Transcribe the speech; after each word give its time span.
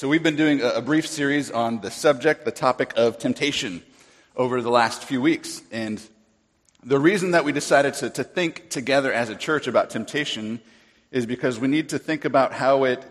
So, 0.00 0.08
we've 0.08 0.22
been 0.22 0.36
doing 0.36 0.62
a 0.62 0.80
brief 0.80 1.06
series 1.06 1.50
on 1.50 1.82
the 1.82 1.90
subject, 1.90 2.46
the 2.46 2.50
topic 2.50 2.94
of 2.96 3.18
temptation, 3.18 3.82
over 4.34 4.62
the 4.62 4.70
last 4.70 5.04
few 5.04 5.20
weeks. 5.20 5.60
And 5.70 6.00
the 6.82 6.98
reason 6.98 7.32
that 7.32 7.44
we 7.44 7.52
decided 7.52 7.92
to, 7.96 8.08
to 8.08 8.24
think 8.24 8.70
together 8.70 9.12
as 9.12 9.28
a 9.28 9.36
church 9.36 9.66
about 9.66 9.90
temptation 9.90 10.62
is 11.10 11.26
because 11.26 11.60
we 11.60 11.68
need 11.68 11.90
to 11.90 11.98
think 11.98 12.24
about 12.24 12.54
how 12.54 12.84
it 12.84 13.04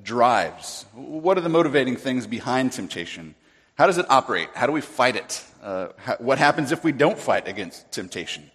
drives. 0.00 0.86
What 0.94 1.36
are 1.36 1.40
the 1.40 1.48
motivating 1.48 1.96
things 1.96 2.28
behind 2.28 2.70
temptation? 2.70 3.34
How 3.74 3.88
does 3.88 3.98
it 3.98 4.06
operate? 4.08 4.48
How 4.54 4.66
do 4.66 4.72
we 4.72 4.82
fight 4.82 5.16
it? 5.16 5.42
Uh, 5.60 5.88
how, 5.96 6.14
what 6.18 6.38
happens 6.38 6.70
if 6.70 6.84
we 6.84 6.92
don't 6.92 7.18
fight 7.18 7.48
against 7.48 7.90
temptation? 7.90 8.52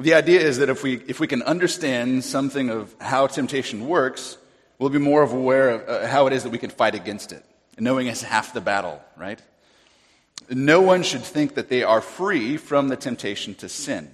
The 0.00 0.14
idea 0.14 0.40
is 0.40 0.58
that 0.58 0.68
if 0.68 0.82
we, 0.82 0.94
if 1.06 1.20
we 1.20 1.28
can 1.28 1.42
understand 1.42 2.24
something 2.24 2.70
of 2.70 2.92
how 3.00 3.28
temptation 3.28 3.86
works, 3.86 4.36
we'll 4.78 4.90
be 4.90 4.98
more 4.98 5.22
aware 5.22 5.70
of 5.70 5.88
uh, 5.88 6.06
how 6.06 6.26
it 6.26 6.32
is 6.32 6.44
that 6.44 6.50
we 6.50 6.58
can 6.58 6.70
fight 6.70 6.94
against 6.94 7.32
it. 7.32 7.44
knowing 7.78 8.06
is 8.06 8.22
half 8.22 8.52
the 8.52 8.60
battle, 8.60 9.00
right? 9.16 9.40
No 10.50 10.80
one 10.80 11.02
should 11.02 11.22
think 11.22 11.54
that 11.54 11.68
they 11.68 11.82
are 11.82 12.00
free 12.00 12.56
from 12.56 12.88
the 12.88 12.96
temptation 12.96 13.54
to 13.56 13.68
sin. 13.68 14.10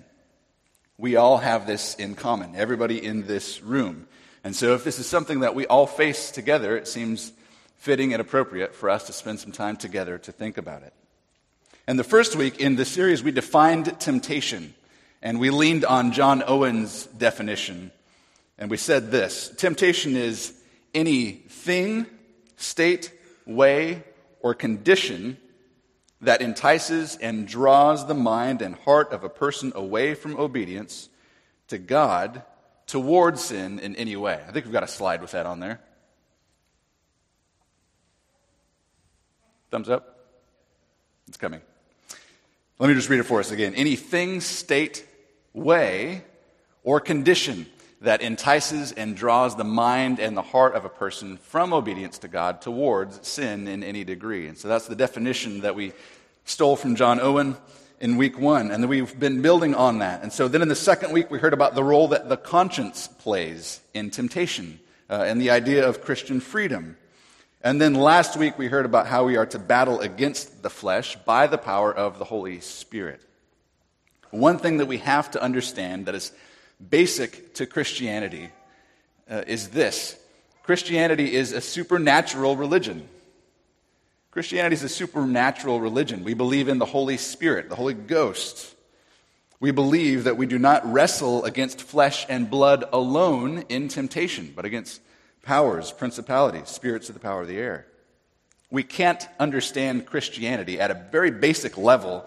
We 0.99 1.17
all 1.17 1.39
have 1.39 1.67
this 1.67 1.95
in 1.95 2.15
common, 2.15 2.55
everybody 2.57 3.05
in 3.05 3.27
this 3.27 3.63
room. 3.63 4.07
And 4.43 4.55
so, 4.55 4.75
if 4.75 4.85
this 4.85 4.99
is 4.99 5.07
something 5.07 5.41
that 5.41 5.55
we 5.55 5.67
all 5.67 5.87
face 5.87 6.31
together, 6.31 6.77
it 6.77 6.87
seems 6.87 7.33
fitting 7.77 8.13
and 8.13 8.21
appropriate 8.21 8.75
for 8.75 8.91
us 8.91 9.07
to 9.07 9.13
spend 9.13 9.41
some 9.41 9.53
time 9.53 9.77
together 9.77 10.19
to 10.19 10.33
think 10.33 10.59
about 10.59 10.83
it. 10.83 10.93
And 11.87 11.99
the 11.99 12.05
first 12.05 12.37
week 12.37 12.61
in 12.61 12.77
the 12.77 12.85
series, 12.85 13.23
we 13.23 13.31
defined 13.31 13.99
temptation, 14.01 14.75
and 15.23 15.41
we 15.41 15.51
leaned 15.51 15.85
on 15.85 16.13
John 16.13 16.43
Owen's 16.47 17.07
definition 17.07 17.91
and 18.59 18.71
we 18.71 18.77
said 18.77 19.11
this 19.11 19.49
temptation 19.57 20.17
is 20.17 20.55
any 20.95 21.33
thing, 21.33 22.07
state, 22.57 23.13
way, 23.47 24.05
or 24.41 24.55
condition 24.55 25.39
that 26.21 26.41
entices 26.41 27.17
and 27.17 27.47
draws 27.47 28.07
the 28.07 28.15
mind 28.15 28.63
and 28.63 28.75
heart 28.75 29.13
of 29.13 29.25
a 29.25 29.29
person 29.29 29.73
away 29.75 30.15
from 30.15 30.37
obedience 30.39 31.09
to 31.69 31.79
God 31.79 32.43
towards 32.87 33.43
sin 33.43 33.79
in 33.79 33.97
any 33.97 34.17
way. 34.17 34.35
I 34.35 34.53
think 34.53 34.65
we've 34.65 34.73
got 34.73 34.83
a 34.83 34.89
slide 34.89 35.21
with 35.21 35.33
that 35.33 35.47
on 35.47 35.61
there. 35.61 35.81
Thumbs 39.71 39.89
up? 39.89 40.29
It's 41.27 41.37
coming. 41.37 41.61
Let 42.79 42.89
me 42.89 42.95
just 42.95 43.09
read 43.09 43.21
it 43.21 43.25
for 43.25 43.41
us 43.41 43.51
again. 43.51 43.75
Any 43.75 43.97
thing, 43.97 44.41
state, 44.41 45.07
way, 45.53 46.25
or 46.83 47.01
condition 47.01 47.67
that 48.05 48.23
entices 48.23 48.93
and 48.93 49.17
draws 49.17 49.57
the 49.57 49.65
mind 49.65 50.21
and 50.21 50.37
the 50.37 50.43
heart 50.43 50.75
of 50.75 50.85
a 50.85 50.89
person 50.89 51.37
from 51.37 51.73
obedience 51.73 52.19
to 52.19 52.29
God 52.29 52.63
towards 52.63 53.27
sin 53.27 53.67
in 53.67 53.83
any 53.83 54.05
degree. 54.05 54.47
And 54.47 54.57
so 54.57 54.69
that's 54.69 54.87
the 54.87 54.97
definition 54.97 55.61
that 55.61 55.75
we 55.75 55.93
stole 56.45 56.77
from 56.77 56.97
John 56.97 57.21
Owen 57.21 57.57
in 58.01 58.17
week 58.17 58.39
one. 58.39 58.71
And 58.71 58.89
we've 58.89 59.19
been 59.19 59.43
building 59.43 59.75
on 59.75 59.99
that. 59.99 60.23
And 60.23 60.33
so 60.33 60.49
then 60.49 60.63
in 60.63 60.69
the 60.69 60.75
second 60.75 61.13
week, 61.13 61.31
we 61.31 61.39
heard 61.39 61.55
about 61.55 61.75
the 61.75 61.85
role 61.85 62.09
that 62.09 62.29
the 62.29 62.37
conscience 62.37 63.09
plays 63.09 63.81
in 63.95 64.11
temptation 64.11 64.79
uh, 65.09 65.25
and 65.27 65.41
the 65.41 65.51
idea 65.51 65.89
of 65.89 66.03
Christian 66.03 66.41
freedom. 66.41 66.97
And 67.63 67.81
then 67.81 67.95
last 67.95 68.37
week, 68.37 68.59
we 68.59 68.67
heard 68.67 68.85
about 68.85 69.07
how 69.07 69.25
we 69.25 69.37
are 69.37 69.47
to 69.47 69.59
battle 69.59 70.01
against 70.01 70.63
the 70.63 70.69
flesh 70.69 71.17
by 71.25 71.47
the 71.47 71.57
power 71.57 71.93
of 71.93 72.19
the 72.19 72.25
Holy 72.27 72.61
Spirit. 72.61 73.23
One 74.31 74.59
thing 74.59 74.79
that 74.79 74.87
we 74.87 74.99
have 74.99 75.31
to 75.31 75.43
understand 75.43 76.07
that 76.07 76.15
is 76.15 76.33
basic 76.91 77.55
to 77.55 77.67
Christianity 77.67 78.51
uh, 79.29 79.43
is 79.47 79.69
this 79.69 80.17
Christianity 80.63 81.35
is 81.35 81.53
a 81.53 81.61
supernatural 81.61 82.57
religion. 82.57 83.09
Christianity 84.31 84.75
is 84.75 84.83
a 84.83 84.89
supernatural 84.89 85.81
religion. 85.81 86.25
We 86.25 86.35
believe 86.35 86.69
in 86.69 86.79
the 86.79 86.87
Holy 86.87 87.17
Spirit, 87.17 87.69
the 87.69 87.77
Holy 87.77 87.95
Ghost. 87.95 88.75
We 89.61 89.71
believe 89.71 90.25
that 90.25 90.37
we 90.37 90.47
do 90.47 90.59
not 90.59 90.91
wrestle 90.91 91.45
against 91.45 91.83
flesh 91.83 92.27
and 92.29 92.51
blood 92.51 92.85
alone 92.93 93.65
in 93.69 93.89
temptation, 93.89 94.53
but 94.55 94.65
against 94.65 95.01
powers, 95.43 95.93
principalities, 95.93 96.69
spirits 96.69 97.09
of 97.09 97.15
the 97.15 97.21
power 97.21 97.43
of 97.43 97.49
the 97.49 97.59
air. 97.59 97.87
We 98.71 98.83
can't 98.83 99.27
understand 99.39 100.07
Christianity 100.07 100.81
at 100.81 100.91
a 100.91 101.07
very 101.13 101.31
basic 101.31 101.79
level 101.79 102.25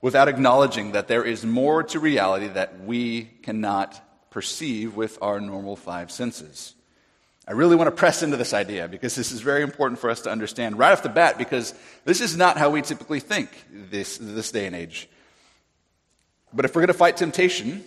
without 0.00 0.28
acknowledging 0.28 0.92
that 0.92 1.08
there 1.08 1.24
is 1.24 1.44
more 1.44 1.82
to 1.82 1.98
reality 1.98 2.48
that 2.48 2.80
we 2.84 3.24
cannot 3.42 4.00
perceive 4.30 4.94
with 4.94 5.18
our 5.22 5.40
normal 5.40 5.76
five 5.76 6.10
senses. 6.10 6.74
I 7.48 7.52
really 7.52 7.76
want 7.76 7.86
to 7.88 7.92
press 7.92 8.22
into 8.22 8.36
this 8.36 8.52
idea 8.52 8.88
because 8.88 9.14
this 9.14 9.30
is 9.30 9.40
very 9.40 9.62
important 9.62 10.00
for 10.00 10.10
us 10.10 10.22
to 10.22 10.30
understand 10.30 10.78
right 10.78 10.92
off 10.92 11.04
the 11.04 11.08
bat 11.08 11.38
because 11.38 11.74
this 12.04 12.20
is 12.20 12.36
not 12.36 12.58
how 12.58 12.70
we 12.70 12.82
typically 12.82 13.20
think 13.20 13.50
this, 13.70 14.18
this 14.18 14.50
day 14.50 14.66
and 14.66 14.74
age. 14.74 15.08
But 16.52 16.64
if 16.64 16.74
we're 16.74 16.82
going 16.82 16.88
to 16.88 16.94
fight 16.94 17.16
temptation, 17.16 17.84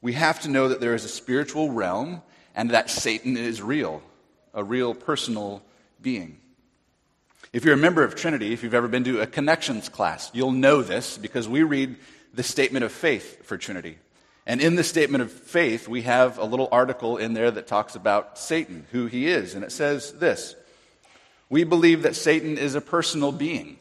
we 0.00 0.12
have 0.12 0.40
to 0.42 0.48
know 0.48 0.68
that 0.68 0.80
there 0.80 0.94
is 0.94 1.04
a 1.04 1.08
spiritual 1.08 1.72
realm 1.72 2.22
and 2.54 2.70
that 2.70 2.88
Satan 2.88 3.36
is 3.36 3.60
real, 3.60 4.02
a 4.54 4.62
real 4.62 4.94
personal 4.94 5.62
being. 6.00 6.38
If 7.56 7.64
you're 7.64 7.72
a 7.72 7.78
member 7.78 8.04
of 8.04 8.14
Trinity, 8.14 8.52
if 8.52 8.62
you've 8.62 8.74
ever 8.74 8.86
been 8.86 9.04
to 9.04 9.22
a 9.22 9.26
connections 9.26 9.88
class, 9.88 10.30
you'll 10.34 10.52
know 10.52 10.82
this 10.82 11.16
because 11.16 11.48
we 11.48 11.62
read 11.62 11.96
the 12.34 12.42
statement 12.42 12.84
of 12.84 12.92
faith 12.92 13.46
for 13.46 13.56
Trinity. 13.56 13.96
And 14.44 14.60
in 14.60 14.74
the 14.74 14.84
statement 14.84 15.22
of 15.22 15.32
faith, 15.32 15.88
we 15.88 16.02
have 16.02 16.36
a 16.36 16.44
little 16.44 16.68
article 16.70 17.16
in 17.16 17.32
there 17.32 17.50
that 17.50 17.66
talks 17.66 17.94
about 17.94 18.38
Satan, 18.38 18.84
who 18.92 19.06
he 19.06 19.26
is. 19.26 19.54
And 19.54 19.64
it 19.64 19.72
says 19.72 20.12
this 20.12 20.54
We 21.48 21.64
believe 21.64 22.02
that 22.02 22.14
Satan 22.14 22.58
is 22.58 22.74
a 22.74 22.82
personal 22.82 23.32
being. 23.32 23.78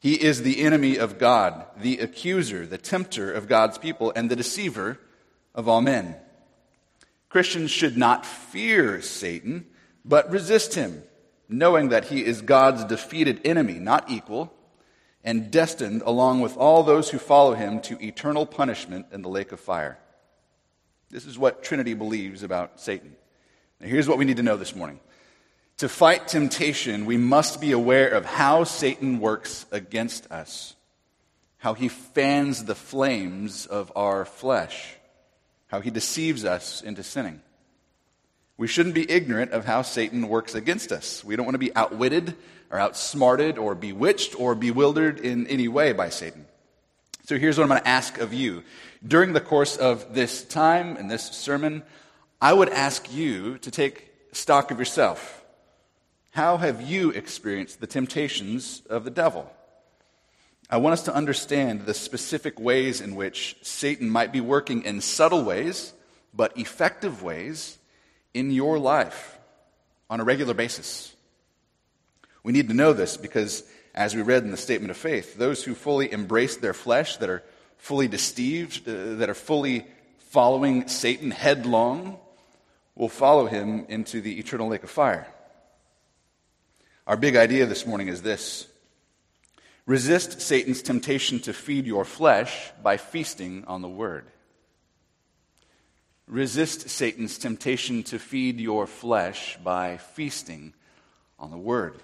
He 0.00 0.14
is 0.14 0.40
the 0.40 0.62
enemy 0.62 0.96
of 0.96 1.18
God, 1.18 1.66
the 1.76 1.98
accuser, 1.98 2.64
the 2.64 2.78
tempter 2.78 3.30
of 3.30 3.46
God's 3.46 3.76
people, 3.76 4.10
and 4.16 4.30
the 4.30 4.36
deceiver 4.36 4.98
of 5.54 5.68
all 5.68 5.82
men. 5.82 6.16
Christians 7.28 7.70
should 7.70 7.98
not 7.98 8.24
fear 8.24 9.02
Satan, 9.02 9.66
but 10.02 10.30
resist 10.30 10.72
him 10.72 11.02
knowing 11.48 11.90
that 11.90 12.06
he 12.06 12.24
is 12.24 12.42
God's 12.42 12.84
defeated 12.84 13.40
enemy, 13.44 13.74
not 13.74 14.10
equal, 14.10 14.52
and 15.22 15.50
destined, 15.50 16.02
along 16.04 16.40
with 16.40 16.56
all 16.56 16.82
those 16.82 17.10
who 17.10 17.18
follow 17.18 17.54
him, 17.54 17.80
to 17.80 18.02
eternal 18.04 18.46
punishment 18.46 19.06
in 19.12 19.22
the 19.22 19.28
lake 19.28 19.52
of 19.52 19.60
fire. 19.60 19.98
This 21.10 21.26
is 21.26 21.38
what 21.38 21.62
Trinity 21.62 21.94
believes 21.94 22.42
about 22.42 22.80
Satan. 22.80 23.16
Now, 23.80 23.88
here's 23.88 24.08
what 24.08 24.18
we 24.18 24.24
need 24.24 24.36
to 24.38 24.42
know 24.42 24.56
this 24.56 24.74
morning. 24.74 25.00
To 25.78 25.88
fight 25.88 26.28
temptation, 26.28 27.06
we 27.06 27.16
must 27.16 27.60
be 27.60 27.72
aware 27.72 28.08
of 28.08 28.24
how 28.24 28.64
Satan 28.64 29.18
works 29.18 29.66
against 29.72 30.30
us, 30.30 30.74
how 31.58 31.74
he 31.74 31.88
fans 31.88 32.64
the 32.64 32.74
flames 32.74 33.66
of 33.66 33.90
our 33.96 34.24
flesh, 34.24 34.94
how 35.68 35.80
he 35.80 35.90
deceives 35.90 36.44
us 36.44 36.82
into 36.82 37.02
sinning. 37.02 37.40
We 38.56 38.68
shouldn't 38.68 38.94
be 38.94 39.10
ignorant 39.10 39.50
of 39.50 39.64
how 39.64 39.82
Satan 39.82 40.28
works 40.28 40.54
against 40.54 40.92
us. 40.92 41.24
We 41.24 41.34
don't 41.34 41.44
want 41.44 41.54
to 41.54 41.58
be 41.58 41.74
outwitted 41.74 42.36
or 42.70 42.78
outsmarted 42.78 43.58
or 43.58 43.74
bewitched 43.74 44.38
or 44.38 44.54
bewildered 44.54 45.18
in 45.18 45.46
any 45.48 45.66
way 45.66 45.92
by 45.92 46.08
Satan. 46.08 46.46
So 47.24 47.36
here's 47.36 47.58
what 47.58 47.64
I'm 47.64 47.70
going 47.70 47.80
to 47.80 47.88
ask 47.88 48.18
of 48.18 48.32
you. 48.32 48.62
During 49.06 49.32
the 49.32 49.40
course 49.40 49.76
of 49.76 50.14
this 50.14 50.44
time 50.44 50.96
and 50.96 51.10
this 51.10 51.24
sermon, 51.24 51.82
I 52.40 52.52
would 52.52 52.68
ask 52.68 53.12
you 53.12 53.58
to 53.58 53.70
take 53.70 54.12
stock 54.32 54.70
of 54.70 54.78
yourself. 54.78 55.42
How 56.30 56.56
have 56.56 56.82
you 56.82 57.10
experienced 57.10 57.80
the 57.80 57.86
temptations 57.86 58.82
of 58.88 59.04
the 59.04 59.10
devil? 59.10 59.50
I 60.70 60.76
want 60.78 60.94
us 60.94 61.02
to 61.04 61.14
understand 61.14 61.86
the 61.86 61.94
specific 61.94 62.58
ways 62.58 63.00
in 63.00 63.16
which 63.16 63.56
Satan 63.62 64.08
might 64.10 64.32
be 64.32 64.40
working 64.40 64.82
in 64.82 65.00
subtle 65.00 65.44
ways, 65.44 65.92
but 66.32 66.56
effective 66.58 67.22
ways 67.22 67.78
in 68.34 68.50
your 68.50 68.78
life 68.78 69.38
on 70.10 70.20
a 70.20 70.24
regular 70.24 70.52
basis. 70.52 71.14
We 72.42 72.52
need 72.52 72.68
to 72.68 72.74
know 72.74 72.92
this 72.92 73.16
because, 73.16 73.64
as 73.94 74.14
we 74.14 74.20
read 74.20 74.42
in 74.42 74.50
the 74.50 74.56
statement 74.56 74.90
of 74.90 74.96
faith, 74.96 75.36
those 75.36 75.64
who 75.64 75.74
fully 75.74 76.12
embrace 76.12 76.56
their 76.56 76.74
flesh, 76.74 77.16
that 77.16 77.30
are 77.30 77.42
fully 77.78 78.08
deceived, 78.08 78.86
uh, 78.86 79.14
that 79.16 79.30
are 79.30 79.34
fully 79.34 79.86
following 80.18 80.88
Satan 80.88 81.30
headlong, 81.30 82.18
will 82.94 83.08
follow 83.08 83.46
him 83.46 83.86
into 83.88 84.20
the 84.20 84.38
eternal 84.38 84.68
lake 84.68 84.84
of 84.84 84.90
fire. 84.90 85.26
Our 87.06 87.16
big 87.16 87.36
idea 87.36 87.66
this 87.66 87.86
morning 87.86 88.08
is 88.08 88.22
this 88.22 88.66
resist 89.86 90.40
Satan's 90.40 90.82
temptation 90.82 91.40
to 91.40 91.52
feed 91.52 91.86
your 91.86 92.04
flesh 92.04 92.70
by 92.82 92.96
feasting 92.96 93.64
on 93.66 93.82
the 93.82 93.88
word. 93.88 94.26
Resist 96.26 96.88
Satan's 96.88 97.36
temptation 97.36 98.02
to 98.04 98.18
feed 98.18 98.58
your 98.58 98.86
flesh 98.86 99.58
by 99.62 99.98
feasting 99.98 100.72
on 101.38 101.50
the 101.50 101.58
word. 101.58 101.96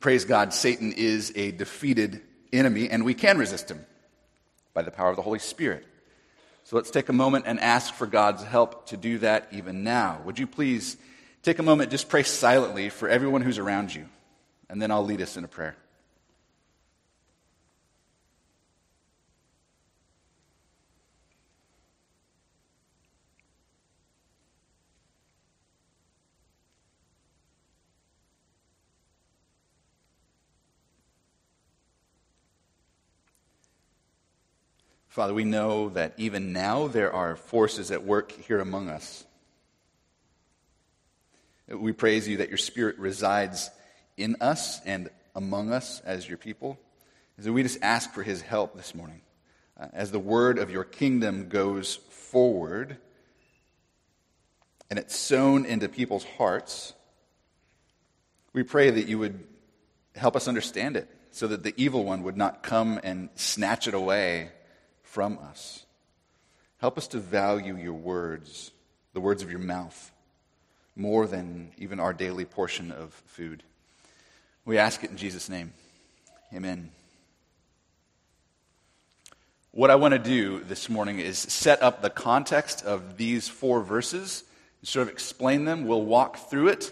Praise 0.00 0.24
God, 0.24 0.52
Satan 0.52 0.92
is 0.92 1.32
a 1.36 1.52
defeated 1.52 2.22
enemy, 2.52 2.90
and 2.90 3.04
we 3.04 3.14
can 3.14 3.38
resist 3.38 3.70
him 3.70 3.86
by 4.74 4.82
the 4.82 4.90
power 4.90 5.10
of 5.10 5.16
the 5.16 5.22
Holy 5.22 5.38
Spirit. 5.38 5.86
So 6.64 6.74
let's 6.76 6.90
take 6.90 7.08
a 7.08 7.12
moment 7.12 7.44
and 7.46 7.60
ask 7.60 7.94
for 7.94 8.06
God's 8.06 8.42
help 8.42 8.86
to 8.86 8.96
do 8.96 9.18
that 9.18 9.48
even 9.52 9.84
now. 9.84 10.20
Would 10.24 10.38
you 10.38 10.48
please 10.48 10.96
take 11.42 11.60
a 11.60 11.62
moment, 11.62 11.90
just 11.90 12.08
pray 12.08 12.24
silently 12.24 12.88
for 12.88 13.08
everyone 13.08 13.42
who's 13.42 13.58
around 13.58 13.94
you, 13.94 14.08
and 14.68 14.82
then 14.82 14.90
I'll 14.90 15.04
lead 15.04 15.20
us 15.20 15.36
in 15.36 15.44
a 15.44 15.48
prayer. 15.48 15.76
Father, 35.12 35.34
we 35.34 35.44
know 35.44 35.90
that 35.90 36.14
even 36.16 36.54
now 36.54 36.88
there 36.88 37.12
are 37.12 37.36
forces 37.36 37.90
at 37.90 38.02
work 38.02 38.32
here 38.32 38.60
among 38.60 38.88
us. 38.88 39.26
We 41.68 41.92
praise 41.92 42.26
you 42.26 42.38
that 42.38 42.48
your 42.48 42.56
Spirit 42.56 42.96
resides 42.96 43.68
in 44.16 44.36
us 44.40 44.80
and 44.86 45.10
among 45.36 45.70
us 45.70 46.00
as 46.00 46.26
your 46.26 46.38
people. 46.38 46.80
And 47.36 47.44
so 47.44 47.52
we 47.52 47.62
just 47.62 47.82
ask 47.82 48.14
for 48.14 48.22
his 48.22 48.40
help 48.40 48.74
this 48.74 48.94
morning. 48.94 49.20
Uh, 49.78 49.88
as 49.92 50.12
the 50.12 50.18
word 50.18 50.56
of 50.56 50.70
your 50.70 50.82
kingdom 50.82 51.50
goes 51.50 51.96
forward 52.08 52.96
and 54.88 54.98
it's 54.98 55.14
sown 55.14 55.66
into 55.66 55.90
people's 55.90 56.24
hearts, 56.24 56.94
we 58.54 58.62
pray 58.62 58.88
that 58.88 59.08
you 59.08 59.18
would 59.18 59.44
help 60.16 60.36
us 60.36 60.48
understand 60.48 60.96
it 60.96 61.06
so 61.32 61.48
that 61.48 61.64
the 61.64 61.74
evil 61.76 62.02
one 62.02 62.22
would 62.22 62.38
not 62.38 62.62
come 62.62 62.98
and 63.04 63.28
snatch 63.34 63.86
it 63.86 63.92
away 63.92 64.52
from 65.12 65.38
us. 65.50 65.84
Help 66.78 66.96
us 66.96 67.06
to 67.06 67.18
value 67.18 67.76
your 67.76 67.92
words, 67.92 68.70
the 69.12 69.20
words 69.20 69.42
of 69.42 69.50
your 69.50 69.60
mouth, 69.60 70.10
more 70.96 71.26
than 71.26 71.70
even 71.76 72.00
our 72.00 72.14
daily 72.14 72.46
portion 72.46 72.90
of 72.90 73.12
food. 73.26 73.62
We 74.64 74.78
ask 74.78 75.04
it 75.04 75.10
in 75.10 75.18
Jesus' 75.18 75.50
name. 75.50 75.74
Amen. 76.54 76.90
What 79.72 79.90
I 79.90 79.96
want 79.96 80.12
to 80.12 80.18
do 80.18 80.60
this 80.60 80.88
morning 80.88 81.18
is 81.18 81.36
set 81.36 81.82
up 81.82 82.00
the 82.00 82.08
context 82.08 82.82
of 82.82 83.18
these 83.18 83.48
four 83.48 83.82
verses, 83.82 84.44
sort 84.82 85.08
of 85.08 85.12
explain 85.12 85.66
them. 85.66 85.86
We'll 85.86 86.06
walk 86.06 86.48
through 86.48 86.68
it, 86.68 86.90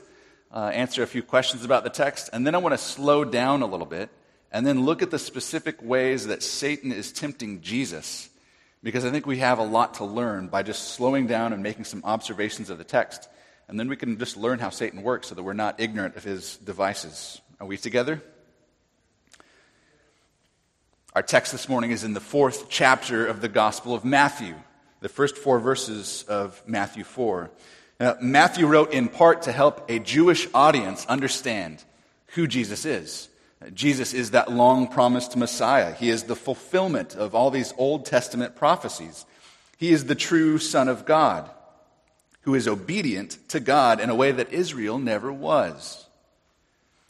uh, 0.52 0.70
answer 0.75 1.02
a 1.02 1.06
few 1.06 1.22
questions 1.22 1.64
about 1.64 1.84
the 1.84 1.90
text, 1.90 2.28
and 2.34 2.46
then 2.46 2.55
I 2.55 2.58
want 2.58 2.75
to 2.75 2.78
slow 2.78 3.25
down 3.25 3.62
a 3.62 3.67
little 3.67 3.87
bit 3.87 4.11
and 4.52 4.67
then 4.67 4.85
look 4.85 5.02
at 5.02 5.11
the 5.11 5.19
specific 5.19 5.82
ways 5.82 6.26
that 6.26 6.43
Satan 6.43 6.93
is 6.93 7.12
tempting 7.12 7.61
Jesus. 7.61 8.29
Because 8.82 9.05
I 9.05 9.11
think 9.11 9.26
we 9.26 9.38
have 9.38 9.58
a 9.58 9.64
lot 9.64 9.94
to 9.94 10.05
learn 10.05 10.49
by 10.49 10.62
just 10.62 10.94
slowing 10.94 11.26
down 11.26 11.52
and 11.52 11.62
making 11.62 11.85
some 11.85 12.02
observations 12.05 12.70
of 12.70 12.79
the 12.79 12.85
text. 12.85 13.29
And 13.69 13.79
then 13.79 13.88
we 13.88 13.97
can 13.97 14.19
just 14.19 14.37
learn 14.37 14.58
how 14.58 14.70
Satan 14.70 15.02
works 15.02 15.29
so 15.29 15.35
that 15.35 15.43
we're 15.43 15.52
not 15.52 15.81
ignorant 15.81 16.17
of 16.17 16.25
his 16.25 16.56
devices. 16.56 17.41
Are 17.61 17.67
we 17.67 17.76
together? 17.76 18.23
Our 21.14 21.23
text 21.23 21.53
this 21.53 21.69
morning 21.69 21.91
is 21.91 22.05
in 22.05 22.14
the 22.14 22.20
fourth 22.20 22.69
chapter 22.69 23.26
of 23.26 23.41
the 23.41 23.49
Gospel 23.49 23.94
of 23.94 24.05
Matthew, 24.05 24.55
the 25.00 25.08
first 25.08 25.37
four 25.37 25.61
verses 25.61 26.25
of 26.29 26.62
Matthew 26.67 27.05
4. 27.05 27.50
Now, 27.99 28.17
Matthew 28.20 28.67
wrote 28.67 28.93
in 28.93 29.08
part 29.08 29.43
to 29.43 29.53
help 29.53 29.91
a 29.91 29.99
Jewish 29.99 30.49
audience 30.55 31.05
understand 31.06 31.85
who 32.29 32.46
Jesus 32.46 32.85
is. 32.85 33.29
Jesus 33.74 34.14
is 34.14 34.30
that 34.30 34.50
long 34.50 34.88
promised 34.88 35.36
Messiah. 35.36 35.92
He 35.92 36.08
is 36.08 36.24
the 36.24 36.36
fulfillment 36.36 37.14
of 37.14 37.34
all 37.34 37.50
these 37.50 37.74
Old 37.76 38.06
Testament 38.06 38.56
prophecies. 38.56 39.26
He 39.76 39.92
is 39.92 40.06
the 40.06 40.14
true 40.14 40.58
Son 40.58 40.88
of 40.88 41.04
God 41.04 41.50
who 42.42 42.54
is 42.54 42.66
obedient 42.66 43.38
to 43.48 43.60
God 43.60 44.00
in 44.00 44.10
a 44.10 44.14
way 44.14 44.32
that 44.32 44.52
Israel 44.52 44.98
never 44.98 45.32
was. 45.32 46.06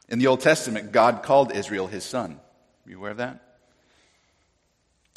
In 0.08 0.18
the 0.18 0.26
Old 0.26 0.40
Testament, 0.40 0.92
God 0.92 1.22
called 1.22 1.52
Israel 1.54 1.86
his 1.86 2.02
son. 2.02 2.32
Are 2.86 2.90
you 2.90 2.98
aware 2.98 3.12
of 3.12 3.18
that? 3.18 3.40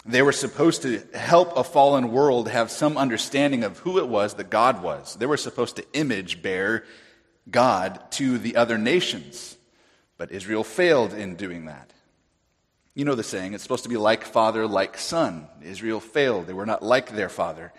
They 0.06 0.22
were 0.22 0.34
supposed 0.34 0.82
to 0.84 1.02
help 1.14 1.58
a 1.58 1.64
fallen 1.64 2.12
world 2.12 2.50
have 2.50 2.70
some 2.70 2.98
understanding 2.98 3.64
of 3.64 3.80
who 3.80 3.98
it 4.00 4.08
was 4.08 4.36
that 4.36 4.50
God 4.50 4.84
was. 4.84 5.16
They 5.16 5.26
were 5.26 5.38
supposed 5.38 5.78
to 5.78 5.86
image 5.94 6.42
bear 6.42 6.84
God 7.50 8.00
to 8.12 8.38
the 8.38 8.58
other 8.58 8.78
nations. 8.78 9.58
But 10.24 10.32
Israel 10.32 10.64
failed 10.64 11.14
in 11.14 11.36
doing 11.36 11.66
that. 11.66 11.92
You 12.96 13.04
know 13.04 13.14
the 13.14 13.24
saying, 13.24 13.54
it's 13.54 13.62
supposed 13.62 13.84
to 13.84 13.90
be 13.90 13.98
like 13.98 14.24
father, 14.24 14.66
like 14.66 14.98
son. 14.98 15.50
Israel 15.62 16.00
failed. 16.00 16.48
They 16.48 16.54
were 16.54 16.66
not 16.66 16.82
like 16.82 17.14
their 17.14 17.28
father. 17.28 17.74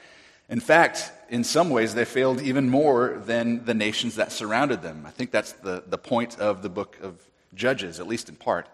In 0.50 0.60
fact, 0.60 1.10
in 1.30 1.42
some 1.42 1.70
ways, 1.70 1.94
they 1.94 2.04
failed 2.04 2.42
even 2.42 2.68
more 2.68 3.22
than 3.24 3.64
the 3.64 3.72
nations 3.72 4.16
that 4.16 4.30
surrounded 4.30 4.82
them. 4.82 5.06
I 5.06 5.10
think 5.10 5.30
that's 5.30 5.52
the, 5.52 5.84
the 5.86 5.96
point 5.96 6.38
of 6.38 6.60
the 6.60 6.68
book 6.68 6.98
of 7.00 7.16
Judges, 7.54 7.98
at 7.98 8.06
least 8.06 8.28
in 8.28 8.36
part. 8.36 8.68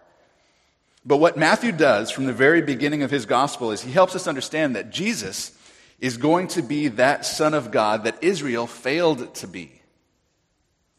But 1.05 1.21
what 1.21 1.37
Matthew 1.37 1.71
does 1.71 2.11
from 2.11 2.25
the 2.25 2.33
very 2.33 2.61
beginning 2.61 3.03
of 3.03 3.09
his 3.09 3.25
gospel 3.25 3.71
is 3.71 3.81
he 3.81 3.93
helps 3.93 4.17
us 4.17 4.27
understand 4.27 4.75
that 4.75 4.91
Jesus 4.91 5.57
is 6.01 6.17
going 6.17 6.49
to 6.49 6.61
be 6.61 6.89
that 6.89 7.25
son 7.25 7.53
of 7.53 7.71
God 7.71 8.03
that 8.03 8.21
Israel 8.21 8.67
failed 8.67 9.33
to 9.35 9.47
be. 9.47 9.71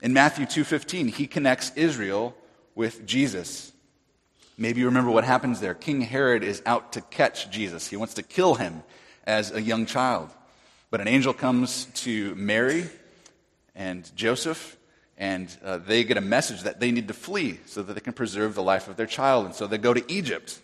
In 0.01 0.15
Matthew 0.15 0.47
2:15, 0.47 1.11
he 1.11 1.27
connects 1.27 1.71
Israel 1.77 2.35
with 2.75 3.07
Jesus. 3.07 3.73
Maybe 4.59 4.81
you 4.81 4.87
remember 4.87 5.11
what 5.11 5.25
happens 5.25 5.61
there. 5.61 5.75
King 5.75 6.01
Herod 6.01 6.43
is 6.43 6.63
out 6.67 6.93
to 6.93 7.01
catch 7.01 7.51
Jesus, 7.51 7.89
he 7.89 7.97
wants 7.97 8.15
to 8.15 8.23
kill 8.23 8.55
him 8.55 8.83
as 9.25 9.51
a 9.53 9.63
young 9.63 9.87
child. 9.87 10.31
But 10.91 11.01
an 11.01 11.09
angel 11.09 11.33
comes 11.33 11.87
to 12.03 12.35
Mary 12.35 12.85
and 13.75 14.11
Joseph, 14.15 14.77
and 15.17 15.49
uh, 15.65 15.79
they 15.79 16.05
get 16.05 16.17
a 16.19 16.23
message 16.23 16.63
that 16.63 16.81
they 16.81 16.91
need 16.91 17.09
to 17.09 17.15
flee 17.15 17.61
so 17.67 17.83
that 17.83 17.95
they 17.95 18.01
can 18.01 18.13
preserve 18.13 18.55
the 18.55 18.63
life 18.63 18.89
of 18.89 18.97
their 18.97 19.07
child. 19.07 19.47
And 19.47 19.55
so 19.55 19.67
they 19.67 19.79
go 19.79 19.95
to 19.95 20.13
Egypt. 20.13 20.61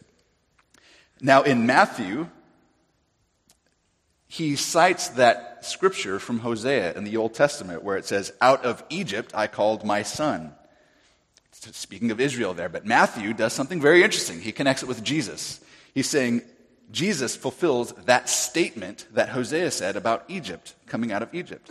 Now, 1.21 1.43
in 1.43 1.67
Matthew, 1.67 2.29
he 4.27 4.57
cites 4.57 5.09
that 5.11 5.65
scripture 5.65 6.19
from 6.19 6.41
Hosea 6.41 6.95
in 6.95 7.05
the 7.05 7.17
Old 7.17 7.33
Testament 7.33 7.83
where 7.83 7.97
it 7.97 8.05
says, 8.05 8.33
Out 8.41 8.65
of 8.65 8.85
Egypt 8.91 9.33
I 9.35 9.47
called 9.47 9.85
my 9.85 10.03
son 10.03 10.53
speaking 11.73 12.11
of 12.11 12.21
Israel 12.21 12.55
there. 12.55 12.69
But 12.69 12.87
Matthew 12.87 13.33
does 13.33 13.53
something 13.53 13.81
very 13.81 14.03
interesting. 14.03 14.41
He 14.41 14.53
connects 14.53 14.83
it 14.83 14.87
with 14.87 15.03
Jesus. 15.03 15.61
He's 15.95 16.09
saying 16.09 16.43
Jesus 16.91 17.37
fulfills 17.37 17.93
that 18.07 18.29
statement 18.29 19.07
that 19.13 19.29
Hosea 19.31 19.71
said 19.71 19.97
about 19.97 20.25
Egypt, 20.29 20.75
coming 20.87 21.13
out 21.13 21.23
of 21.23 21.35
Egypt, 21.35 21.71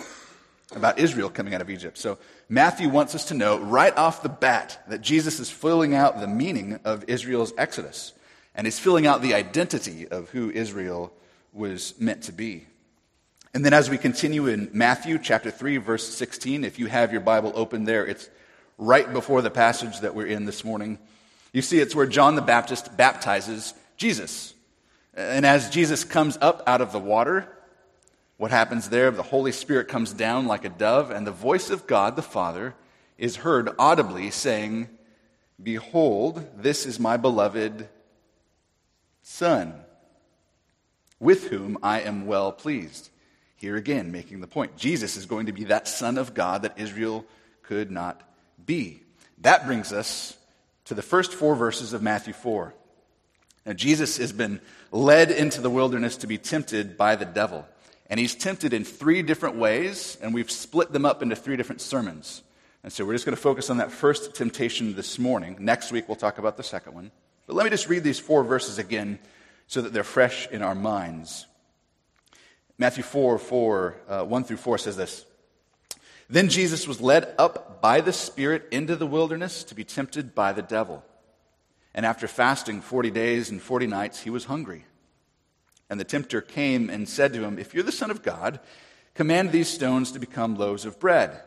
about 0.75 0.99
Israel 0.99 1.29
coming 1.29 1.55
out 1.55 1.61
of 1.61 1.69
Egypt. 1.69 1.97
So 1.97 2.17
Matthew 2.49 2.89
wants 2.89 3.15
us 3.15 3.25
to 3.25 3.33
know 3.33 3.57
right 3.59 3.95
off 3.97 4.21
the 4.21 4.29
bat 4.29 4.83
that 4.87 5.01
Jesus 5.01 5.39
is 5.39 5.49
filling 5.49 5.95
out 5.95 6.19
the 6.19 6.27
meaning 6.27 6.79
of 6.85 7.05
Israel's 7.07 7.53
exodus. 7.57 8.13
And 8.53 8.65
he's 8.65 8.79
filling 8.79 9.05
out 9.05 9.21
the 9.21 9.33
identity 9.33 10.07
of 10.07 10.29
who 10.29 10.49
Israel 10.49 11.13
was 11.53 11.93
meant 11.99 12.23
to 12.23 12.31
be. 12.31 12.65
And 13.53 13.65
then 13.65 13.73
as 13.73 13.89
we 13.89 13.97
continue 13.97 14.47
in 14.47 14.69
Matthew 14.73 15.17
chapter 15.17 15.49
3, 15.49 15.77
verse 15.77 16.07
16, 16.15 16.63
if 16.63 16.77
you 16.77 16.87
have 16.87 17.11
your 17.11 17.21
Bible 17.21 17.51
open 17.55 17.85
there, 17.85 18.05
it's 18.05 18.29
right 18.77 19.11
before 19.11 19.41
the 19.41 19.49
passage 19.49 20.01
that 20.01 20.13
we're 20.13 20.27
in 20.27 20.45
this 20.45 20.63
morning. 20.63 20.99
You 21.53 21.61
see, 21.61 21.79
it's 21.79 21.95
where 21.95 22.05
John 22.05 22.35
the 22.35 22.41
Baptist 22.41 22.95
baptizes 22.95 23.73
Jesus. 23.97 24.53
And 25.15 25.45
as 25.45 25.69
Jesus 25.69 26.03
comes 26.03 26.37
up 26.41 26.61
out 26.67 26.81
of 26.81 26.91
the 26.91 26.99
water, 26.99 27.47
what 28.37 28.51
happens 28.51 28.89
there? 28.89 29.09
The 29.09 29.23
Holy 29.23 29.51
Spirit 29.51 29.87
comes 29.87 30.13
down 30.13 30.45
like 30.45 30.63
a 30.63 30.69
dove, 30.69 31.09
and 31.09 31.25
the 31.25 31.31
voice 31.31 31.71
of 31.71 31.87
God 31.87 32.15
the 32.15 32.21
Father 32.21 32.75
is 33.17 33.37
heard 33.37 33.69
audibly 33.79 34.29
saying, 34.29 34.89
Behold, 35.61 36.45
this 36.55 36.85
is 36.85 36.99
my 36.99 37.17
beloved 37.17 37.89
Son, 39.23 39.73
with 41.19 41.47
whom 41.47 41.79
I 41.81 42.01
am 42.01 42.27
well 42.27 42.51
pleased. 42.51 43.09
Here 43.55 43.75
again, 43.75 44.11
making 44.11 44.39
the 44.39 44.47
point 44.47 44.77
Jesus 44.77 45.17
is 45.17 45.25
going 45.25 45.47
to 45.47 45.51
be 45.51 45.63
that 45.63 45.87
Son 45.87 46.19
of 46.19 46.35
God 46.35 46.61
that 46.61 46.77
Israel 46.77 47.25
could 47.63 47.89
not 47.89 48.21
be. 48.67 49.01
That 49.39 49.65
brings 49.65 49.91
us 49.91 50.37
to 50.85 50.93
the 50.93 51.01
first 51.01 51.33
four 51.33 51.55
verses 51.55 51.93
of 51.93 52.03
Matthew 52.03 52.33
4. 52.33 52.73
Now, 53.65 53.73
Jesus 53.73 54.17
has 54.17 54.31
been 54.31 54.61
led 54.91 55.31
into 55.31 55.59
the 55.59 55.69
wilderness 55.69 56.17
to 56.17 56.27
be 56.27 56.37
tempted 56.37 56.97
by 56.97 57.15
the 57.15 57.25
devil. 57.25 57.67
And 58.09 58.19
he's 58.19 58.35
tempted 58.35 58.73
in 58.73 58.85
three 58.85 59.21
different 59.21 59.57
ways, 59.57 60.17
and 60.21 60.33
we've 60.33 60.51
split 60.51 60.93
them 60.93 61.05
up 61.05 61.21
into 61.21 61.35
three 61.35 61.57
different 61.57 61.81
sermons. 61.81 62.43
And 62.83 62.93
so 62.93 63.03
we're 63.03 63.13
just 63.13 63.25
going 63.25 63.35
to 63.35 63.41
focus 63.41 63.69
on 63.69 63.77
that 63.77 63.91
first 63.91 64.35
temptation 64.35 64.95
this 64.95 65.19
morning. 65.19 65.57
Next 65.59 65.91
week, 65.91 66.07
we'll 66.07 66.15
talk 66.15 66.37
about 66.37 66.55
the 66.55 66.63
second 66.63 66.93
one. 66.93 67.11
But 67.45 67.55
let 67.55 67.65
me 67.65 67.69
just 67.69 67.89
read 67.89 68.03
these 68.03 68.19
four 68.19 68.43
verses 68.43 68.77
again 68.77 69.19
so 69.67 69.81
that 69.81 69.91
they're 69.91 70.05
fresh 70.05 70.47
in 70.47 70.61
our 70.61 70.75
minds. 70.75 71.45
Matthew 72.77 73.03
4, 73.03 73.39
4 73.39 73.95
uh, 74.07 74.23
1 74.23 74.43
through 74.45 74.57
4 74.57 74.77
says 74.77 74.95
this 74.95 75.25
then 76.29 76.49
Jesus 76.49 76.87
was 76.87 76.99
led 76.99 77.33
up 77.37 77.81
by 77.81 78.01
the 78.01 78.13
Spirit 78.13 78.67
into 78.71 78.95
the 78.95 79.07
wilderness 79.07 79.63
to 79.65 79.75
be 79.75 79.83
tempted 79.83 80.35
by 80.35 80.51
the 80.51 80.61
devil. 80.61 81.03
And 81.93 82.05
after 82.05 82.27
fasting 82.27 82.81
40 82.81 83.11
days 83.11 83.49
and 83.49 83.61
40 83.61 83.87
nights, 83.87 84.21
he 84.21 84.29
was 84.29 84.45
hungry. 84.45 84.85
And 85.89 85.99
the 85.99 86.05
tempter 86.05 86.41
came 86.41 86.89
and 86.89 87.07
said 87.07 87.33
to 87.33 87.43
him, 87.43 87.57
If 87.57 87.73
you're 87.73 87.83
the 87.83 87.91
Son 87.91 88.11
of 88.11 88.23
God, 88.23 88.59
command 89.13 89.51
these 89.51 89.69
stones 89.69 90.11
to 90.11 90.19
become 90.19 90.55
loaves 90.55 90.85
of 90.85 90.99
bread. 90.99 91.41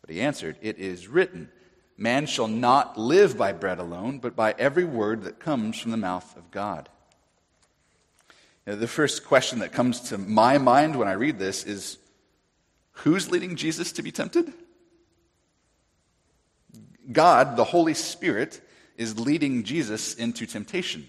But 0.00 0.10
he 0.10 0.20
answered, 0.20 0.56
It 0.62 0.78
is 0.78 1.08
written, 1.08 1.50
Man 1.96 2.26
shall 2.26 2.48
not 2.48 2.96
live 2.96 3.36
by 3.36 3.52
bread 3.52 3.78
alone, 3.78 4.18
but 4.18 4.36
by 4.36 4.54
every 4.56 4.84
word 4.84 5.24
that 5.24 5.40
comes 5.40 5.78
from 5.78 5.90
the 5.90 5.96
mouth 5.96 6.36
of 6.36 6.50
God. 6.50 6.88
Now, 8.66 8.76
the 8.76 8.86
first 8.86 9.24
question 9.24 9.58
that 9.58 9.72
comes 9.72 10.00
to 10.10 10.18
my 10.18 10.58
mind 10.58 10.96
when 10.96 11.08
I 11.08 11.12
read 11.12 11.38
this 11.38 11.64
is 11.64 11.98
who's 13.00 13.30
leading 13.30 13.56
Jesus 13.56 13.92
to 13.92 14.02
be 14.02 14.12
tempted? 14.12 14.52
God, 17.10 17.56
the 17.56 17.64
Holy 17.64 17.94
Spirit, 17.94 18.60
is 18.96 19.18
leading 19.18 19.64
Jesus 19.64 20.14
into 20.14 20.46
temptation. 20.46 21.06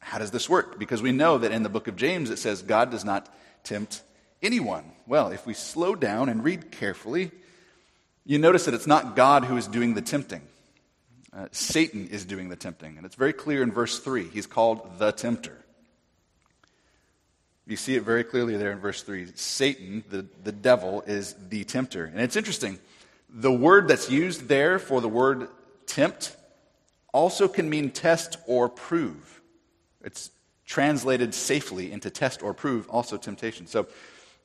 How 0.00 0.18
does 0.18 0.30
this 0.30 0.48
work? 0.48 0.78
Because 0.78 1.02
we 1.02 1.12
know 1.12 1.38
that 1.38 1.52
in 1.52 1.62
the 1.62 1.68
book 1.68 1.88
of 1.88 1.96
James 1.96 2.30
it 2.30 2.38
says 2.38 2.62
God 2.62 2.90
does 2.90 3.04
not 3.04 3.32
tempt 3.64 4.02
anyone. 4.42 4.84
Well, 5.06 5.28
if 5.30 5.46
we 5.46 5.54
slow 5.54 5.94
down 5.94 6.28
and 6.28 6.44
read 6.44 6.70
carefully, 6.70 7.30
you 8.24 8.38
notice 8.38 8.64
that 8.66 8.74
it's 8.74 8.86
not 8.86 9.16
God 9.16 9.44
who 9.44 9.56
is 9.56 9.66
doing 9.66 9.94
the 9.94 10.02
tempting. 10.02 10.42
Uh, 11.32 11.46
Satan 11.52 12.08
is 12.08 12.24
doing 12.24 12.48
the 12.48 12.56
tempting. 12.56 12.96
And 12.96 13.06
it's 13.06 13.14
very 13.14 13.32
clear 13.32 13.62
in 13.62 13.70
verse 13.70 13.98
3. 13.98 14.24
He's 14.24 14.46
called 14.46 14.98
the 14.98 15.12
tempter. 15.12 15.56
You 17.68 17.76
see 17.76 17.96
it 17.96 18.02
very 18.02 18.24
clearly 18.24 18.56
there 18.56 18.72
in 18.72 18.78
verse 18.78 19.02
3. 19.02 19.26
Satan, 19.34 20.02
the, 20.08 20.26
the 20.42 20.52
devil, 20.52 21.02
is 21.06 21.36
the 21.50 21.64
tempter. 21.64 22.06
And 22.06 22.18
it's 22.18 22.34
interesting. 22.34 22.78
The 23.28 23.52
word 23.52 23.88
that's 23.88 24.10
used 24.10 24.48
there 24.48 24.78
for 24.78 25.02
the 25.02 25.08
word 25.08 25.48
tempt 25.84 26.34
also 27.12 27.46
can 27.46 27.68
mean 27.68 27.90
test 27.90 28.38
or 28.46 28.70
prove. 28.70 29.42
It's 30.02 30.30
translated 30.64 31.34
safely 31.34 31.92
into 31.92 32.08
test 32.08 32.42
or 32.42 32.54
prove, 32.54 32.88
also 32.88 33.18
temptation. 33.18 33.66
So 33.66 33.86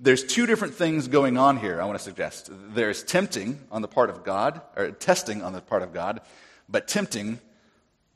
there's 0.01 0.25
two 0.25 0.45
different 0.45 0.73
things 0.73 1.07
going 1.07 1.37
on 1.37 1.55
here, 1.55 1.81
I 1.81 1.85
want 1.85 1.97
to 1.97 2.03
suggest. 2.03 2.49
There's 2.51 3.03
tempting 3.03 3.61
on 3.71 3.81
the 3.81 3.87
part 3.87 4.09
of 4.09 4.25
God, 4.25 4.61
or 4.75 4.91
testing 4.91 5.41
on 5.41 5.53
the 5.53 5.61
part 5.61 5.81
of 5.81 5.93
God, 5.93 6.19
but 6.67 6.89
tempting 6.89 7.39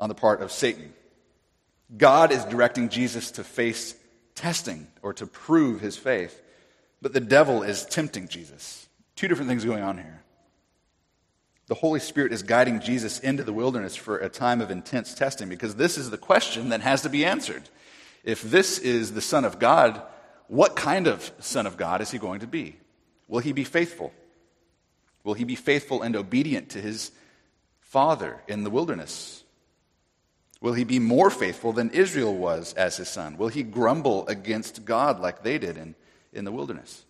on 0.02 0.10
the 0.10 0.16
part 0.16 0.42
of 0.42 0.52
Satan. 0.52 0.94
God 1.98 2.34
is 2.34 2.44
directing 2.46 2.90
Jesus 2.90 3.32
to 3.32 3.46
face 3.46 3.96
testing 4.38 4.88
or 5.02 5.14
to 5.14 5.26
prove 5.26 5.82
his 5.82 5.98
faith, 5.98 6.42
but 7.02 7.12
the 7.12 7.20
devil 7.20 7.64
is 7.64 7.86
tempting 7.86 8.28
Jesus. 8.28 8.88
Two 9.16 9.28
different 9.28 9.50
things 9.50 9.66
going 9.66 9.84
on 9.84 9.98
here. 9.98 10.22
The 11.66 11.76
Holy 11.76 12.00
Spirit 12.00 12.32
is 12.32 12.44
guiding 12.44 12.80
Jesus 12.80 13.20
into 13.20 13.44
the 13.44 13.52
wilderness 13.52 13.96
for 13.96 14.18
a 14.18 14.30
time 14.30 14.62
of 14.62 14.72
intense 14.72 15.14
testing 15.14 15.50
because 15.50 15.76
this 15.76 15.98
is 15.98 16.12
the 16.12 16.18
question 16.18 16.70
that 16.70 16.82
has 16.82 17.02
to 17.02 17.10
be 17.10 17.26
answered. 17.26 17.64
If 18.24 18.42
this 18.42 18.80
is 18.80 19.14
the 19.14 19.22
Son 19.22 19.44
of 19.44 19.60
God, 19.60 20.02
what 20.48 20.76
kind 20.76 21.08
of 21.08 21.30
Son 21.40 21.66
of 21.66 21.76
God 21.76 22.02
is 22.02 22.12
he 22.12 22.20
going 22.20 22.40
to 22.40 22.48
be? 22.48 22.78
Will 23.28 23.40
he 23.40 23.52
be 23.52 23.66
faithful? 23.66 24.14
Will 25.24 25.34
he 25.34 25.44
be 25.44 25.56
faithful 25.56 26.04
and 26.04 26.16
obedient 26.16 26.70
to 26.70 26.82
his 26.82 27.12
Father 27.82 28.42
in 28.48 28.64
the 28.64 28.70
wilderness? 28.70 29.44
Will 30.62 30.74
he 30.74 30.84
be 30.84 31.00
more 31.00 31.30
faithful 31.30 31.72
than 31.72 31.92
Israel 31.92 32.36
was 32.36 32.74
as 32.74 32.98
his 32.98 33.10
son? 33.10 33.38
Will 33.38 33.48
he 33.48 33.64
grumble 33.64 34.28
against 34.28 34.86
God 34.86 35.20
like 35.20 35.44
they 35.44 35.58
did 35.58 35.78
in, 35.78 35.96
in 36.34 36.46
the 36.46 36.52
wilderness? 36.52 37.06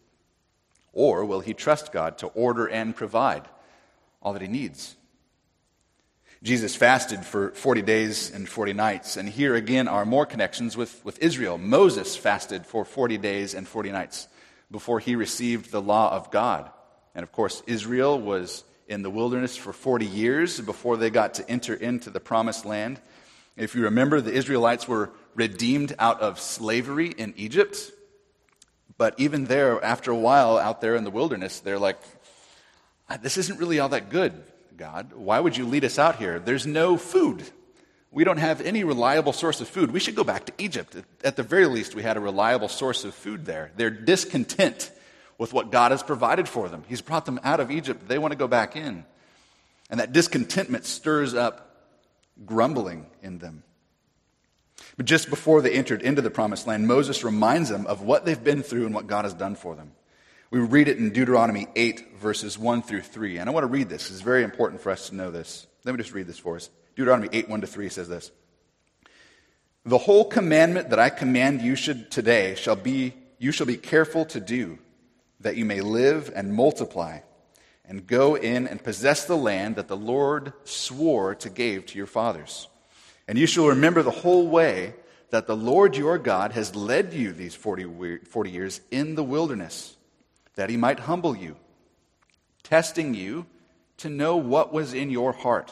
Or 0.92 1.24
will 1.26 1.40
he 1.40 1.54
trust 1.54 1.92
God 1.92 2.18
to 2.20 2.28
order 2.28 2.68
and 2.68 2.96
provide 2.96 3.48
all 4.22 4.34
that 4.34 4.42
he 4.42 4.48
needs? 4.48 4.96
Jesus 6.44 6.76
fasted 6.76 7.26
for 7.26 7.52
40 7.52 7.82
days 7.82 8.32
and 8.32 8.48
40 8.48 8.74
nights, 8.74 9.18
and 9.18 9.28
here 9.28 9.56
again 9.56 9.88
are 9.88 10.06
more 10.06 10.26
connections 10.26 10.78
with, 10.78 11.04
with 11.04 11.22
Israel. 11.22 11.58
Moses 11.58 12.16
fasted 12.16 12.66
for 12.66 12.86
40 12.86 13.18
days 13.18 13.56
and 13.56 13.68
40 13.68 13.92
nights 13.92 14.28
before 14.70 15.00
he 15.00 15.16
received 15.16 15.72
the 15.72 15.82
law 15.82 16.14
of 16.14 16.30
God. 16.30 16.70
And 17.16 17.24
of 17.24 17.32
course, 17.32 17.64
Israel 17.66 18.20
was 18.20 18.64
in 18.88 19.02
the 19.02 19.10
wilderness 19.10 19.58
for 19.58 19.74
40 19.74 20.06
years 20.06 20.62
before 20.62 20.98
they 20.98 21.10
got 21.10 21.36
to 21.36 21.50
enter 21.50 21.74
into 21.74 22.10
the 22.12 22.20
promised 22.20 22.66
land. 22.66 23.02
If 23.58 23.74
you 23.74 23.84
remember, 23.84 24.22
the 24.22 24.34
Israelites 24.34 24.88
were 24.88 25.10
redeemed 25.34 25.96
out 25.98 26.22
of 26.22 26.40
slavery 26.40 27.10
in 27.10 27.34
Egypt. 27.38 27.92
But 28.98 29.16
even 29.20 29.46
there, 29.46 29.84
after 29.84 30.12
a 30.12 30.16
while 30.16 30.58
out 30.58 30.80
there 30.80 30.96
in 30.96 31.04
the 31.04 31.12
wilderness, 31.12 31.60
they're 31.60 31.80
like, 31.80 31.98
ah, 33.10 33.18
this 33.18 33.38
isn't 33.38 33.60
really 33.60 33.80
all 33.80 33.90
that 33.90 34.10
good, 34.10 34.44
God. 34.76 35.14
Why 35.14 35.40
would 35.40 35.58
you 35.58 35.66
lead 35.66 35.86
us 35.86 35.98
out 35.98 36.18
here? 36.18 36.40
There's 36.40 36.68
no 36.68 36.98
food. 36.98 37.44
We 38.12 38.24
don't 38.24 38.38
have 38.38 38.62
any 38.62 38.84
reliable 38.84 39.34
source 39.34 39.60
of 39.60 39.68
food. 39.68 39.92
We 39.92 40.00
should 40.00 40.16
go 40.16 40.24
back 40.24 40.46
to 40.46 40.54
Egypt. 40.58 40.96
At 41.24 41.36
the 41.36 41.44
very 41.44 41.66
least, 41.66 41.94
we 41.94 42.04
had 42.04 42.16
a 42.16 42.22
reliable 42.22 42.70
source 42.70 43.04
of 43.06 43.14
food 43.14 43.46
there. 43.46 43.72
They're 43.76 43.90
discontent 43.90 44.92
with 45.38 45.52
what 45.52 45.72
God 45.72 45.92
has 45.92 46.04
provided 46.04 46.48
for 46.48 46.70
them. 46.70 46.84
He's 46.88 47.02
brought 47.02 47.26
them 47.26 47.40
out 47.44 47.60
of 47.60 47.70
Egypt. 47.70 48.08
They 48.08 48.18
want 48.18 48.32
to 48.32 48.38
go 48.38 48.48
back 48.48 48.76
in. 48.76 49.04
And 49.90 50.00
that 50.00 50.14
discontentment 50.14 50.86
stirs 50.86 51.34
up 51.34 51.67
grumbling 52.46 53.08
in 53.22 53.40
them. 53.40 53.64
But 54.96 55.06
just 55.06 55.30
before 55.30 55.62
they 55.62 55.74
entered 55.74 56.02
into 56.02 56.22
the 56.22 56.30
promised 56.30 56.68
land, 56.68 56.88
Moses 56.88 57.24
reminds 57.24 57.70
them 57.70 57.88
of 57.88 58.02
what 58.02 58.26
they've 58.26 58.44
been 58.44 58.64
through 58.64 58.86
and 58.86 58.96
what 58.96 59.08
God 59.08 59.26
has 59.26 59.34
done 59.34 59.56
for 59.56 59.76
them. 59.76 59.92
We 60.50 60.60
read 60.60 60.88
it 60.88 60.98
in 60.98 61.12
Deuteronomy 61.12 61.68
8, 61.76 62.20
verses 62.20 62.58
1 62.58 62.82
through 62.84 63.02
3. 63.02 63.38
And 63.38 63.50
I 63.50 63.54
want 63.54 63.64
to 63.64 63.72
read 63.72 63.90
this. 63.90 64.10
It's 64.10 64.22
very 64.22 64.44
important 64.44 64.82
for 64.82 64.92
us 64.92 65.10
to 65.10 65.16
know 65.16 65.30
this. 65.30 65.68
Let 65.84 65.94
me 65.94 65.98
just 65.98 66.14
read 66.14 66.28
this 66.28 66.40
for 66.40 66.56
us. 66.56 66.70
Deuteronomy 66.96 67.30
8, 67.32 67.50
1 67.50 67.62
to 67.62 67.68
3 67.68 67.90
says 67.90 68.08
this 68.08 68.32
The 69.86 69.98
whole 69.98 70.26
commandment 70.26 70.92
that 70.92 71.00
I 71.00 71.10
command 71.10 71.62
you 71.62 71.76
should 71.76 72.10
today 72.10 72.56
shall 72.56 72.76
be, 72.76 73.14
you 73.40 73.52
shall 73.52 73.68
be 73.68 73.78
careful 73.78 74.26
to 74.26 74.40
do, 74.40 74.80
that 75.42 75.58
you 75.58 75.66
may 75.66 75.82
live 75.82 76.32
and 76.34 76.54
multiply 76.54 77.20
and 77.88 78.06
go 78.06 78.36
in 78.36 78.68
and 78.68 78.84
possess 78.84 79.26
the 79.26 79.38
land 79.38 79.78
that 79.78 79.88
the 79.88 79.98
Lord 79.98 80.54
swore 80.66 81.36
to 81.36 81.50
give 81.50 81.86
to 81.88 81.98
your 81.98 82.08
fathers. 82.08 82.68
And 83.28 83.38
you 83.38 83.48
shall 83.48 83.68
remember 83.68 84.04
the 84.04 84.12
whole 84.12 84.48
way 84.48 84.94
that 85.30 85.48
the 85.48 85.56
Lord 85.56 85.96
your 85.96 86.18
God 86.18 86.52
has 86.52 86.76
led 86.76 87.14
you 87.14 87.32
these 87.32 87.56
40, 87.56 88.20
40 88.30 88.50
years 88.50 88.82
in 88.92 89.16
the 89.16 89.24
wilderness, 89.24 89.96
that 90.56 90.70
he 90.70 90.78
might 90.78 91.02
humble 91.02 91.36
you, 91.36 91.56
testing 92.64 93.14
you 93.14 93.46
to 93.98 94.10
know 94.10 94.38
what 94.38 94.74
was 94.74 94.94
in 94.94 95.10
your 95.10 95.32
heart, 95.32 95.72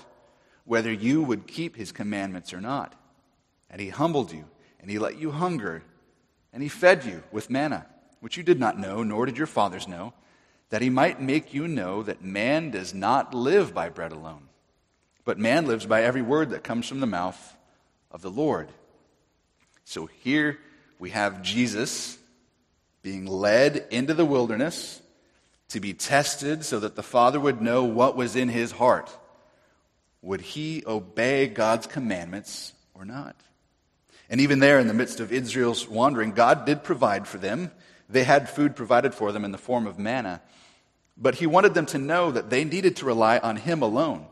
whether 0.63 0.91
you 0.91 1.21
would 1.21 1.47
keep 1.47 1.75
his 1.75 1.91
commandments 1.91 2.53
or 2.53 2.61
not. 2.61 2.95
And 3.69 3.79
he 3.81 3.89
humbled 3.89 4.31
you, 4.31 4.45
and 4.79 4.89
he 4.89 4.99
let 4.99 5.17
you 5.17 5.31
hunger, 5.31 5.83
and 6.53 6.63
he 6.63 6.69
fed 6.69 7.03
you 7.05 7.23
with 7.31 7.49
manna, 7.49 7.85
which 8.19 8.37
you 8.37 8.43
did 8.43 8.59
not 8.59 8.79
know, 8.79 9.03
nor 9.03 9.25
did 9.25 9.37
your 9.37 9.47
fathers 9.47 9.87
know 9.87 10.13
that 10.75 10.81
he 10.81 10.89
might 10.89 11.21
make 11.21 11.53
you 11.53 11.69
know 11.69 12.03
that 12.03 12.21
man 12.21 12.69
does 12.69 12.93
not 12.93 13.33
live 13.33 13.73
by 13.73 13.87
bread 13.87 14.11
alone, 14.11 14.49
but 15.23 15.39
man 15.39 15.65
lives 15.67 15.85
by 15.85 16.03
every 16.03 16.21
word 16.21 16.49
that 16.49 16.65
comes 16.65 16.85
from 16.85 16.99
the 16.99 17.07
mouth 17.07 17.55
of 18.11 18.21
the 18.21 18.29
Lord. 18.29 18.67
So 19.85 20.07
here 20.07 20.59
we 20.99 21.11
have 21.11 21.41
Jesus 21.41 22.17
being 23.03 23.25
led 23.25 23.87
into 23.89 24.13
the 24.13 24.25
wilderness 24.25 25.01
to 25.69 25.79
be 25.79 25.93
tested 25.93 26.65
so 26.65 26.81
that 26.81 26.97
the 26.97 27.01
Father 27.01 27.39
would 27.39 27.61
know 27.61 27.85
what 27.85 28.17
was 28.17 28.35
in 28.35 28.49
his 28.49 28.73
heart. 28.73 29.09
Would 30.23 30.41
he 30.41 30.83
obey 30.85 31.47
God's 31.47 31.87
commandments 31.87 32.73
or 32.93 33.05
not? 33.05 33.37
And 34.29 34.41
even 34.41 34.59
there, 34.59 34.79
in 34.79 34.89
the 34.89 34.93
midst 34.93 35.21
of 35.21 35.31
Israel's 35.31 35.87
wandering, 35.87 36.31
God 36.31 36.65
did 36.65 36.83
provide 36.83 37.29
for 37.29 37.37
them. 37.37 37.71
They 38.09 38.25
had 38.25 38.49
food 38.49 38.75
provided 38.75 39.13
for 39.13 39.31
them 39.31 39.45
in 39.45 39.53
the 39.53 39.57
form 39.57 39.87
of 39.87 39.97
manna. 39.97 40.41
But 41.17 41.35
he 41.35 41.47
wanted 41.47 41.73
them 41.73 41.85
to 41.87 41.97
know 41.97 42.31
that 42.31 42.49
they 42.49 42.63
needed 42.63 42.97
to 42.97 43.05
rely 43.05 43.37
on 43.37 43.55
him 43.55 43.81
alone, 43.81 44.25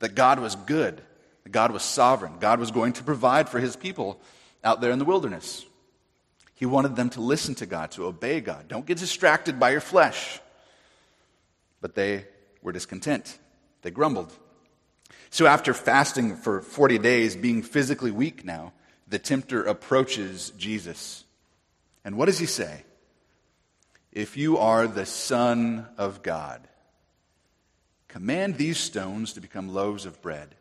that 0.00 0.14
God 0.14 0.40
was 0.40 0.56
good, 0.56 1.00
that 1.44 1.50
God 1.50 1.70
was 1.70 1.82
sovereign, 1.82 2.38
God 2.40 2.58
was 2.58 2.70
going 2.70 2.94
to 2.94 3.04
provide 3.04 3.48
for 3.48 3.60
his 3.60 3.76
people 3.76 4.20
out 4.64 4.80
there 4.80 4.90
in 4.90 4.98
the 4.98 5.04
wilderness. 5.04 5.64
He 6.54 6.66
wanted 6.66 6.96
them 6.96 7.10
to 7.10 7.20
listen 7.20 7.54
to 7.56 7.66
God, 7.66 7.92
to 7.92 8.06
obey 8.06 8.40
God. 8.40 8.66
Don't 8.66 8.84
get 8.84 8.98
distracted 8.98 9.60
by 9.60 9.70
your 9.70 9.80
flesh. 9.80 10.40
But 11.80 11.94
they 11.94 12.24
were 12.62 12.72
discontent. 12.72 13.38
They 13.82 13.92
grumbled. 13.92 14.32
So 15.30 15.46
after 15.46 15.72
fasting 15.72 16.34
for 16.34 16.60
40 16.60 16.98
days, 16.98 17.36
being 17.36 17.62
physically 17.62 18.10
weak 18.10 18.44
now, 18.44 18.72
the 19.06 19.20
tempter 19.20 19.62
approaches 19.62 20.50
Jesus. 20.58 21.24
And 22.04 22.16
what 22.16 22.26
does 22.26 22.40
he 22.40 22.46
say? 22.46 22.82
If 24.12 24.36
you 24.36 24.58
are 24.58 24.86
the 24.86 25.06
Son 25.06 25.86
of 25.98 26.22
God, 26.22 26.66
command 28.08 28.56
these 28.56 28.78
stones 28.78 29.34
to 29.34 29.40
become 29.40 29.68
loaves 29.68 30.06
of 30.06 30.20
bread. 30.22 30.54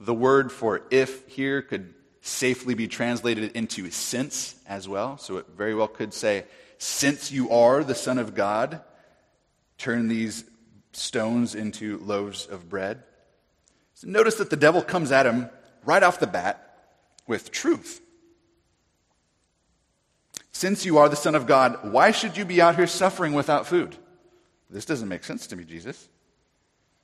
The 0.00 0.14
word 0.14 0.50
for 0.50 0.82
if 0.90 1.26
here 1.28 1.62
could 1.62 1.94
safely 2.20 2.74
be 2.74 2.88
translated 2.88 3.52
into 3.52 3.90
since 3.90 4.56
as 4.66 4.88
well. 4.88 5.16
So 5.18 5.36
it 5.36 5.46
very 5.56 5.74
well 5.74 5.88
could 5.88 6.12
say, 6.12 6.44
Since 6.78 7.30
you 7.30 7.50
are 7.50 7.84
the 7.84 7.94
Son 7.94 8.18
of 8.18 8.34
God, 8.34 8.80
turn 9.78 10.08
these 10.08 10.44
stones 10.92 11.54
into 11.54 11.98
loaves 11.98 12.46
of 12.46 12.68
bread. 12.68 13.02
So 13.94 14.08
notice 14.08 14.36
that 14.36 14.50
the 14.50 14.56
devil 14.56 14.82
comes 14.82 15.12
at 15.12 15.26
him 15.26 15.48
right 15.84 16.02
off 16.02 16.18
the 16.18 16.26
bat 16.26 16.62
with 17.26 17.50
truth. 17.50 18.00
Since 20.56 20.86
you 20.86 20.96
are 20.96 21.10
the 21.10 21.16
Son 21.16 21.34
of 21.34 21.46
God, 21.46 21.92
why 21.92 22.12
should 22.12 22.38
you 22.38 22.46
be 22.46 22.62
out 22.62 22.76
here 22.76 22.86
suffering 22.86 23.34
without 23.34 23.66
food? 23.66 23.94
This 24.70 24.86
doesn't 24.86 25.06
make 25.06 25.22
sense 25.22 25.48
to 25.48 25.56
me, 25.56 25.64
Jesus. 25.64 26.08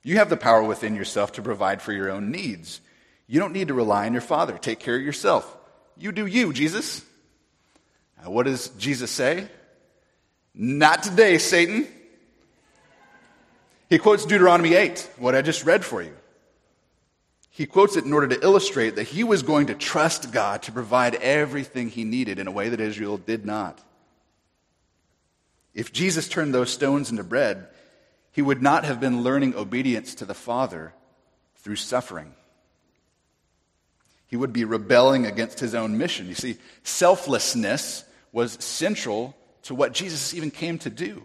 You 0.01 0.17
have 0.17 0.31
the 0.31 0.37
power 0.37 0.63
within 0.63 0.95
yourself 0.95 1.33
to 1.33 1.43
provide 1.43 1.79
for 1.79 1.93
your 1.93 2.09
own 2.09 2.31
needs. 2.31 2.81
You 3.27 3.39
don't 3.39 3.53
need 3.53 3.67
to 3.67 3.75
rely 3.75 4.07
on 4.07 4.13
your 4.13 4.23
Father. 4.23 4.57
Take 4.57 4.79
care 4.79 4.95
of 4.95 5.03
yourself. 5.03 5.45
You 5.95 6.11
do 6.11 6.25
you, 6.25 6.51
Jesus. 6.51 7.05
Now, 8.19 8.31
what 8.31 8.47
does 8.47 8.69
Jesus 8.69 9.11
say? 9.11 9.47
Not 10.55 11.03
today, 11.03 11.37
Satan. 11.37 11.87
He 13.87 13.99
quotes 13.99 14.25
Deuteronomy 14.25 14.73
8, 14.73 15.11
what 15.19 15.35
I 15.35 15.43
just 15.43 15.63
read 15.63 15.85
for 15.85 16.01
you. 16.01 16.15
He 17.55 17.67
quotes 17.67 17.95
it 17.95 18.03
in 18.03 18.13
order 18.13 18.27
to 18.29 18.43
illustrate 18.43 18.95
that 18.95 19.03
he 19.03 19.23
was 19.23 19.43
going 19.43 19.67
to 19.67 19.75
trust 19.75 20.31
God 20.31 20.63
to 20.63 20.71
provide 20.71 21.13
everything 21.13 21.87
he 21.87 22.03
needed 22.03 22.39
in 22.39 22.47
a 22.47 22.51
way 22.51 22.69
that 22.69 22.79
Israel 22.79 23.17
did 23.17 23.45
not. 23.45 23.79
If 25.75 25.93
Jesus 25.93 26.27
turned 26.27 26.51
those 26.51 26.71
stones 26.71 27.11
into 27.11 27.23
bread, 27.23 27.67
he 28.31 28.41
would 28.41 28.63
not 28.63 28.85
have 28.85 28.99
been 28.99 29.21
learning 29.21 29.55
obedience 29.55 30.15
to 30.15 30.25
the 30.25 30.33
Father 30.33 30.93
through 31.57 31.75
suffering. 31.75 32.33
He 34.25 34.35
would 34.35 34.51
be 34.51 34.65
rebelling 34.65 35.27
against 35.27 35.59
his 35.59 35.75
own 35.75 35.95
mission. 35.99 36.27
You 36.27 36.33
see, 36.33 36.57
selflessness 36.81 38.03
was 38.31 38.53
central 38.53 39.35
to 39.63 39.75
what 39.75 39.93
Jesus 39.93 40.33
even 40.33 40.49
came 40.49 40.79
to 40.79 40.89
do. 40.89 41.21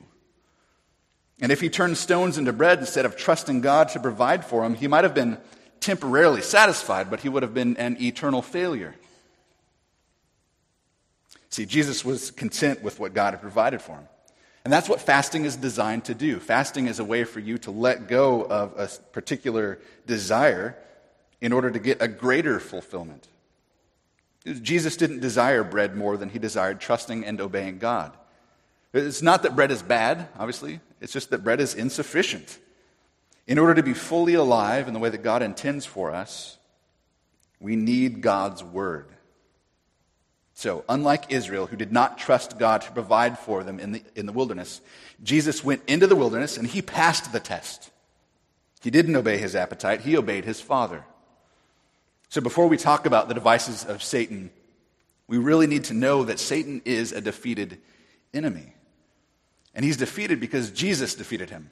And 1.40 1.50
if 1.50 1.62
he 1.62 1.70
turned 1.70 1.97
stones 1.97 2.37
into 2.37 2.52
bread 2.52 2.80
instead 2.80 3.06
of 3.06 3.16
trusting 3.16 3.62
God 3.62 3.88
to 3.90 4.00
provide 4.00 4.44
for 4.44 4.62
him, 4.62 4.75
he 4.75 4.88
might 4.88 5.04
have 5.04 5.14
been 5.14 5.38
temporarily 5.80 6.42
satisfied, 6.42 7.11
but 7.11 7.20
he 7.20 7.28
would 7.28 7.42
have 7.42 7.54
been 7.54 7.76
an 7.76 7.97
eternal 8.00 8.42
failure. 8.42 8.94
See, 11.50 11.66
Jesus 11.66 12.04
was 12.04 12.30
content 12.30 12.82
with 12.82 13.00
what 13.00 13.14
God 13.14 13.32
had 13.35 13.40
provided 13.40 13.80
for 13.80 13.92
him. 13.92 14.08
And 14.64 14.73
that's 14.73 14.88
what 14.88 15.00
fasting 15.00 15.44
is 15.44 15.56
designed 15.56 16.04
to 16.06 16.14
do. 16.14 16.38
Fasting 16.38 16.88
is 16.88 16.99
a 16.99 17.04
way 17.04 17.25
for 17.25 17.40
you 17.40 17.58
to 17.58 17.70
let 17.70 18.06
go 18.06 18.42
of 18.42 18.75
a 18.76 18.88
particular 19.12 19.78
desire 20.06 20.76
in 21.40 21.52
order 21.52 21.70
to 21.70 21.78
get 21.78 22.02
a 22.02 22.08
greater 22.08 22.61
fulfillment. 22.61 23.28
Jesus 24.44 24.97
didn't 24.97 25.20
desire 25.20 25.64
bread 25.64 25.97
more 25.97 26.16
than 26.16 26.28
he 26.28 26.38
desired 26.38 26.80
trusting 26.80 27.25
and 27.25 27.40
obeying 27.40 27.78
God. 27.78 28.16
It's 28.92 29.23
not 29.23 29.42
that 29.42 29.54
bread 29.54 29.70
is 29.70 29.82
bad, 29.82 30.28
obviously, 30.38 30.80
it's 31.00 31.12
just 31.12 31.30
that 31.30 31.44
bread 31.44 31.61
is 31.61 31.75
insufficient. 31.75 32.58
In 33.48 33.58
order 33.58 33.74
to 33.74 33.82
be 33.82 33.94
fully 33.94 34.34
alive 34.34 34.86
in 34.86 34.94
the 34.94 35.00
way 35.00 35.08
that 35.08 35.22
God 35.22 35.42
intends 35.42 35.86
for 35.86 36.12
us, 36.12 36.58
we 37.58 37.76
need 37.76 38.20
God's 38.20 38.62
word. 38.62 39.08
So, 40.52 40.84
unlike 40.88 41.32
Israel, 41.32 41.66
who 41.66 41.76
did 41.76 41.90
not 41.90 42.18
trust 42.18 42.58
God 42.58 42.82
to 42.82 42.92
provide 42.92 43.38
for 43.38 43.64
them 43.64 43.80
in 43.80 43.92
the, 43.92 44.02
in 44.14 44.26
the 44.26 44.32
wilderness, 44.32 44.82
Jesus 45.22 45.64
went 45.64 45.82
into 45.86 46.06
the 46.06 46.16
wilderness 46.16 46.58
and 46.58 46.66
he 46.66 46.82
passed 46.82 47.32
the 47.32 47.40
test. 47.40 47.90
He 48.82 48.90
didn't 48.90 49.16
obey 49.16 49.38
his 49.38 49.56
appetite, 49.56 50.02
he 50.02 50.16
obeyed 50.16 50.44
his 50.44 50.60
Father. 50.60 51.04
So, 52.28 52.42
before 52.42 52.66
we 52.66 52.76
talk 52.76 53.06
about 53.06 53.28
the 53.28 53.34
devices 53.34 53.84
of 53.84 54.02
Satan, 54.02 54.50
we 55.26 55.38
really 55.38 55.66
need 55.66 55.84
to 55.84 55.94
know 55.94 56.24
that 56.24 56.38
Satan 56.38 56.82
is 56.84 57.12
a 57.12 57.20
defeated 57.22 57.78
enemy. 58.34 58.74
And 59.74 59.84
he's 59.84 59.96
defeated 59.96 60.38
because 60.38 60.70
Jesus 60.70 61.14
defeated 61.14 61.48
him. 61.48 61.70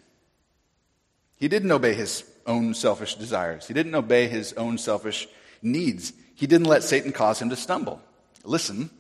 He 1.37 1.49
didn't 1.49 1.71
obey 1.71 1.95
his 1.95 2.25
own 2.47 2.75
selfish 2.75 3.14
desires, 3.16 3.66
he 3.66 3.75
didn't 3.75 3.95
obey 3.95 4.28
his 4.28 4.52
own 4.55 4.78
selfish 4.78 5.28
needs. 5.62 6.12
He 6.35 6.47
didn't 6.47 6.66
let 6.66 6.83
Satan 6.83 7.12
cause 7.12 7.40
him 7.40 7.49
to 7.49 7.57
stumble. 7.57 8.00
Listen, 8.45 8.90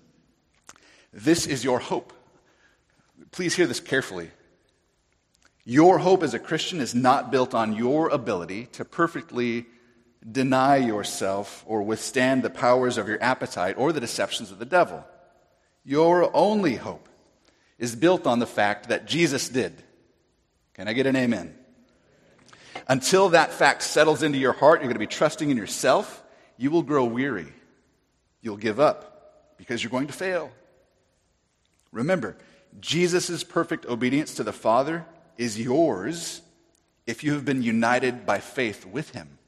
this 1.12 1.46
is 1.46 1.62
your 1.62 1.78
hope. 1.78 2.14
Please 3.30 3.54
hear 3.54 3.66
this 3.66 3.80
carefully. 3.80 4.30
Your 5.64 5.98
hope 5.98 6.22
as 6.22 6.32
a 6.32 6.38
Christian 6.38 6.80
is 6.80 6.94
not 6.94 7.30
built 7.30 7.52
on 7.52 7.74
your 7.74 8.08
ability 8.08 8.66
to 8.72 8.84
perfectly 8.84 9.66
deny 10.30 10.76
yourself 10.76 11.64
or 11.66 11.82
withstand 11.82 12.42
the 12.42 12.50
powers 12.50 12.98
of 12.98 13.08
your 13.08 13.22
appetite 13.22 13.76
or 13.76 13.92
the 13.92 14.00
deceptions 14.00 14.50
of 14.50 14.58
the 14.58 14.64
devil. 14.64 15.04
Your 15.84 16.34
only 16.34 16.76
hope 16.76 17.08
is 17.78 17.94
built 17.94 18.26
on 18.26 18.38
the 18.38 18.46
fact 18.46 18.88
that 18.88 19.06
Jesus 19.06 19.48
did. 19.48 19.82
Can 20.74 20.88
I 20.88 20.92
get 20.92 21.06
an 21.06 21.16
amen? 21.16 21.54
Until 22.88 23.30
that 23.30 23.52
fact 23.52 23.82
settles 23.82 24.22
into 24.22 24.38
your 24.38 24.52
heart, 24.52 24.80
you're 24.80 24.88
going 24.88 24.94
to 24.94 24.98
be 25.00 25.06
trusting 25.06 25.50
in 25.50 25.56
yourself. 25.56 26.22
You 26.56 26.70
will 26.70 26.82
grow 26.82 27.04
weary. 27.04 27.52
You'll 28.40 28.56
give 28.56 28.78
up 28.78 29.56
because 29.56 29.82
you're 29.82 29.90
going 29.90 30.06
to 30.06 30.12
fail. 30.12 30.50
Remember, 31.90 32.36
Jesus' 32.80 33.42
perfect 33.42 33.86
obedience 33.86 34.34
to 34.34 34.44
the 34.44 34.52
Father 34.52 35.06
is 35.36 35.58
yours 35.58 36.42
if 37.06 37.24
you 37.24 37.32
have 37.32 37.44
been 37.44 37.62
united 37.62 38.26
by 38.26 38.38
faith 38.38 38.84
with 38.86 39.10
him. 39.10 39.38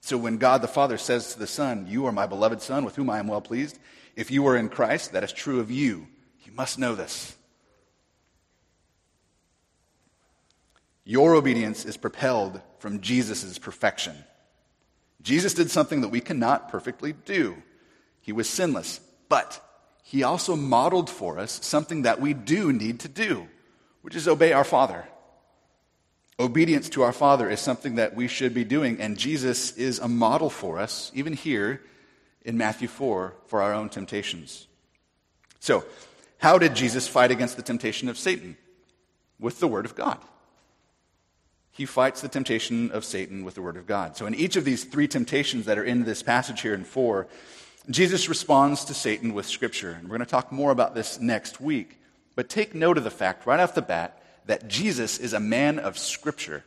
So 0.00 0.16
when 0.16 0.38
God 0.38 0.62
the 0.62 0.68
Father 0.68 0.98
says 0.98 1.32
to 1.32 1.38
the 1.38 1.46
Son, 1.46 1.86
You 1.88 2.06
are 2.06 2.12
my 2.12 2.26
beloved 2.26 2.62
Son 2.62 2.84
with 2.84 2.96
whom 2.96 3.10
I 3.10 3.18
am 3.18 3.26
well 3.26 3.40
pleased, 3.40 3.78
if 4.16 4.30
you 4.30 4.46
are 4.46 4.56
in 4.56 4.68
Christ, 4.68 5.12
that 5.12 5.24
is 5.24 5.32
true 5.32 5.60
of 5.60 5.70
you. 5.70 6.08
You 6.44 6.52
must 6.52 6.78
know 6.78 6.94
this. 6.94 7.36
Your 11.10 11.34
obedience 11.34 11.84
is 11.84 11.96
propelled 11.96 12.60
from 12.78 13.00
Jesus' 13.00 13.58
perfection. 13.58 14.14
Jesus 15.20 15.54
did 15.54 15.68
something 15.68 16.02
that 16.02 16.10
we 16.10 16.20
cannot 16.20 16.68
perfectly 16.68 17.12
do. 17.12 17.60
He 18.20 18.30
was 18.30 18.48
sinless. 18.48 19.00
But 19.28 19.60
he 20.04 20.22
also 20.22 20.54
modeled 20.54 21.10
for 21.10 21.40
us 21.40 21.58
something 21.64 22.02
that 22.02 22.20
we 22.20 22.32
do 22.32 22.72
need 22.72 23.00
to 23.00 23.08
do, 23.08 23.48
which 24.02 24.14
is 24.14 24.28
obey 24.28 24.52
our 24.52 24.62
Father. 24.62 25.04
Obedience 26.38 26.88
to 26.90 27.02
our 27.02 27.12
Father 27.12 27.50
is 27.50 27.58
something 27.58 27.96
that 27.96 28.14
we 28.14 28.28
should 28.28 28.54
be 28.54 28.62
doing, 28.62 29.00
and 29.00 29.18
Jesus 29.18 29.76
is 29.76 29.98
a 29.98 30.06
model 30.06 30.48
for 30.48 30.78
us, 30.78 31.10
even 31.12 31.32
here 31.32 31.82
in 32.44 32.56
Matthew 32.56 32.86
4, 32.86 33.34
for 33.46 33.60
our 33.60 33.74
own 33.74 33.88
temptations. 33.88 34.68
So, 35.58 35.84
how 36.38 36.56
did 36.56 36.76
Jesus 36.76 37.08
fight 37.08 37.32
against 37.32 37.56
the 37.56 37.64
temptation 37.64 38.08
of 38.08 38.16
Satan? 38.16 38.56
With 39.40 39.58
the 39.58 39.66
Word 39.66 39.86
of 39.86 39.96
God. 39.96 40.20
He 41.72 41.86
fights 41.86 42.20
the 42.20 42.28
temptation 42.28 42.90
of 42.90 43.04
Satan 43.04 43.44
with 43.44 43.54
the 43.54 43.62
Word 43.62 43.76
of 43.76 43.86
God. 43.86 44.16
So, 44.16 44.26
in 44.26 44.34
each 44.34 44.56
of 44.56 44.64
these 44.64 44.84
three 44.84 45.08
temptations 45.08 45.66
that 45.66 45.78
are 45.78 45.84
in 45.84 46.04
this 46.04 46.22
passage 46.22 46.60
here 46.60 46.74
in 46.74 46.84
4, 46.84 47.26
Jesus 47.88 48.28
responds 48.28 48.84
to 48.86 48.94
Satan 48.94 49.34
with 49.34 49.46
Scripture. 49.46 49.90
And 49.92 50.04
we're 50.04 50.18
going 50.18 50.26
to 50.26 50.30
talk 50.30 50.52
more 50.52 50.72
about 50.72 50.94
this 50.94 51.20
next 51.20 51.60
week. 51.60 51.98
But 52.34 52.48
take 52.48 52.74
note 52.74 52.98
of 52.98 53.04
the 53.04 53.10
fact 53.10 53.46
right 53.46 53.60
off 53.60 53.74
the 53.74 53.82
bat 53.82 54.22
that 54.46 54.68
Jesus 54.68 55.18
is 55.18 55.32
a 55.32 55.40
man 55.40 55.78
of 55.78 55.98
Scripture. 55.98 56.64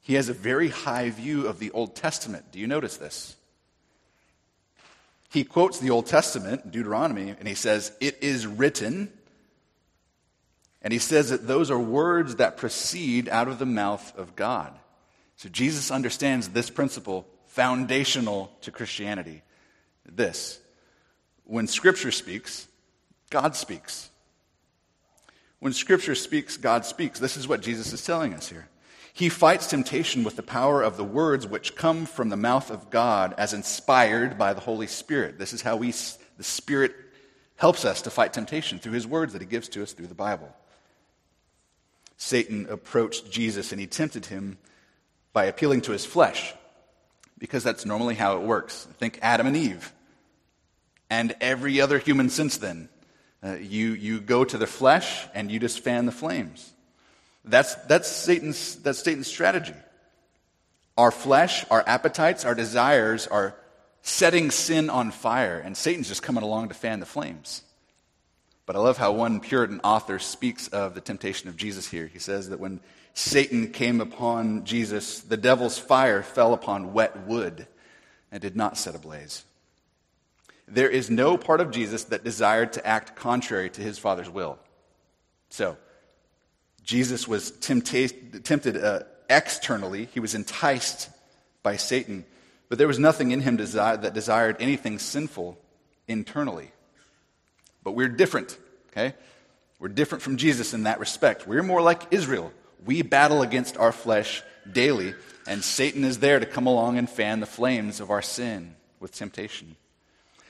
He 0.00 0.14
has 0.14 0.28
a 0.28 0.34
very 0.34 0.68
high 0.68 1.10
view 1.10 1.46
of 1.46 1.58
the 1.58 1.70
Old 1.70 1.96
Testament. 1.96 2.52
Do 2.52 2.58
you 2.58 2.66
notice 2.66 2.96
this? 2.96 3.36
He 5.30 5.44
quotes 5.44 5.80
the 5.80 5.90
Old 5.90 6.06
Testament, 6.06 6.70
Deuteronomy, 6.70 7.30
and 7.30 7.48
he 7.48 7.54
says, 7.54 7.90
It 8.00 8.22
is 8.22 8.46
written. 8.46 9.10
And 10.84 10.92
he 10.92 10.98
says 10.98 11.30
that 11.30 11.46
those 11.46 11.70
are 11.70 11.78
words 11.78 12.36
that 12.36 12.58
proceed 12.58 13.28
out 13.30 13.48
of 13.48 13.58
the 13.58 13.66
mouth 13.66 14.14
of 14.16 14.36
God. 14.36 14.78
So 15.36 15.48
Jesus 15.48 15.90
understands 15.90 16.50
this 16.50 16.68
principle 16.68 17.26
foundational 17.46 18.52
to 18.60 18.70
Christianity. 18.70 19.42
This 20.04 20.60
when 21.44 21.66
Scripture 21.66 22.10
speaks, 22.10 22.68
God 23.30 23.56
speaks. 23.56 24.10
When 25.58 25.72
Scripture 25.72 26.14
speaks, 26.14 26.58
God 26.58 26.84
speaks. 26.84 27.18
This 27.18 27.38
is 27.38 27.48
what 27.48 27.62
Jesus 27.62 27.92
is 27.92 28.04
telling 28.04 28.34
us 28.34 28.48
here. 28.48 28.68
He 29.14 29.28
fights 29.28 29.68
temptation 29.68 30.24
with 30.24 30.36
the 30.36 30.42
power 30.42 30.82
of 30.82 30.96
the 30.96 31.04
words 31.04 31.46
which 31.46 31.76
come 31.76 32.04
from 32.04 32.28
the 32.28 32.36
mouth 32.36 32.70
of 32.70 32.90
God 32.90 33.34
as 33.38 33.54
inspired 33.54 34.36
by 34.36 34.52
the 34.52 34.60
Holy 34.60 34.88
Spirit. 34.88 35.38
This 35.38 35.52
is 35.52 35.62
how 35.62 35.76
we, 35.76 35.92
the 36.36 36.44
Spirit 36.44 36.94
helps 37.56 37.84
us 37.84 38.02
to 38.02 38.10
fight 38.10 38.32
temptation 38.32 38.78
through 38.78 38.92
his 38.92 39.06
words 39.06 39.32
that 39.32 39.40
he 39.40 39.46
gives 39.46 39.68
to 39.70 39.82
us 39.82 39.92
through 39.92 40.08
the 40.08 40.14
Bible. 40.14 40.52
Satan 42.24 42.66
approached 42.70 43.30
Jesus 43.30 43.70
and 43.70 43.78
he 43.78 43.86
tempted 43.86 44.24
him 44.24 44.56
by 45.34 45.44
appealing 45.44 45.82
to 45.82 45.92
his 45.92 46.06
flesh 46.06 46.54
because 47.38 47.62
that's 47.62 47.84
normally 47.84 48.14
how 48.14 48.38
it 48.38 48.42
works. 48.42 48.88
Think 48.98 49.18
Adam 49.20 49.46
and 49.46 49.54
Eve 49.54 49.92
and 51.10 51.36
every 51.38 51.82
other 51.82 51.98
human 51.98 52.30
since 52.30 52.56
then. 52.56 52.88
Uh, 53.42 53.56
you, 53.56 53.92
you 53.92 54.22
go 54.22 54.42
to 54.42 54.56
the 54.56 54.66
flesh 54.66 55.26
and 55.34 55.50
you 55.50 55.58
just 55.58 55.80
fan 55.80 56.06
the 56.06 56.12
flames. 56.12 56.72
That's, 57.44 57.74
that's, 57.74 58.10
Satan's, 58.10 58.76
that's 58.76 59.00
Satan's 59.00 59.26
strategy. 59.26 59.74
Our 60.96 61.10
flesh, 61.10 61.66
our 61.70 61.84
appetites, 61.86 62.46
our 62.46 62.54
desires 62.54 63.26
are 63.26 63.54
setting 64.00 64.50
sin 64.50 64.88
on 64.88 65.10
fire, 65.10 65.58
and 65.58 65.76
Satan's 65.76 66.08
just 66.08 66.22
coming 66.22 66.42
along 66.42 66.68
to 66.68 66.74
fan 66.74 67.00
the 67.00 67.06
flames. 67.06 67.62
But 68.66 68.76
I 68.76 68.78
love 68.78 68.96
how 68.96 69.12
one 69.12 69.40
Puritan 69.40 69.80
author 69.84 70.18
speaks 70.18 70.68
of 70.68 70.94
the 70.94 71.00
temptation 71.00 71.48
of 71.48 71.56
Jesus 71.56 71.88
here. 71.88 72.06
He 72.06 72.18
says 72.18 72.48
that 72.48 72.60
when 72.60 72.80
Satan 73.12 73.70
came 73.70 74.00
upon 74.00 74.64
Jesus, 74.64 75.20
the 75.20 75.36
devil's 75.36 75.78
fire 75.78 76.22
fell 76.22 76.54
upon 76.54 76.92
wet 76.92 77.26
wood 77.26 77.66
and 78.32 78.40
did 78.40 78.56
not 78.56 78.78
set 78.78 78.94
ablaze. 78.94 79.44
There 80.66 80.88
is 80.88 81.10
no 81.10 81.36
part 81.36 81.60
of 81.60 81.70
Jesus 81.70 82.04
that 82.04 82.24
desired 82.24 82.72
to 82.72 82.86
act 82.86 83.16
contrary 83.16 83.68
to 83.70 83.82
his 83.82 83.98
Father's 83.98 84.30
will. 84.30 84.58
So, 85.50 85.76
Jesus 86.82 87.28
was 87.28 87.52
tempta- 87.52 88.42
tempted 88.42 88.76
uh, 88.82 89.00
externally, 89.28 90.08
he 90.12 90.20
was 90.20 90.34
enticed 90.34 91.10
by 91.62 91.76
Satan, 91.76 92.24
but 92.68 92.78
there 92.78 92.88
was 92.88 92.98
nothing 92.98 93.30
in 93.30 93.40
him 93.40 93.58
desi- 93.58 94.02
that 94.02 94.14
desired 94.14 94.56
anything 94.58 94.98
sinful 94.98 95.58
internally. 96.08 96.72
But 97.84 97.92
we're 97.92 98.08
different, 98.08 98.58
okay? 98.90 99.14
We're 99.78 99.88
different 99.88 100.22
from 100.22 100.38
Jesus 100.38 100.74
in 100.74 100.84
that 100.84 100.98
respect. 100.98 101.46
We're 101.46 101.62
more 101.62 101.82
like 101.82 102.02
Israel. 102.10 102.52
We 102.84 103.02
battle 103.02 103.42
against 103.42 103.76
our 103.76 103.92
flesh 103.92 104.42
daily, 104.70 105.14
and 105.46 105.62
Satan 105.62 106.04
is 106.04 106.18
there 106.18 106.40
to 106.40 106.46
come 106.46 106.66
along 106.66 106.98
and 106.98 107.08
fan 107.08 107.40
the 107.40 107.46
flames 107.46 108.00
of 108.00 108.10
our 108.10 108.22
sin 108.22 108.74
with 108.98 109.12
temptation. 109.12 109.76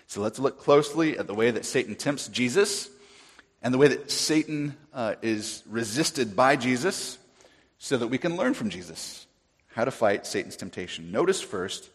So 0.07 0.21
let's 0.21 0.39
look 0.39 0.61
closely 0.61 1.19
at 1.19 1.27
the 1.27 1.35
way 1.35 1.51
that 1.51 1.65
Satan 1.65 1.97
tempts 1.97 2.29
Jesus 2.29 2.89
and 3.63 3.75
the 3.75 3.79
way 3.79 3.89
that 3.89 4.11
Satan 4.11 4.77
uh, 4.93 5.17
is 5.23 5.63
resisted 5.69 6.37
by 6.37 6.55
Jesus 6.55 7.19
so 7.79 7.97
that 7.97 8.09
we 8.09 8.19
can 8.19 8.37
learn 8.37 8.55
from 8.55 8.71
Jesus 8.71 9.27
how 9.75 9.85
to 9.85 9.91
fight 9.91 10.27
Satan's 10.27 10.57
temptation. 10.57 11.11
Notice 11.11 11.41
first 11.41 11.91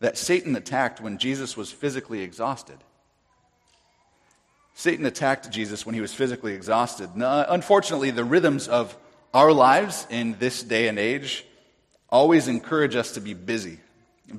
that 0.00 0.16
Satan 0.16 0.54
attacked 0.54 1.00
when 1.00 1.18
Jesus 1.18 1.56
was 1.56 1.72
physically 1.72 2.20
exhausted. 2.20 2.78
Satan 4.78 5.06
attacked 5.06 5.50
Jesus 5.50 5.84
when 5.84 5.96
he 5.96 6.00
was 6.00 6.14
physically 6.14 6.54
exhausted. 6.54 7.16
Now, 7.16 7.44
unfortunately, 7.48 8.12
the 8.12 8.22
rhythms 8.22 8.68
of 8.68 8.96
our 9.34 9.52
lives 9.52 10.06
in 10.08 10.36
this 10.38 10.62
day 10.62 10.86
and 10.86 11.00
age 11.00 11.44
always 12.08 12.46
encourage 12.46 12.94
us 12.94 13.10
to 13.14 13.20
be 13.20 13.34
busy. 13.34 13.80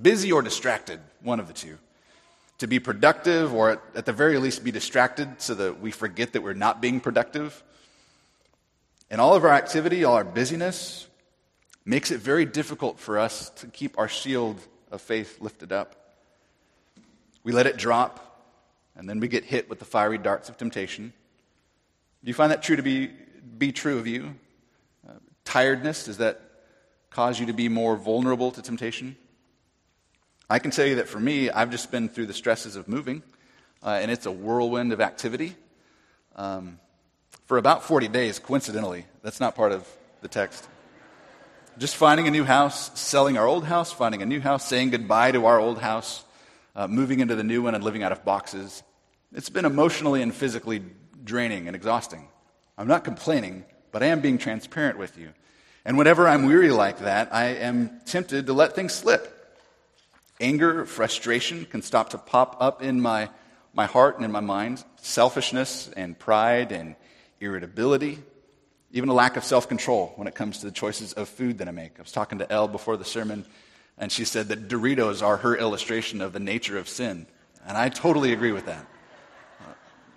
Busy 0.02 0.32
or 0.32 0.42
distracted, 0.42 1.02
one 1.22 1.42
of 1.42 1.48
the 1.48 1.54
two 1.54 1.78
to 2.60 2.68
be 2.68 2.80
productive 2.80 3.54
or 3.54 3.82
at 3.96 4.06
the 4.06 4.14
very 4.14 4.38
least 4.38 4.64
be 4.64 4.72
distracted 4.72 5.42
so 5.42 5.56
that 5.56 5.82
we 5.82 5.92
forget 5.92 6.32
that 6.32 6.42
we're 6.42 6.54
not 6.54 6.82
being 6.82 7.02
productive. 7.02 7.62
And 9.10 9.20
all 9.20 9.36
of 9.36 9.44
our 9.44 9.52
activity, 9.52 10.06
all 10.06 10.16
our 10.16 10.24
busyness, 10.24 11.06
makes 11.84 12.12
it 12.12 12.22
very 12.22 12.46
difficult 12.46 12.98
for 12.98 13.20
us 13.20 13.50
to 13.58 13.68
keep 13.68 14.00
our 14.00 14.08
shield 14.08 14.58
of 14.90 15.02
faith 15.02 15.42
lifted 15.42 15.74
up. 15.74 16.16
We 17.44 17.52
let 17.52 17.68
it 17.68 17.76
drop, 17.76 18.29
and 19.00 19.10
then 19.10 19.22
we 19.22 19.30
get 19.30 19.46
hit 19.46 19.70
with 19.70 19.80
the 19.80 19.86
fiery 19.86 20.18
darts 20.18 20.50
of 20.50 20.58
temptation. 20.58 21.14
Do 22.22 22.28
you 22.28 22.34
find 22.34 22.52
that 22.52 22.62
true 22.62 22.76
to 22.76 22.84
be, 22.84 23.10
be 23.58 23.72
true 23.72 23.98
of 23.98 24.08
you? 24.08 24.36
Uh, 25.08 25.14
tiredness, 25.46 26.04
does 26.04 26.18
that 26.18 26.42
cause 27.10 27.40
you 27.40 27.46
to 27.46 27.54
be 27.54 27.70
more 27.70 27.96
vulnerable 27.96 28.52
to 28.52 28.62
temptation? 28.62 29.16
I 30.50 30.60
can 30.60 30.72
tell 30.72 30.86
you 30.86 30.96
that 30.96 31.08
for 31.08 31.20
me, 31.20 31.50
I've 31.50 31.72
just 31.72 31.92
been 31.92 32.10
through 32.10 32.26
the 32.26 32.34
stresses 32.34 32.76
of 32.76 32.90
moving, 32.90 33.24
uh, 33.82 34.00
and 34.02 34.12
it's 34.12 34.26
a 34.26 34.32
whirlwind 34.32 34.92
of 34.92 35.00
activity. 35.00 35.56
Um, 36.36 36.78
for 37.46 37.58
about 37.58 37.86
40 37.86 38.10
days, 38.10 38.38
coincidentally, 38.38 39.06
that's 39.24 39.40
not 39.40 39.56
part 39.56 39.72
of 39.72 39.88
the 40.20 40.28
text. 40.28 40.68
Just 41.78 41.96
finding 41.96 42.28
a 42.28 42.32
new 42.32 42.44
house, 42.44 43.00
selling 43.00 43.38
our 43.38 43.48
old 43.48 43.64
house, 43.64 43.94
finding 43.94 44.22
a 44.22 44.26
new 44.26 44.42
house, 44.42 44.68
saying 44.68 44.90
goodbye 44.90 45.32
to 45.32 45.46
our 45.46 45.58
old 45.58 45.80
house, 45.80 46.26
uh, 46.76 46.86
moving 46.90 47.22
into 47.22 47.38
the 47.38 47.46
new 47.46 47.62
one, 47.62 47.76
and 47.76 47.82
living 47.82 48.04
out 48.04 48.12
of 48.12 48.26
boxes. 48.26 48.84
It's 49.34 49.50
been 49.50 49.66
emotionally 49.66 50.22
and 50.22 50.34
physically 50.34 50.82
draining 51.24 51.68
and 51.68 51.76
exhausting. 51.76 52.28
I'm 52.78 52.88
not 52.88 53.04
complaining, 53.04 53.66
but 53.92 54.02
I 54.02 54.08
am 54.08 54.22
being 54.22 54.38
transparent 54.38 54.98
with 54.98 55.18
you. 55.18 55.30
And 55.86 55.98
whenever 55.98 56.28
I'm 56.28 56.46
weary 56.46 56.72
like 56.72 57.00
that, 57.00 57.34
I 57.34 57.48
am 57.48 58.02
tempted 58.06 58.48
to 58.48 58.54
let 58.54 58.74
things 58.74 58.94
slip. 58.94 59.36
Anger, 60.40 60.86
frustration 60.86 61.66
can 61.66 61.82
stop 61.82 62.10
to 62.12 62.18
pop 62.18 62.58
up 62.60 62.82
in 62.82 63.02
my, 63.02 63.30
my 63.74 63.86
heart 63.86 64.16
and 64.16 64.26
in 64.26 64.32
my 64.32 64.40
mind. 64.40 64.84
Selfishness 65.02 65.90
and 65.96 66.18
pride 66.18 66.72
and 66.72 66.96
irritability, 67.40 68.20
even 68.92 69.10
a 69.10 69.14
lack 69.14 69.38
of 69.38 69.44
self 69.44 69.68
control 69.68 70.14
when 70.16 70.28
it 70.28 70.36
comes 70.36 70.60
to 70.60 70.66
the 70.66 70.72
choices 70.72 71.14
of 71.14 71.30
food 71.30 71.60
that 71.60 71.68
I 71.68 71.72
make. 71.72 72.00
I 72.00 72.02
was 72.02 72.12
talking 72.12 72.40
to 72.40 72.52
Elle 72.52 72.68
before 72.68 72.98
the 72.98 73.06
sermon, 73.06 73.46
and 73.98 74.12
she 74.12 74.26
said 74.26 74.48
that 74.48 74.68
Doritos 74.68 75.22
are 75.22 75.38
her 75.38 75.56
illustration 75.56 76.22
of 76.22 76.34
the 76.34 76.40
nature 76.40 76.78
of 76.78 76.90
sin. 76.90 77.28
And 77.66 77.78
I 77.78 77.90
totally 77.90 78.34
agree 78.34 78.52
with 78.52 78.66
that. 78.66 78.86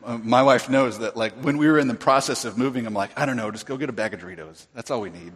Uh, 0.05 0.19
my 0.19 0.43
wife 0.43 0.69
knows 0.69 0.99
that, 0.99 1.17
like, 1.17 1.33
when 1.35 1.59
we 1.59 1.69
were 1.69 1.79
in 1.79 1.87
the 1.87 1.95
process 1.95 2.45
of 2.45 2.59
moving, 2.59 2.87
I'm 2.87 2.95
like, 2.95 3.11
I 3.17 3.25
don't 3.25 3.37
know, 3.37 3.51
just 3.51 3.67
go 3.67 3.77
get 3.77 3.89
a 3.89 3.93
bag 3.93 4.15
of 4.15 4.21
Doritos. 4.21 4.67
That's 4.75 4.91
all 4.91 5.01
we 5.01 5.11
need. 5.11 5.33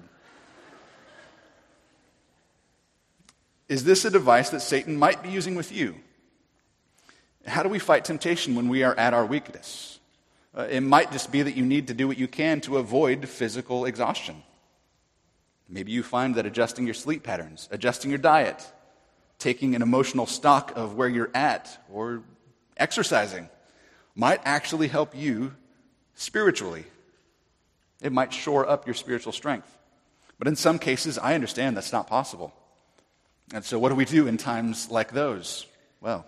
Is 3.68 3.84
this 3.84 4.04
a 4.04 4.10
device 4.10 4.50
that 4.50 4.60
Satan 4.60 4.96
might 4.96 5.22
be 5.22 5.28
using 5.28 5.54
with 5.54 5.72
you? 5.72 5.96
How 7.46 7.62
do 7.62 7.68
we 7.68 7.78
fight 7.78 8.04
temptation 8.04 8.54
when 8.54 8.68
we 8.68 8.82
are 8.82 8.94
at 8.94 9.14
our 9.14 9.24
weakness? 9.24 10.00
Uh, 10.56 10.62
it 10.62 10.80
might 10.80 11.12
just 11.12 11.30
be 11.30 11.42
that 11.42 11.56
you 11.56 11.64
need 11.64 11.88
to 11.88 11.94
do 11.94 12.08
what 12.08 12.18
you 12.18 12.26
can 12.26 12.60
to 12.62 12.78
avoid 12.78 13.28
physical 13.28 13.84
exhaustion. 13.84 14.42
Maybe 15.68 15.92
you 15.92 16.02
find 16.02 16.36
that 16.36 16.46
adjusting 16.46 16.86
your 16.86 16.94
sleep 16.94 17.22
patterns, 17.22 17.68
adjusting 17.70 18.10
your 18.10 18.18
diet, 18.18 18.64
taking 19.38 19.74
an 19.74 19.82
emotional 19.82 20.26
stock 20.26 20.72
of 20.76 20.94
where 20.94 21.08
you're 21.08 21.30
at, 21.34 21.84
or 21.92 22.22
exercising 22.76 23.48
might 24.16 24.40
actually 24.44 24.88
help 24.88 25.14
you 25.14 25.54
spiritually. 26.14 26.84
It 28.00 28.12
might 28.12 28.32
shore 28.32 28.68
up 28.68 28.86
your 28.86 28.94
spiritual 28.94 29.32
strength. 29.32 29.70
But 30.38 30.48
in 30.48 30.56
some 30.56 30.78
cases, 30.78 31.18
I 31.18 31.34
understand 31.34 31.76
that's 31.76 31.92
not 31.92 32.08
possible. 32.08 32.52
And 33.54 33.64
so, 33.64 33.78
what 33.78 33.90
do 33.90 33.94
we 33.94 34.04
do 34.04 34.26
in 34.26 34.38
times 34.38 34.90
like 34.90 35.12
those? 35.12 35.66
Well, 36.00 36.26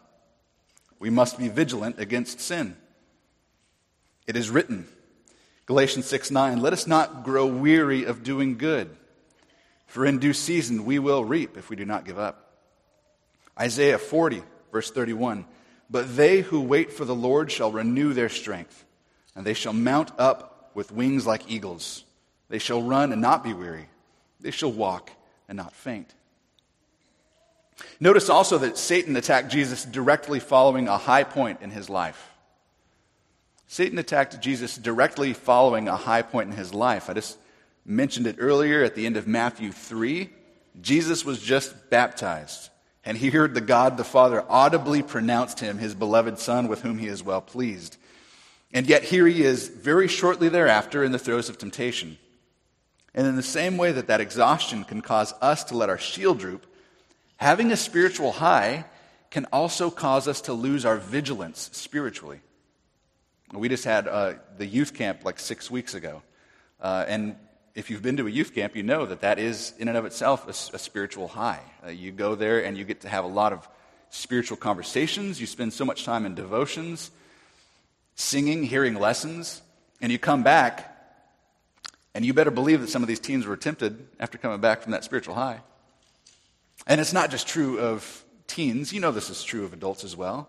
we 0.98 1.10
must 1.10 1.38
be 1.38 1.48
vigilant 1.48 1.98
against 1.98 2.40
sin. 2.40 2.76
It 4.26 4.36
is 4.36 4.50
written, 4.50 4.86
Galatians 5.66 6.06
6 6.06 6.30
9, 6.30 6.60
let 6.60 6.72
us 6.72 6.86
not 6.86 7.24
grow 7.24 7.46
weary 7.46 8.04
of 8.04 8.22
doing 8.22 8.56
good, 8.56 8.94
for 9.86 10.06
in 10.06 10.18
due 10.18 10.32
season 10.32 10.84
we 10.84 10.98
will 10.98 11.24
reap 11.24 11.56
if 11.56 11.70
we 11.70 11.76
do 11.76 11.84
not 11.84 12.04
give 12.04 12.18
up. 12.18 12.44
Isaiah 13.58 13.98
40, 13.98 14.42
verse 14.70 14.90
31, 14.90 15.44
but 15.90 16.16
they 16.16 16.40
who 16.40 16.60
wait 16.60 16.92
for 16.92 17.04
the 17.04 17.14
Lord 17.14 17.50
shall 17.50 17.72
renew 17.72 18.12
their 18.12 18.28
strength, 18.28 18.84
and 19.34 19.46
they 19.46 19.54
shall 19.54 19.72
mount 19.72 20.12
up 20.18 20.70
with 20.74 20.92
wings 20.92 21.26
like 21.26 21.50
eagles. 21.50 22.04
They 22.48 22.58
shall 22.58 22.82
run 22.82 23.12
and 23.12 23.20
not 23.20 23.44
be 23.44 23.52
weary, 23.52 23.88
they 24.40 24.50
shall 24.50 24.72
walk 24.72 25.10
and 25.48 25.56
not 25.56 25.74
faint. 25.74 26.14
Notice 28.00 28.28
also 28.28 28.58
that 28.58 28.76
Satan 28.76 29.16
attacked 29.16 29.50
Jesus 29.50 29.84
directly 29.84 30.40
following 30.40 30.88
a 30.88 30.98
high 30.98 31.24
point 31.24 31.60
in 31.62 31.70
his 31.70 31.88
life. 31.88 32.32
Satan 33.68 33.98
attacked 33.98 34.40
Jesus 34.40 34.76
directly 34.76 35.32
following 35.32 35.88
a 35.88 35.96
high 35.96 36.22
point 36.22 36.50
in 36.50 36.56
his 36.56 36.72
life. 36.72 37.10
I 37.10 37.14
just 37.14 37.38
mentioned 37.84 38.26
it 38.26 38.36
earlier 38.38 38.82
at 38.82 38.94
the 38.94 39.06
end 39.06 39.16
of 39.16 39.26
Matthew 39.26 39.72
3. 39.72 40.30
Jesus 40.80 41.24
was 41.24 41.40
just 41.40 41.90
baptized, 41.90 42.70
and 43.08 43.18
he 43.18 43.30
heard 43.30 43.54
the 43.54 43.60
God 43.60 43.96
the 43.96 44.04
Father 44.04 44.44
audibly 44.48 45.02
pronounced 45.02 45.58
him 45.58 45.78
his 45.78 45.96
beloved 45.96 46.38
Son 46.38 46.68
with 46.68 46.82
whom 46.82 46.98
he 46.98 47.08
is 47.08 47.24
well 47.24 47.40
pleased. 47.40 47.96
And 48.72 48.86
yet, 48.86 49.02
here 49.02 49.26
he 49.26 49.42
is 49.42 49.66
very 49.66 50.06
shortly 50.06 50.48
thereafter 50.48 51.02
in 51.02 51.10
the 51.10 51.18
throes 51.18 51.48
of 51.48 51.58
temptation. 51.58 52.18
And 53.14 53.26
in 53.26 53.34
the 53.34 53.42
same 53.42 53.78
way 53.78 53.90
that 53.90 54.06
that 54.06 54.20
exhaustion 54.20 54.84
can 54.84 55.00
cause 55.00 55.34
us 55.40 55.64
to 55.64 55.76
let 55.76 55.88
our 55.88 55.98
shield 55.98 56.38
droop, 56.38 56.66
Having 57.38 57.70
a 57.70 57.76
spiritual 57.76 58.32
high 58.32 58.84
can 59.30 59.44
also 59.52 59.90
cause 59.90 60.26
us 60.26 60.40
to 60.42 60.52
lose 60.52 60.84
our 60.84 60.96
vigilance 60.96 61.70
spiritually. 61.72 62.40
We 63.52 63.68
just 63.68 63.84
had 63.84 64.08
uh, 64.08 64.34
the 64.56 64.66
youth 64.66 64.92
camp 64.92 65.24
like 65.24 65.38
six 65.38 65.70
weeks 65.70 65.94
ago. 65.94 66.22
Uh, 66.80 67.04
and 67.06 67.36
if 67.78 67.90
you've 67.90 68.02
been 68.02 68.16
to 68.16 68.26
a 68.26 68.30
youth 68.30 68.56
camp, 68.56 68.74
you 68.74 68.82
know 68.82 69.06
that 69.06 69.20
that 69.20 69.38
is, 69.38 69.72
in 69.78 69.86
and 69.86 69.96
of 69.96 70.04
itself, 70.04 70.48
a, 70.48 70.74
a 70.74 70.78
spiritual 70.80 71.28
high. 71.28 71.60
Uh, 71.86 71.90
you 71.90 72.10
go 72.10 72.34
there 72.34 72.64
and 72.64 72.76
you 72.76 72.84
get 72.84 73.02
to 73.02 73.08
have 73.08 73.22
a 73.24 73.28
lot 73.28 73.52
of 73.52 73.68
spiritual 74.10 74.56
conversations. 74.56 75.40
You 75.40 75.46
spend 75.46 75.72
so 75.72 75.84
much 75.84 76.04
time 76.04 76.26
in 76.26 76.34
devotions, 76.34 77.12
singing, 78.16 78.64
hearing 78.64 78.96
lessons, 78.96 79.62
and 80.00 80.10
you 80.10 80.18
come 80.18 80.42
back, 80.42 80.92
and 82.16 82.26
you 82.26 82.34
better 82.34 82.50
believe 82.50 82.80
that 82.80 82.88
some 82.88 83.02
of 83.02 83.06
these 83.06 83.20
teens 83.20 83.46
were 83.46 83.56
tempted 83.56 84.08
after 84.18 84.38
coming 84.38 84.60
back 84.60 84.82
from 84.82 84.90
that 84.90 85.04
spiritual 85.04 85.36
high. 85.36 85.60
And 86.88 87.00
it's 87.00 87.12
not 87.12 87.30
just 87.30 87.46
true 87.46 87.78
of 87.78 88.24
teens, 88.48 88.92
you 88.92 88.98
know 88.98 89.12
this 89.12 89.30
is 89.30 89.44
true 89.44 89.64
of 89.64 89.72
adults 89.72 90.02
as 90.02 90.16
well. 90.16 90.48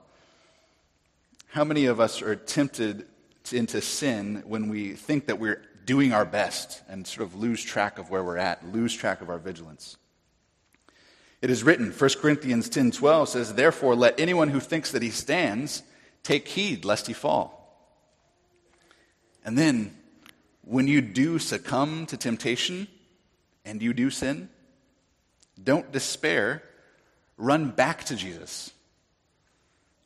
How 1.50 1.64
many 1.64 1.86
of 1.86 2.00
us 2.00 2.24
are 2.24 2.36
tempted 2.36 3.06
into 3.52 3.82
sin 3.82 4.42
when 4.48 4.68
we 4.68 4.94
think 4.94 5.28
that 5.28 5.38
we're 5.38 5.62
doing 5.86 6.14
our 6.14 6.26
best 6.26 6.82
and 6.88 7.06
sort 7.06 7.28
of 7.28 7.36
lose 7.36 7.64
track 7.64 7.98
of 7.98 8.10
where 8.10 8.24
we're 8.24 8.38
at, 8.38 8.66
lose 8.66 8.94
track 8.94 9.22
of 9.22 9.30
our 9.30 9.40
vigilance? 9.40 9.98
It 11.42 11.50
is 11.50 11.64
written, 11.64 11.92
1 11.92 12.20
Corinthians 12.20 12.70
10:12 12.70 13.30
says, 13.30 13.54
"Therefore 13.54 13.96
let 13.96 14.20
anyone 14.20 14.50
who 14.50 14.60
thinks 14.60 14.92
that 14.92 15.02
he 15.02 15.12
stands 15.12 15.84
take 16.22 16.50
heed 16.50 16.84
lest 16.84 17.08
he 17.08 17.14
fall." 17.14 17.56
And 19.46 19.58
then 19.58 19.98
when 20.62 20.88
you 20.88 21.02
do 21.02 21.40
succumb 21.40 22.06
to 22.08 22.18
temptation 22.18 22.88
and 23.64 23.82
you 23.82 23.94
do 23.94 24.10
sin, 24.10 24.50
don't 25.62 25.92
despair. 25.92 26.62
Run 27.38 27.72
back 27.72 28.04
to 28.06 28.16
Jesus. 28.16 28.72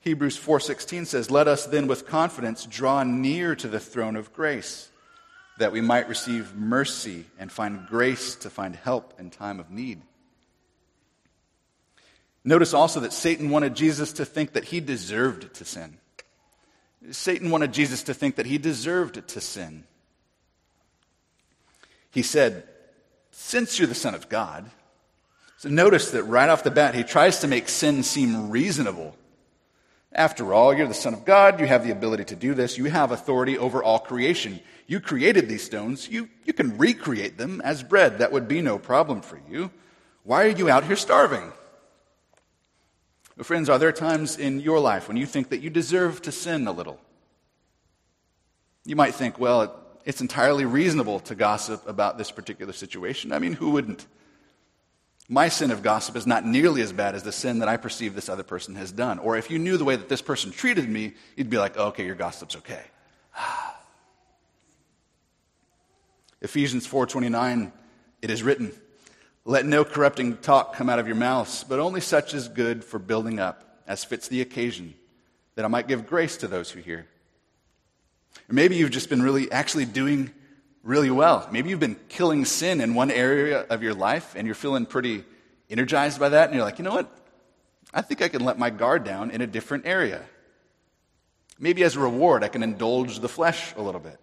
Hebrews 0.01 0.37
4:16 0.37 1.05
says, 1.05 1.31
"Let 1.31 1.47
us 1.47 1.65
then 1.65 1.87
with 1.87 2.05
confidence 2.05 2.65
draw 2.65 3.03
near 3.03 3.55
to 3.55 3.67
the 3.67 3.79
throne 3.79 4.15
of 4.15 4.33
grace, 4.33 4.89
that 5.57 5.71
we 5.71 5.81
might 5.81 6.09
receive 6.09 6.55
mercy 6.55 7.25
and 7.37 7.51
find 7.51 7.87
grace 7.87 8.35
to 8.35 8.49
find 8.49 8.75
help 8.75 9.19
in 9.19 9.29
time 9.29 9.59
of 9.59 9.69
need. 9.69 10.01
Notice 12.43 12.73
also 12.73 12.99
that 13.01 13.13
Satan 13.13 13.49
wanted 13.49 13.75
Jesus 13.75 14.13
to 14.13 14.25
think 14.25 14.53
that 14.53 14.65
he 14.65 14.79
deserved 14.79 15.53
to 15.55 15.65
sin. 15.65 15.97
Satan 17.11 17.49
wanted 17.49 17.73
Jesus 17.73 18.03
to 18.03 18.13
think 18.13 18.35
that 18.35 18.45
he 18.45 18.57
deserved 18.57 19.27
to 19.27 19.41
sin. 19.41 19.83
He 22.11 22.21
said, 22.21 22.63
Since 23.31 23.79
you're 23.79 23.87
the 23.87 23.95
Son 23.95 24.15
of 24.15 24.29
God, 24.29 24.69
so 25.57 25.69
notice 25.69 26.11
that 26.11 26.23
right 26.23 26.49
off 26.49 26.63
the 26.63 26.71
bat, 26.71 26.95
he 26.95 27.03
tries 27.03 27.39
to 27.39 27.47
make 27.47 27.69
sin 27.69 28.03
seem 28.03 28.49
reasonable. 28.49 29.15
After 30.15 30.53
all, 30.53 30.73
you're 30.73 30.87
the 30.87 30.93
Son 30.93 31.13
of 31.13 31.25
God. 31.25 31.59
You 31.59 31.65
have 31.65 31.83
the 31.83 31.91
ability 31.91 32.25
to 32.25 32.35
do 32.35 32.53
this. 32.53 32.77
You 32.77 32.85
have 32.85 33.11
authority 33.11 33.57
over 33.57 33.83
all 33.83 33.99
creation. 33.99 34.59
You 34.85 34.99
created 34.99 35.49
these 35.49 35.63
stones. 35.63 36.07
You, 36.07 36.29
you 36.45 36.53
can 36.53 36.77
recreate 36.77 37.37
them 37.37 37.61
as 37.61 37.81
bread. 37.81 38.19
That 38.19 38.31
would 38.31 38.47
be 38.47 38.61
no 38.61 38.77
problem 38.77 39.21
for 39.21 39.41
you. 39.49 39.71
Why 40.23 40.45
are 40.45 40.49
you 40.49 40.69
out 40.69 40.83
here 40.83 40.95
starving? 40.95 41.51
Well, 43.35 43.43
friends, 43.43 43.69
are 43.69 43.79
there 43.79 43.91
times 43.91 44.37
in 44.37 44.59
your 44.59 44.79
life 44.79 45.07
when 45.07 45.17
you 45.17 45.25
think 45.25 45.49
that 45.49 45.61
you 45.61 45.71
deserve 45.71 46.21
to 46.21 46.31
sin 46.31 46.67
a 46.67 46.71
little? 46.71 46.99
You 48.85 48.95
might 48.95 49.15
think, 49.15 49.39
well, 49.39 49.79
it's 50.05 50.21
entirely 50.21 50.65
reasonable 50.65 51.19
to 51.21 51.33
gossip 51.33 51.87
about 51.87 52.19
this 52.19 52.29
particular 52.29 52.73
situation. 52.73 53.31
I 53.31 53.39
mean, 53.39 53.53
who 53.53 53.71
wouldn't? 53.71 54.05
My 55.29 55.47
sin 55.47 55.71
of 55.71 55.81
gossip 55.81 56.15
is 56.17 56.27
not 56.27 56.45
nearly 56.45 56.81
as 56.81 56.91
bad 56.91 57.15
as 57.15 57.23
the 57.23 57.31
sin 57.31 57.59
that 57.59 57.69
I 57.69 57.77
perceive 57.77 58.13
this 58.13 58.27
other 58.27 58.43
person 58.43 58.75
has 58.75 58.91
done. 58.91 59.19
Or 59.19 59.37
if 59.37 59.49
you 59.49 59.57
knew 59.57 59.77
the 59.77 59.85
way 59.85 59.95
that 59.95 60.09
this 60.09 60.21
person 60.21 60.51
treated 60.51 60.89
me, 60.89 61.13
you'd 61.37 61.49
be 61.49 61.57
like, 61.57 61.77
okay, 61.77 62.05
your 62.05 62.15
gossip's 62.15 62.57
okay. 62.57 62.83
Ephesians 66.41 66.85
4:29 66.85 67.71
it 68.21 68.29
is 68.29 68.43
written, 68.43 68.71
"Let 69.43 69.65
no 69.65 69.83
corrupting 69.83 70.37
talk 70.37 70.75
come 70.75 70.89
out 70.89 70.99
of 70.99 71.07
your 71.07 71.15
mouths, 71.15 71.63
but 71.63 71.79
only 71.79 72.01
such 72.01 72.33
as 72.33 72.47
good 72.47 72.83
for 72.83 72.99
building 72.99 73.39
up, 73.39 73.81
as 73.87 74.03
fits 74.03 74.27
the 74.27 74.41
occasion, 74.41 74.93
that 75.55 75.65
I 75.65 75.67
might 75.67 75.87
give 75.87 76.05
grace 76.05 76.37
to 76.37 76.47
those 76.47 76.71
who 76.71 76.79
hear." 76.79 77.07
Or 78.49 78.53
maybe 78.53 78.75
you've 78.75 78.91
just 78.91 79.09
been 79.09 79.21
really 79.21 79.51
actually 79.51 79.85
doing 79.85 80.31
really 80.83 81.09
well. 81.09 81.47
Maybe 81.51 81.69
you've 81.69 81.79
been 81.79 81.99
killing 82.09 82.45
sin 82.45 82.81
in 82.81 82.93
one 82.93 83.09
area 83.09 83.61
of 83.69 83.81
your 83.81 83.93
life 83.93 84.35
and 84.35 84.45
you're 84.45 84.55
feeling 84.55 84.85
pretty 84.85 85.23
energized 85.69 86.19
by 86.19 86.29
that 86.29 86.49
and 86.49 86.55
you're 86.55 86.65
like, 86.65 86.77
"You 86.77 86.83
know 86.83 86.93
what? 86.93 87.09
I 87.93 88.01
think 88.01 88.21
I 88.21 88.27
can 88.27 88.43
let 88.43 88.59
my 88.59 88.69
guard 88.69 89.03
down 89.03 89.31
in 89.31 89.41
a 89.41 89.47
different 89.47 89.85
area." 89.85 90.21
Maybe 91.57 91.83
as 91.83 91.95
a 91.95 91.99
reward, 91.99 92.43
I 92.43 92.49
can 92.49 92.63
indulge 92.63 93.19
the 93.19 93.29
flesh 93.29 93.73
a 93.77 93.81
little 93.81 94.01
bit. 94.01 94.19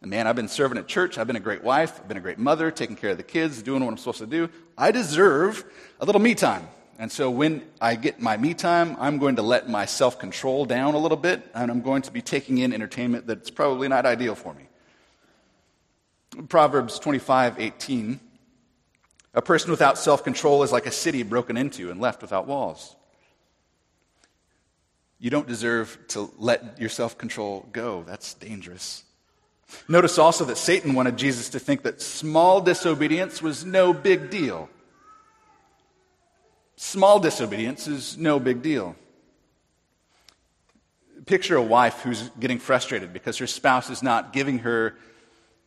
And 0.00 0.10
man, 0.10 0.26
I've 0.26 0.36
been 0.36 0.48
serving 0.48 0.78
at 0.78 0.88
church. 0.88 1.18
I've 1.18 1.26
been 1.26 1.36
a 1.36 1.40
great 1.40 1.62
wife. 1.62 2.00
I've 2.00 2.08
been 2.08 2.16
a 2.16 2.22
great 2.22 2.38
mother, 2.38 2.70
taking 2.70 2.96
care 2.96 3.10
of 3.10 3.18
the 3.18 3.22
kids, 3.22 3.62
doing 3.62 3.84
what 3.84 3.90
I'm 3.90 3.98
supposed 3.98 4.20
to 4.20 4.26
do. 4.26 4.48
I 4.78 4.92
deserve 4.92 5.64
a 6.00 6.06
little 6.06 6.20
me 6.20 6.34
time. 6.34 6.66
And 6.98 7.12
so 7.12 7.30
when 7.30 7.62
I 7.80 7.96
get 7.96 8.20
my 8.20 8.36
me 8.36 8.54
time, 8.54 8.96
I'm 8.98 9.18
going 9.18 9.36
to 9.36 9.42
let 9.42 9.68
my 9.68 9.84
self 9.84 10.18
control 10.18 10.64
down 10.64 10.94
a 10.94 10.98
little 10.98 11.16
bit, 11.16 11.46
and 11.54 11.70
I'm 11.70 11.82
going 11.82 12.02
to 12.02 12.10
be 12.10 12.22
taking 12.22 12.58
in 12.58 12.72
entertainment 12.72 13.26
that's 13.26 13.50
probably 13.50 13.88
not 13.88 14.06
ideal 14.06 14.34
for 14.34 14.54
me. 14.54 14.69
Proverbs 16.48 16.98
25 16.98 17.58
18. 17.58 18.20
A 19.34 19.42
person 19.42 19.70
without 19.70 19.98
self 19.98 20.24
control 20.24 20.62
is 20.62 20.72
like 20.72 20.86
a 20.86 20.92
city 20.92 21.22
broken 21.22 21.56
into 21.56 21.90
and 21.90 22.00
left 22.00 22.22
without 22.22 22.46
walls. 22.46 22.96
You 25.18 25.30
don't 25.30 25.46
deserve 25.46 25.98
to 26.08 26.30
let 26.38 26.80
your 26.80 26.88
self 26.88 27.18
control 27.18 27.68
go. 27.72 28.02
That's 28.06 28.34
dangerous. 28.34 29.04
Notice 29.88 30.18
also 30.18 30.44
that 30.46 30.56
Satan 30.56 30.94
wanted 30.94 31.16
Jesus 31.16 31.50
to 31.50 31.58
think 31.58 31.82
that 31.82 32.02
small 32.02 32.60
disobedience 32.60 33.40
was 33.40 33.64
no 33.64 33.92
big 33.92 34.30
deal. 34.30 34.68
Small 36.76 37.20
disobedience 37.20 37.86
is 37.86 38.16
no 38.16 38.40
big 38.40 38.62
deal. 38.62 38.96
Picture 41.26 41.56
a 41.56 41.62
wife 41.62 42.00
who's 42.00 42.30
getting 42.40 42.58
frustrated 42.58 43.12
because 43.12 43.36
her 43.38 43.46
spouse 43.46 43.90
is 43.90 44.02
not 44.02 44.32
giving 44.32 44.60
her 44.60 44.96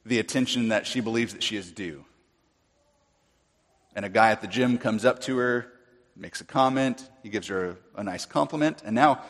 the 0.06 0.20
attention 0.20 0.70
that 0.70 0.86
she 0.86 1.00
believes 1.00 1.34
that 1.34 1.44
she 1.44 1.56
is 1.56 1.72
due. 1.72 2.06
And 3.96 4.06
a 4.06 4.10
guy 4.10 4.32
at 4.32 4.42
the 4.42 4.48
gym 4.48 4.78
comes 4.78 5.06
up 5.06 5.22
to 5.22 5.38
her, 5.38 5.68
makes 6.16 6.42
a 6.42 6.46
comment, 6.46 7.08
he 7.22 7.30
gives 7.30 7.48
her 7.48 7.70
a, 7.96 8.02
a 8.02 8.04
nice 8.04 8.26
compliment, 8.26 8.82
and 8.86 8.96
now 8.96 9.22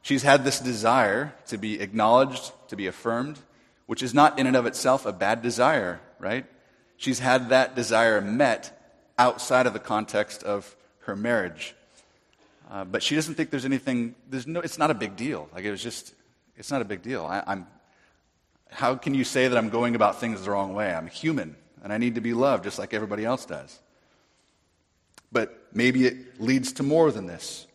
she's 0.00 0.22
had 0.22 0.44
this 0.44 0.60
desire 0.60 1.34
to 1.46 1.58
be 1.58 1.80
acknowledged, 1.80 2.52
to 2.68 2.76
be 2.76 2.86
affirmed 2.86 3.38
which 3.92 4.02
is 4.02 4.14
not 4.14 4.38
in 4.38 4.46
and 4.46 4.56
of 4.56 4.64
itself 4.64 5.04
a 5.04 5.12
bad 5.12 5.42
desire, 5.42 6.00
right? 6.18 6.46
She's 6.96 7.18
had 7.18 7.50
that 7.50 7.74
desire 7.74 8.22
met 8.22 8.78
outside 9.18 9.66
of 9.66 9.74
the 9.74 9.78
context 9.78 10.42
of 10.42 10.74
her 11.00 11.14
marriage. 11.14 11.74
Uh, 12.70 12.84
but 12.84 13.02
she 13.02 13.14
doesn't 13.14 13.34
think 13.34 13.50
there's 13.50 13.66
anything, 13.66 14.14
there's 14.30 14.46
no, 14.46 14.60
it's 14.60 14.78
not 14.78 14.90
a 14.90 14.94
big 14.94 15.14
deal. 15.16 15.46
Like 15.54 15.64
it 15.64 15.70
was 15.70 15.82
just, 15.82 16.14
it's 16.56 16.70
not 16.70 16.80
a 16.80 16.86
big 16.86 17.02
deal. 17.02 17.26
I, 17.26 17.42
I'm, 17.46 17.66
how 18.72 18.94
can 18.96 19.14
you 19.14 19.24
say 19.24 19.48
that 19.48 19.56
I'm 19.56 19.68
going 19.68 19.94
about 19.94 20.20
things 20.20 20.42
the 20.42 20.50
wrong 20.50 20.74
way? 20.74 20.92
I'm 20.92 21.06
human 21.06 21.56
and 21.82 21.92
I 21.92 21.98
need 21.98 22.16
to 22.16 22.20
be 22.20 22.34
loved 22.34 22.64
just 22.64 22.78
like 22.78 22.94
everybody 22.94 23.24
else 23.24 23.44
does. 23.44 23.78
But 25.30 25.68
maybe 25.72 26.06
it 26.06 26.40
leads 26.40 26.72
to 26.74 26.82
more 26.82 27.10
than 27.10 27.26
this. 27.26 27.66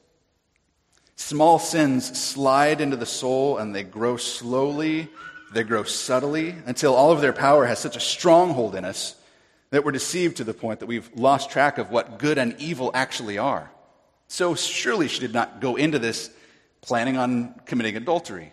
Small 1.16 1.60
sins 1.60 2.18
slide 2.18 2.82
into 2.82 2.96
the 2.96 3.06
soul 3.06 3.58
and 3.58 3.74
they 3.74 3.84
grow 3.84 4.18
slowly 4.18 5.10
they 5.52 5.64
grow 5.64 5.84
subtly 5.84 6.56
until 6.66 6.94
all 6.94 7.12
of 7.12 7.22
their 7.22 7.34
power 7.34 7.66
has 7.66 7.80
such 7.80 7.96
a 7.96 8.02
stronghold 8.02 8.76
in 8.76 8.84
us 8.84 9.16
that 9.70 9.84
we're 9.84 9.92
deceived 9.92 10.38
to 10.38 10.44
the 10.44 10.54
point 10.54 10.80
that 10.80 10.88
we've 10.88 11.10
lost 11.16 11.50
track 11.50 11.78
of 11.78 11.90
what 11.90 12.20
good 12.20 12.38
and 12.38 12.56
evil 12.60 12.92
actually 12.94 13.38
are. 13.38 13.72
So 14.28 14.56
surely 14.56 15.08
she 15.08 15.20
did 15.20 15.34
not 15.34 15.62
go 15.62 15.76
into 15.76 16.00
this 16.00 16.30
planning 16.82 17.18
on 17.18 17.56
committing 17.66 17.96
adultery. 17.96 18.52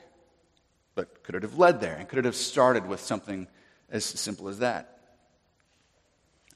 But 0.95 1.23
could 1.23 1.35
it 1.35 1.43
have 1.43 1.59
led 1.59 1.81
there? 1.81 1.95
And 1.95 2.09
could 2.09 2.19
it 2.19 2.25
have 2.25 2.37
started 2.37 2.87
with 2.87 3.01
something 3.01 3.49
as 3.91 4.05
simple 4.05 4.49
as 4.49 4.59
that? 4.61 4.95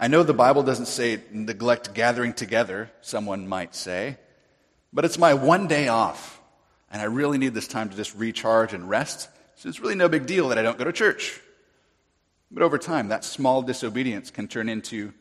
I 0.00 0.06
know 0.08 0.22
the 0.22 0.34
Bible 0.34 0.62
doesn't 0.62 0.86
say 0.86 1.20
neglect 1.32 1.92
gathering 1.92 2.32
together, 2.32 2.90
someone 3.00 3.48
might 3.48 3.74
say, 3.74 4.16
but 4.92 5.04
it's 5.04 5.18
my 5.18 5.34
one 5.34 5.66
day 5.66 5.88
off, 5.88 6.40
and 6.90 7.02
I 7.02 7.06
really 7.06 7.36
need 7.36 7.52
this 7.52 7.66
time 7.66 7.90
to 7.90 7.96
just 7.96 8.14
recharge 8.14 8.72
and 8.72 8.88
rest. 8.88 9.28
So 9.56 9.68
it's 9.68 9.80
really 9.80 9.96
no 9.96 10.08
big 10.08 10.26
deal 10.26 10.48
that 10.48 10.58
I 10.58 10.62
don't 10.62 10.78
go 10.78 10.84
to 10.84 10.92
church. 10.92 11.40
But 12.50 12.62
over 12.62 12.78
time, 12.78 13.08
that 13.08 13.24
small 13.24 13.60
disobedience 13.60 14.30
can 14.30 14.46
turn 14.46 14.68
into 14.68 15.12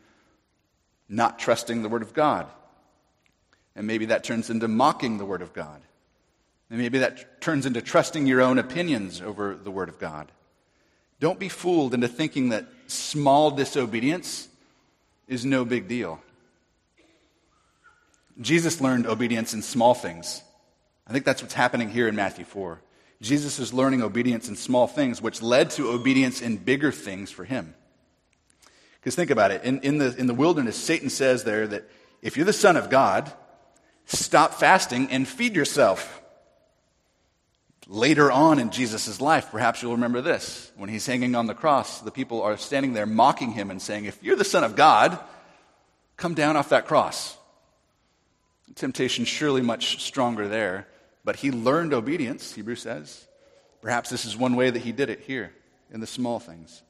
not 1.09 1.39
trusting 1.39 1.81
the 1.81 1.89
Word 1.89 2.03
of 2.03 2.13
God. 2.13 2.47
And 3.75 3.87
maybe 3.87 4.05
that 4.05 4.23
turns 4.23 4.49
into 4.49 4.67
mocking 4.67 5.17
the 5.17 5.25
Word 5.25 5.41
of 5.41 5.53
God. 5.53 5.81
And 6.69 6.79
maybe 6.79 6.99
that 6.99 7.41
turns 7.41 7.65
into 7.65 7.81
trusting 7.81 8.27
your 8.27 8.41
own 8.41 8.57
opinions 8.59 9.21
over 9.21 9.55
the 9.55 9.71
Word 9.71 9.89
of 9.89 9.99
God. 9.99 10.31
Don't 11.19 11.39
be 11.39 11.49
fooled 11.49 11.93
into 11.93 12.07
thinking 12.07 12.49
that 12.49 12.67
small 12.87 13.51
disobedience 13.51 14.47
is 15.27 15.45
no 15.45 15.65
big 15.65 15.87
deal. 15.87 16.21
Jesus 18.39 18.81
learned 18.81 19.07
obedience 19.07 19.53
in 19.53 19.61
small 19.61 19.93
things. 19.93 20.43
I 21.07 21.13
think 21.13 21.25
that's 21.25 21.41
what's 21.41 21.53
happening 21.53 21.89
here 21.89 22.07
in 22.07 22.15
Matthew 22.15 22.45
4. 22.45 22.79
Jesus 23.21 23.57
is 23.57 23.73
learning 23.73 24.03
obedience 24.03 24.47
in 24.47 24.55
small 24.55 24.85
things, 24.85 25.21
which 25.21 25.41
led 25.41 25.71
to 25.71 25.89
obedience 25.89 26.41
in 26.41 26.57
bigger 26.57 26.91
things 26.91 27.31
for 27.31 27.45
him. 27.45 27.73
Because 28.99 29.15
think 29.15 29.31
about 29.31 29.51
it. 29.51 29.63
In, 29.63 29.79
in, 29.81 29.97
the, 29.97 30.15
in 30.17 30.27
the 30.27 30.33
wilderness, 30.33 30.75
Satan 30.75 31.09
says 31.09 31.43
there 31.43 31.65
that 31.65 31.89
if 32.21 32.35
you're 32.37 32.45
the 32.45 32.53
Son 32.53 32.77
of 32.77 32.89
God, 32.89 33.31
stop 34.05 34.55
fasting 34.55 35.09
and 35.09 35.27
feed 35.27 35.55
yourself. 35.55 36.21
Later 37.89 38.29
on 38.29 38.59
in 38.59 38.69
Jesus' 38.69 39.21
life, 39.21 39.49
perhaps 39.49 39.81
you'll 39.81 39.93
remember 39.93 40.19
this. 40.19 40.71
When 40.75 40.89
he's 40.89 41.05
hanging 41.05 41.35
on 41.35 41.47
the 41.47 41.53
cross, 41.53 42.01
the 42.01 42.11
people 42.11 42.41
are 42.41 42.57
standing 42.57 42.91
there 42.91 43.05
mocking 43.05 43.53
him 43.53 43.71
and 43.71 43.81
saying, 43.81 44.05
If 44.05 44.21
you're 44.21 44.35
the 44.35 44.43
Son 44.43 44.65
of 44.65 44.75
God, 44.75 45.17
come 46.17 46.33
down 46.33 46.57
off 46.57 46.69
that 46.69 46.85
cross. 46.85 47.37
Temptation 48.75 49.23
surely 49.23 49.61
much 49.61 50.03
stronger 50.03 50.49
there. 50.49 50.85
But 51.23 51.37
he 51.37 51.51
learned 51.51 51.93
obedience, 51.93 52.53
Hebrews 52.53 52.81
says. 52.81 53.25
Perhaps 53.81 54.09
this 54.09 54.25
is 54.25 54.35
one 54.35 54.55
way 54.57 54.69
that 54.69 54.81
he 54.81 54.91
did 54.91 55.09
it 55.09 55.21
here 55.21 55.53
in 55.89 56.01
the 56.01 56.07
small 56.07 56.39
things. 56.39 56.81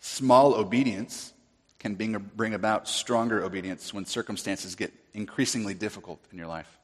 Small 0.00 0.54
obedience 0.54 1.32
can 1.78 1.94
bring 1.94 2.52
about 2.52 2.88
stronger 2.88 3.42
obedience 3.42 3.94
when 3.94 4.04
circumstances 4.04 4.74
get 4.74 4.92
increasingly 5.14 5.72
difficult 5.72 6.20
in 6.30 6.38
your 6.38 6.46
life. 6.46 6.75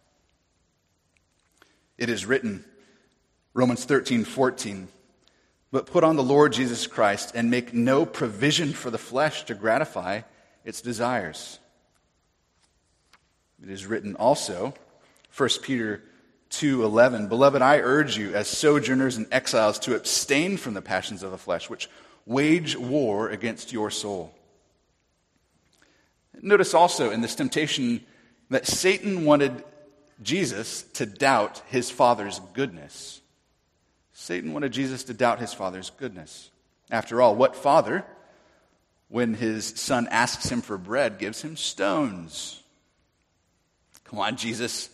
It 2.02 2.10
is 2.10 2.26
written, 2.26 2.64
Romans 3.54 3.84
13, 3.84 4.24
14, 4.24 4.88
but 5.70 5.86
put 5.86 6.02
on 6.02 6.16
the 6.16 6.22
Lord 6.24 6.52
Jesus 6.52 6.88
Christ 6.88 7.30
and 7.36 7.48
make 7.48 7.72
no 7.72 8.04
provision 8.04 8.72
for 8.72 8.90
the 8.90 8.98
flesh 8.98 9.44
to 9.44 9.54
gratify 9.54 10.22
its 10.64 10.80
desires. 10.80 11.60
It 13.62 13.70
is 13.70 13.86
written 13.86 14.16
also, 14.16 14.74
1 15.36 15.48
Peter 15.62 16.02
2:11 16.50 17.28
Beloved 17.28 17.62
I 17.62 17.78
urge 17.78 18.16
you 18.16 18.34
as 18.34 18.48
sojourners 18.48 19.16
and 19.16 19.28
exiles 19.30 19.78
to 19.78 19.94
abstain 19.94 20.56
from 20.56 20.74
the 20.74 20.82
passions 20.82 21.22
of 21.22 21.30
the 21.30 21.38
flesh 21.38 21.70
which 21.70 21.88
wage 22.26 22.76
war 22.76 23.30
against 23.30 23.72
your 23.72 23.92
soul. 23.92 24.34
Notice 26.40 26.74
also 26.74 27.12
in 27.12 27.20
this 27.20 27.36
temptation 27.36 28.04
that 28.50 28.66
Satan 28.66 29.24
wanted 29.24 29.62
Jesus 30.22 30.82
to 30.94 31.06
doubt 31.06 31.62
his 31.68 31.90
father's 31.90 32.40
goodness. 32.54 33.20
Satan 34.12 34.52
wanted 34.52 34.72
Jesus 34.72 35.04
to 35.04 35.14
doubt 35.14 35.40
his 35.40 35.52
father's 35.52 35.90
goodness. 35.90 36.50
After 36.90 37.20
all, 37.22 37.34
what 37.34 37.56
father, 37.56 38.04
when 39.08 39.34
his 39.34 39.66
son 39.66 40.08
asks 40.10 40.48
him 40.48 40.60
for 40.62 40.78
bread, 40.78 41.18
gives 41.18 41.42
him 41.42 41.56
stones? 41.56 42.62
Come 44.04 44.18
on, 44.18 44.36
Jesus. 44.36 44.90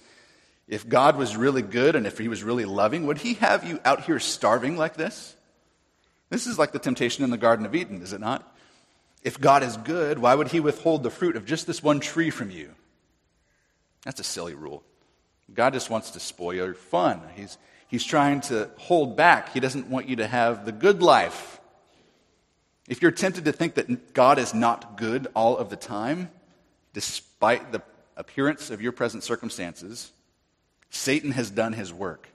If 0.69 0.89
God 0.89 1.17
was 1.17 1.37
really 1.37 1.63
good 1.63 1.97
and 1.97 2.07
if 2.07 2.19
he 2.19 2.29
was 2.29 2.43
really 2.43 2.65
loving, 2.65 3.07
would 3.07 3.19
he 3.19 3.35
have 3.35 3.65
you 3.65 3.81
out 3.85 4.05
here 4.05 4.21
starving 4.21 4.77
like 4.77 4.95
this? 4.95 5.35
This 6.31 6.47
is 6.47 6.59
like 6.59 6.73
the 6.73 6.79
temptation 6.79 7.25
in 7.25 7.31
the 7.31 7.37
Garden 7.37 7.67
of 7.67 7.75
Eden, 7.75 8.03
is 8.03 8.13
it 8.13 8.21
not? 8.21 8.55
If 9.23 9.41
God 9.41 9.63
is 9.63 9.77
good, 9.79 10.19
why 10.19 10.35
would 10.35 10.49
he 10.49 10.61
withhold 10.61 11.03
the 11.03 11.11
fruit 11.11 11.37
of 11.37 11.45
just 11.45 11.67
this 11.67 11.83
one 11.83 12.01
tree 12.01 12.31
from 12.31 12.51
you? 12.51 12.71
That's 14.05 14.21
a 14.21 14.25
silly 14.25 14.55
rule. 14.55 14.85
God 15.55 15.73
just 15.73 15.91
wants 15.91 16.11
to 16.13 16.21
spoil 16.21 16.55
your 16.55 16.75
fun. 16.75 17.21
He's, 17.35 17.59
he's 17.89 18.05
trying 18.05 18.41
to 18.43 18.71
hold 18.77 19.17
back. 19.17 19.53
He 19.53 19.61
doesn't 19.61 19.89
want 19.89 20.09
you 20.09 20.17
to 20.17 20.27
have 20.27 20.65
the 20.65 20.73
good 20.73 21.03
life. 21.03 21.61
If 22.89 23.03
you're 23.03 23.11
tempted 23.11 23.45
to 23.45 23.53
think 23.53 23.75
that 23.75 24.15
God 24.15 24.39
is 24.39 24.55
not 24.55 24.97
good 24.97 25.27
all 25.35 25.57
of 25.57 25.71
the 25.71 25.77
time, 25.77 26.31
despite 26.95 27.73
the 27.73 27.83
appearance 28.17 28.71
of 28.71 28.81
your 28.81 28.93
present 28.93 29.23
circumstances, 29.23 30.11
Satan 30.91 31.33
has 31.33 31.51
done 31.51 31.73
his 31.73 31.93
work. 31.93 32.29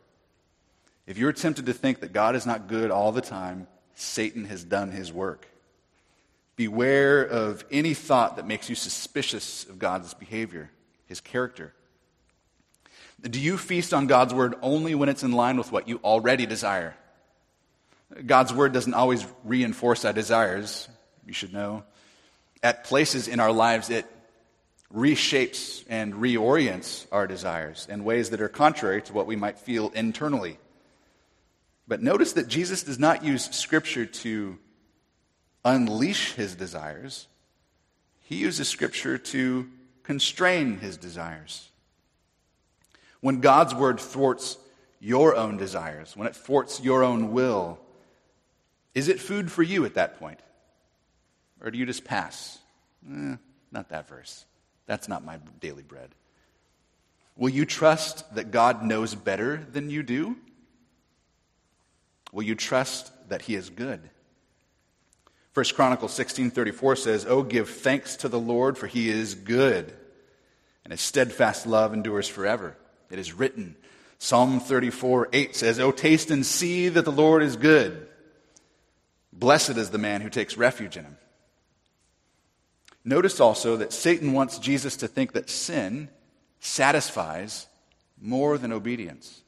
If 1.05 1.17
you're 1.17 1.33
tempted 1.33 1.65
to 1.65 1.73
think 1.73 1.99
that 1.99 2.13
God 2.13 2.35
is 2.35 2.45
not 2.45 2.67
good 2.67 2.91
all 2.91 3.11
the 3.11 3.21
time, 3.21 3.67
Satan 3.95 4.45
has 4.45 4.63
done 4.63 4.91
his 4.91 5.11
work. 5.11 5.47
Beware 6.55 7.23
of 7.23 7.65
any 7.71 7.93
thought 7.93 8.37
that 8.37 8.47
makes 8.47 8.69
you 8.69 8.75
suspicious 8.75 9.65
of 9.65 9.79
God's 9.79 10.13
behavior, 10.13 10.69
his 11.07 11.19
character. 11.19 11.73
Do 13.23 13.39
you 13.39 13.57
feast 13.57 13.93
on 13.93 14.07
God's 14.07 14.33
word 14.33 14.55
only 14.61 14.95
when 14.95 15.07
it's 15.07 15.23
in 15.23 15.31
line 15.31 15.57
with 15.57 15.71
what 15.71 15.87
you 15.87 15.99
already 16.03 16.45
desire? 16.45 16.93
God's 18.25 18.53
word 18.53 18.73
doesn't 18.73 18.93
always 18.93 19.25
reinforce 19.43 20.03
our 20.05 20.13
desires, 20.13 20.87
you 21.25 21.33
should 21.33 21.53
know. 21.53 21.83
At 22.61 22.83
places 22.83 23.27
in 23.27 23.39
our 23.39 23.51
lives, 23.51 23.89
it 23.89 24.05
reshapes 24.93 25.83
and 25.89 26.13
reorients 26.13 27.07
our 27.11 27.25
desires 27.25 27.87
in 27.89 28.03
ways 28.03 28.29
that 28.29 28.41
are 28.41 28.49
contrary 28.49 29.01
to 29.03 29.13
what 29.13 29.25
we 29.25 29.35
might 29.35 29.57
feel 29.57 29.89
internally. 29.95 30.59
But 31.87 32.01
notice 32.01 32.33
that 32.33 32.47
Jesus 32.47 32.83
does 32.83 32.99
not 32.99 33.23
use 33.23 33.49
Scripture 33.51 34.05
to 34.05 34.59
unleash 35.65 36.33
his 36.33 36.55
desires, 36.55 37.27
he 38.21 38.35
uses 38.35 38.67
Scripture 38.67 39.17
to 39.17 39.69
constrain 40.03 40.77
his 40.77 40.97
desires. 40.97 41.69
When 43.23 43.39
God's 43.39 43.73
word 43.73 44.01
thwarts 44.01 44.57
your 44.99 45.33
own 45.37 45.55
desires, 45.55 46.11
when 46.17 46.27
it 46.27 46.35
thwarts 46.35 46.81
your 46.81 47.05
own 47.05 47.31
will, 47.31 47.79
is 48.93 49.07
it 49.07 49.17
food 49.17 49.49
for 49.49 49.63
you 49.63 49.85
at 49.85 49.93
that 49.93 50.19
point? 50.19 50.41
Or 51.61 51.71
do 51.71 51.77
you 51.77 51.85
just 51.85 52.03
pass? 52.03 52.59
Eh, 53.09 53.37
not 53.71 53.87
that 53.87 54.09
verse. 54.09 54.43
That's 54.87 55.07
not 55.07 55.23
my 55.23 55.39
daily 55.61 55.83
bread. 55.83 56.09
Will 57.37 57.47
you 57.47 57.63
trust 57.65 58.35
that 58.35 58.51
God 58.51 58.83
knows 58.83 59.15
better 59.15 59.65
than 59.71 59.89
you 59.89 60.03
do? 60.03 60.35
Will 62.33 62.43
you 62.43 62.55
trust 62.55 63.13
that 63.29 63.43
he 63.43 63.55
is 63.55 63.69
good? 63.69 64.01
1 65.53 65.75
Chronicles 65.75 66.11
16:34 66.11 66.97
says, 66.97 67.25
"Oh 67.25 67.41
give 67.41 67.69
thanks 67.69 68.17
to 68.17 68.27
the 68.27 68.39
Lord 68.39 68.77
for 68.77 68.87
he 68.87 69.07
is 69.07 69.33
good, 69.33 69.93
and 70.83 70.91
his 70.91 70.99
steadfast 70.99 71.65
love 71.65 71.93
endures 71.93 72.27
forever." 72.27 72.75
It 73.09 73.19
is 73.19 73.33
written. 73.33 73.75
Psalm 74.19 74.59
34 74.59 75.29
8 75.33 75.55
says, 75.55 75.79
"Oh 75.79 75.91
taste 75.91 76.31
and 76.31 76.45
see 76.45 76.89
that 76.89 77.05
the 77.05 77.11
Lord 77.11 77.43
is 77.43 77.55
good. 77.55 78.07
Blessed 79.31 79.71
is 79.71 79.89
the 79.89 79.97
man 79.97 80.21
who 80.21 80.29
takes 80.29 80.57
refuge 80.57 80.97
in 80.97 81.05
him." 81.05 81.17
Notice 83.03 83.39
also 83.39 83.77
that 83.77 83.91
Satan 83.91 84.33
wants 84.33 84.59
Jesus 84.59 84.95
to 84.97 85.07
think 85.07 85.33
that 85.33 85.49
sin 85.49 86.09
satisfies 86.59 87.67
more 88.21 88.57
than 88.57 88.71
obedience. 88.71 89.41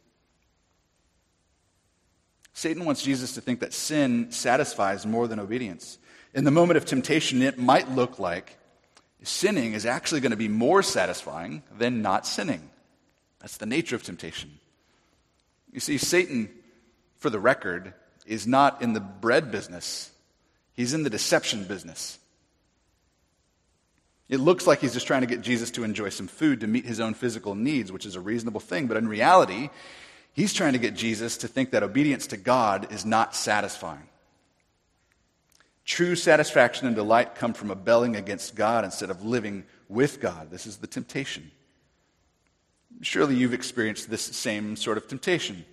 Satan 2.54 2.86
wants 2.86 3.02
Jesus 3.02 3.34
to 3.34 3.42
think 3.42 3.60
that 3.62 3.74
sin 3.74 4.32
satisfies 4.32 5.06
more 5.06 5.28
than 5.28 5.40
obedience. 5.40 5.98
In 6.34 6.44
the 6.44 6.52
moment 6.52 6.78
of 6.78 6.86
temptation, 6.86 7.42
it 7.42 7.58
might 7.58 7.92
look 7.92 8.20
like 8.20 8.58
sinning 9.24 9.74
is 9.74 9.86
actually 9.86 10.22
going 10.22 10.32
to 10.32 10.38
be 10.38 10.48
more 10.48 10.84
satisfying 10.84 11.64
than 11.78 12.02
not 12.02 12.28
sinning. 12.28 12.70
That's 13.46 13.58
the 13.58 13.68
nature 13.68 13.96
of 13.96 14.02
temptation. 14.02 14.58
You 15.72 15.80
see, 15.80 16.00
Satan, 16.00 16.50
for 17.20 17.30
the 17.30 17.40
record, 17.40 17.94
is 18.26 18.48
not 18.48 18.82
in 18.82 18.94
the 18.94 19.00
bread 19.00 19.52
business, 19.52 20.10
he's 20.74 20.96
in 20.96 21.04
the 21.04 21.12
deception 21.12 21.66
business. 21.66 22.18
It 24.30 24.40
looks 24.40 24.66
like 24.66 24.80
he's 24.80 24.94
just 24.94 25.06
trying 25.06 25.22
to 25.22 25.28
get 25.28 25.42
Jesus 25.42 25.70
to 25.72 25.84
enjoy 25.84 26.10
some 26.10 26.26
food 26.26 26.62
to 26.62 26.68
meet 26.68 26.88
his 26.88 27.00
own 27.00 27.14
physical 27.14 27.54
needs, 27.54 27.92
which 27.92 28.08
is 28.08 28.16
a 28.16 28.20
reasonable 28.20 28.60
thing. 28.60 28.88
But 28.88 28.98
in 28.98 29.08
reality, 29.08 29.70
He's 30.34 30.52
trying 30.52 30.74
to 30.74 30.80
get 30.80 30.96
Jesus 30.96 31.38
to 31.38 31.48
think 31.48 31.70
that 31.70 31.84
obedience 31.84 32.28
to 32.28 32.38
God 32.38 32.92
is 32.92 33.06
not 33.06 33.36
satisfying. 33.36 34.10
True 35.86 36.16
satisfaction 36.16 36.88
and 36.88 36.96
delight 36.96 37.36
come 37.36 37.54
from 37.54 37.70
rebelling 37.70 38.16
against 38.16 38.56
God 38.56 38.84
instead 38.84 39.12
of 39.12 39.24
living 39.24 39.66
with 39.88 40.20
God. 40.20 40.50
This 40.50 40.66
is 40.66 40.78
the 40.78 40.88
temptation. 40.88 41.52
Surely 43.02 43.36
you've 43.36 43.54
experienced 43.54 44.10
this 44.10 44.22
same 44.22 44.76
sort 44.76 44.98
of 44.98 45.08
temptation. 45.08 45.66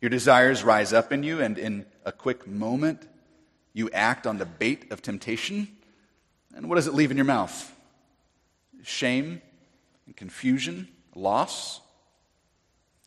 Your 0.00 0.08
desires 0.08 0.64
rise 0.64 0.92
up 0.92 1.12
in 1.12 1.22
you, 1.22 1.40
and 1.40 1.58
in 1.58 1.86
a 2.04 2.12
quick 2.12 2.46
moment, 2.46 3.06
you 3.72 3.90
act 3.90 4.26
on 4.26 4.38
the 4.38 4.46
bait 4.46 4.90
of 4.90 5.02
temptation. 5.02 5.68
And 6.54 6.68
what 6.68 6.76
does 6.76 6.86
it 6.86 6.94
leave 6.94 7.10
in 7.10 7.16
your 7.16 7.26
mouth? 7.26 7.72
Shame 8.82 9.42
and 10.06 10.16
confusion, 10.16 10.88
loss. 11.14 11.80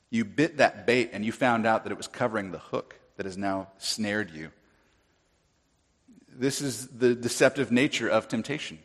You 0.10 0.24
bit 0.24 0.58
that 0.58 0.86
bait 0.86 1.10
and 1.12 1.26
you 1.26 1.32
found 1.32 1.66
out 1.66 1.84
that 1.84 1.92
it 1.92 1.98
was 1.98 2.08
covering 2.08 2.52
the 2.52 2.60
hook 2.60 3.00
that 3.18 3.26
has 3.26 3.38
now 3.38 3.70
snared 3.80 4.32
you. 4.32 4.52
This 6.30 6.62
is 6.62 6.88
the 6.88 7.16
deceptive 7.16 7.72
nature 7.72 8.08
of 8.08 8.28
temptation. 8.28 8.80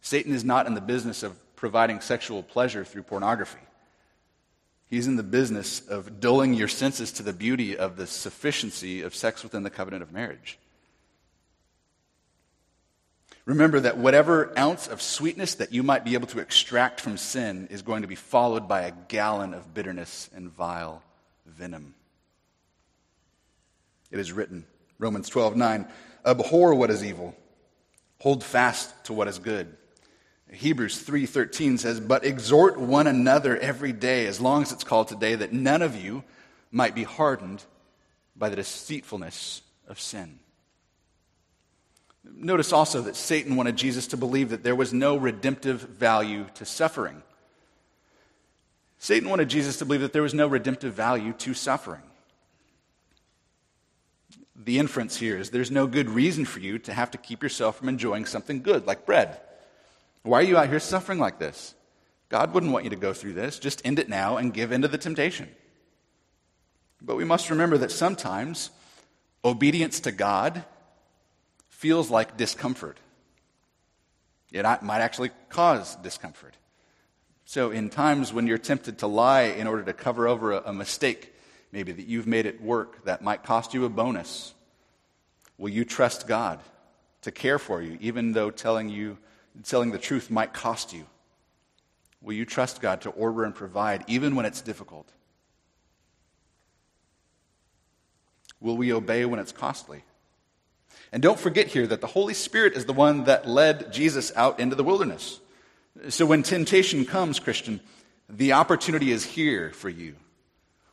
Satan 0.00 0.34
is 0.34 0.44
not 0.44 0.66
in 0.66 0.74
the 0.74 0.80
business 0.80 1.22
of 1.22 1.38
providing 1.56 2.00
sexual 2.00 2.42
pleasure 2.42 2.84
through 2.84 3.02
pornography. 3.02 3.58
He's 4.88 5.06
in 5.06 5.16
the 5.16 5.22
business 5.22 5.80
of 5.80 6.20
dulling 6.20 6.54
your 6.54 6.68
senses 6.68 7.12
to 7.12 7.22
the 7.22 7.32
beauty 7.32 7.76
of 7.76 7.96
the 7.96 8.06
sufficiency 8.06 9.02
of 9.02 9.14
sex 9.14 9.42
within 9.42 9.62
the 9.62 9.70
covenant 9.70 10.02
of 10.02 10.12
marriage. 10.12 10.58
Remember 13.46 13.80
that 13.80 13.98
whatever 13.98 14.58
ounce 14.58 14.86
of 14.86 15.02
sweetness 15.02 15.56
that 15.56 15.72
you 15.72 15.82
might 15.82 16.04
be 16.04 16.14
able 16.14 16.26
to 16.28 16.38
extract 16.38 17.00
from 17.00 17.18
sin 17.18 17.68
is 17.70 17.82
going 17.82 18.02
to 18.02 18.08
be 18.08 18.14
followed 18.14 18.66
by 18.66 18.82
a 18.82 18.92
gallon 19.08 19.52
of 19.52 19.74
bitterness 19.74 20.30
and 20.34 20.50
vile 20.50 21.02
venom. 21.44 21.94
It 24.10 24.18
is 24.18 24.32
written, 24.32 24.64
Romans 24.98 25.28
12 25.28 25.56
9, 25.56 25.86
abhor 26.24 26.74
what 26.74 26.90
is 26.90 27.04
evil, 27.04 27.36
hold 28.18 28.42
fast 28.42 28.92
to 29.06 29.12
what 29.12 29.28
is 29.28 29.38
good. 29.38 29.76
Hebrews 30.54 31.00
3:13 31.00 31.78
says, 31.78 32.00
"But 32.00 32.24
exhort 32.24 32.78
one 32.78 33.06
another 33.06 33.56
every 33.58 33.92
day, 33.92 34.26
as 34.26 34.40
long 34.40 34.62
as 34.62 34.72
it's 34.72 34.84
called 34.84 35.08
today, 35.08 35.34
that 35.34 35.52
none 35.52 35.82
of 35.82 35.96
you 35.96 36.24
might 36.70 36.94
be 36.94 37.04
hardened 37.04 37.64
by 38.36 38.48
the 38.48 38.56
deceitfulness 38.56 39.62
of 39.86 40.00
sin." 40.00 40.38
Notice 42.24 42.72
also 42.72 43.02
that 43.02 43.16
Satan 43.16 43.56
wanted 43.56 43.76
Jesus 43.76 44.06
to 44.08 44.16
believe 44.16 44.48
that 44.48 44.62
there 44.62 44.74
was 44.74 44.92
no 44.92 45.16
redemptive 45.16 45.80
value 45.80 46.46
to 46.54 46.64
suffering. 46.64 47.22
Satan 48.98 49.28
wanted 49.28 49.50
Jesus 49.50 49.76
to 49.78 49.84
believe 49.84 50.00
that 50.00 50.14
there 50.14 50.22
was 50.22 50.32
no 50.32 50.46
redemptive 50.46 50.94
value 50.94 51.34
to 51.34 51.52
suffering. 51.52 52.02
The 54.56 54.78
inference 54.78 55.16
here 55.16 55.36
is 55.36 55.50
there's 55.50 55.70
no 55.70 55.86
good 55.86 56.08
reason 56.08 56.46
for 56.46 56.60
you 56.60 56.78
to 56.78 56.94
have 56.94 57.10
to 57.10 57.18
keep 57.18 57.42
yourself 57.42 57.76
from 57.76 57.90
enjoying 57.90 58.24
something 58.24 58.62
good, 58.62 58.86
like 58.86 59.04
bread. 59.04 59.40
Why 60.24 60.40
are 60.40 60.42
you 60.42 60.56
out 60.56 60.68
here 60.68 60.80
suffering 60.80 61.18
like 61.18 61.38
this? 61.38 61.74
God 62.30 62.52
wouldn't 62.54 62.72
want 62.72 62.84
you 62.84 62.90
to 62.90 62.96
go 62.96 63.12
through 63.12 63.34
this. 63.34 63.58
Just 63.58 63.82
end 63.84 63.98
it 63.98 64.08
now 64.08 64.38
and 64.38 64.52
give 64.52 64.72
in 64.72 64.82
to 64.82 64.88
the 64.88 64.98
temptation. 64.98 65.48
But 67.00 67.16
we 67.16 67.24
must 67.24 67.50
remember 67.50 67.78
that 67.78 67.92
sometimes 67.92 68.70
obedience 69.44 70.00
to 70.00 70.12
God 70.12 70.64
feels 71.68 72.10
like 72.10 72.38
discomfort. 72.38 72.98
It 74.50 74.64
might 74.82 75.00
actually 75.00 75.30
cause 75.50 75.96
discomfort. 75.96 76.56
So, 77.44 77.70
in 77.70 77.90
times 77.90 78.32
when 78.32 78.46
you're 78.46 78.56
tempted 78.56 79.00
to 79.00 79.06
lie 79.06 79.42
in 79.42 79.66
order 79.66 79.82
to 79.82 79.92
cover 79.92 80.26
over 80.26 80.52
a, 80.52 80.72
mistake, 80.72 81.34
maybe 81.72 81.92
that 81.92 82.06
you've 82.06 82.26
made 82.26 82.46
at 82.46 82.62
work 82.62 83.04
that 83.04 83.20
might 83.20 83.42
cost 83.42 83.74
you 83.74 83.84
a 83.84 83.90
bonus, 83.90 84.54
will 85.58 85.68
you 85.68 85.84
trust 85.84 86.26
God 86.26 86.60
to 87.20 87.30
care 87.30 87.58
for 87.58 87.82
you, 87.82 87.98
even 88.00 88.32
though 88.32 88.50
telling 88.50 88.88
you 88.88 89.18
telling 89.62 89.92
the 89.92 89.98
truth 89.98 90.30
might 90.30 90.52
cost 90.52 90.92
you? 90.92 91.06
Will 92.20 92.34
you 92.34 92.44
trust 92.44 92.80
God 92.80 93.02
to 93.02 93.10
order 93.10 93.44
and 93.44 93.54
provide, 93.54 94.04
even 94.06 94.34
when 94.34 94.46
it's 94.46 94.62
difficult? 94.62 95.12
Will 98.60 98.76
we 98.76 98.92
obey 98.92 99.24
when 99.26 99.38
it's 99.38 99.52
costly? 99.52 100.04
And 101.12 101.22
don't 101.22 101.38
forget 101.38 101.68
here 101.68 101.86
that 101.86 102.00
the 102.00 102.06
Holy 102.06 102.34
Spirit 102.34 102.72
is 102.72 102.86
the 102.86 102.92
one 102.92 103.24
that 103.24 103.46
led 103.46 103.92
Jesus 103.92 104.32
out 104.34 104.58
into 104.58 104.74
the 104.74 104.82
wilderness. 104.82 105.38
So 106.08 106.26
when 106.26 106.42
temptation 106.42 107.04
comes, 107.04 107.38
Christian, 107.38 107.80
the 108.28 108.54
opportunity 108.54 109.12
is 109.12 109.24
here 109.24 109.70
for 109.70 109.88
you. 109.88 110.16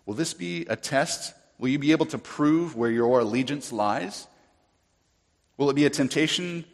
Will 0.05 0.13
this 0.13 0.33
be 0.33 0.65
a 0.65 0.75
test? 0.75 1.33
Will 1.57 1.69
you 1.69 1.79
be 1.79 1.93
able 1.93 2.05
to 2.07 2.17
prove 2.17 2.75
where 2.75 2.91
your 2.91 3.21
allegiance 3.21 3.71
lies? 3.71 4.27
Will 5.57 5.69
it 5.69 5.75
be 5.75 5.85
a 5.85 5.89
temptation 5.89 6.65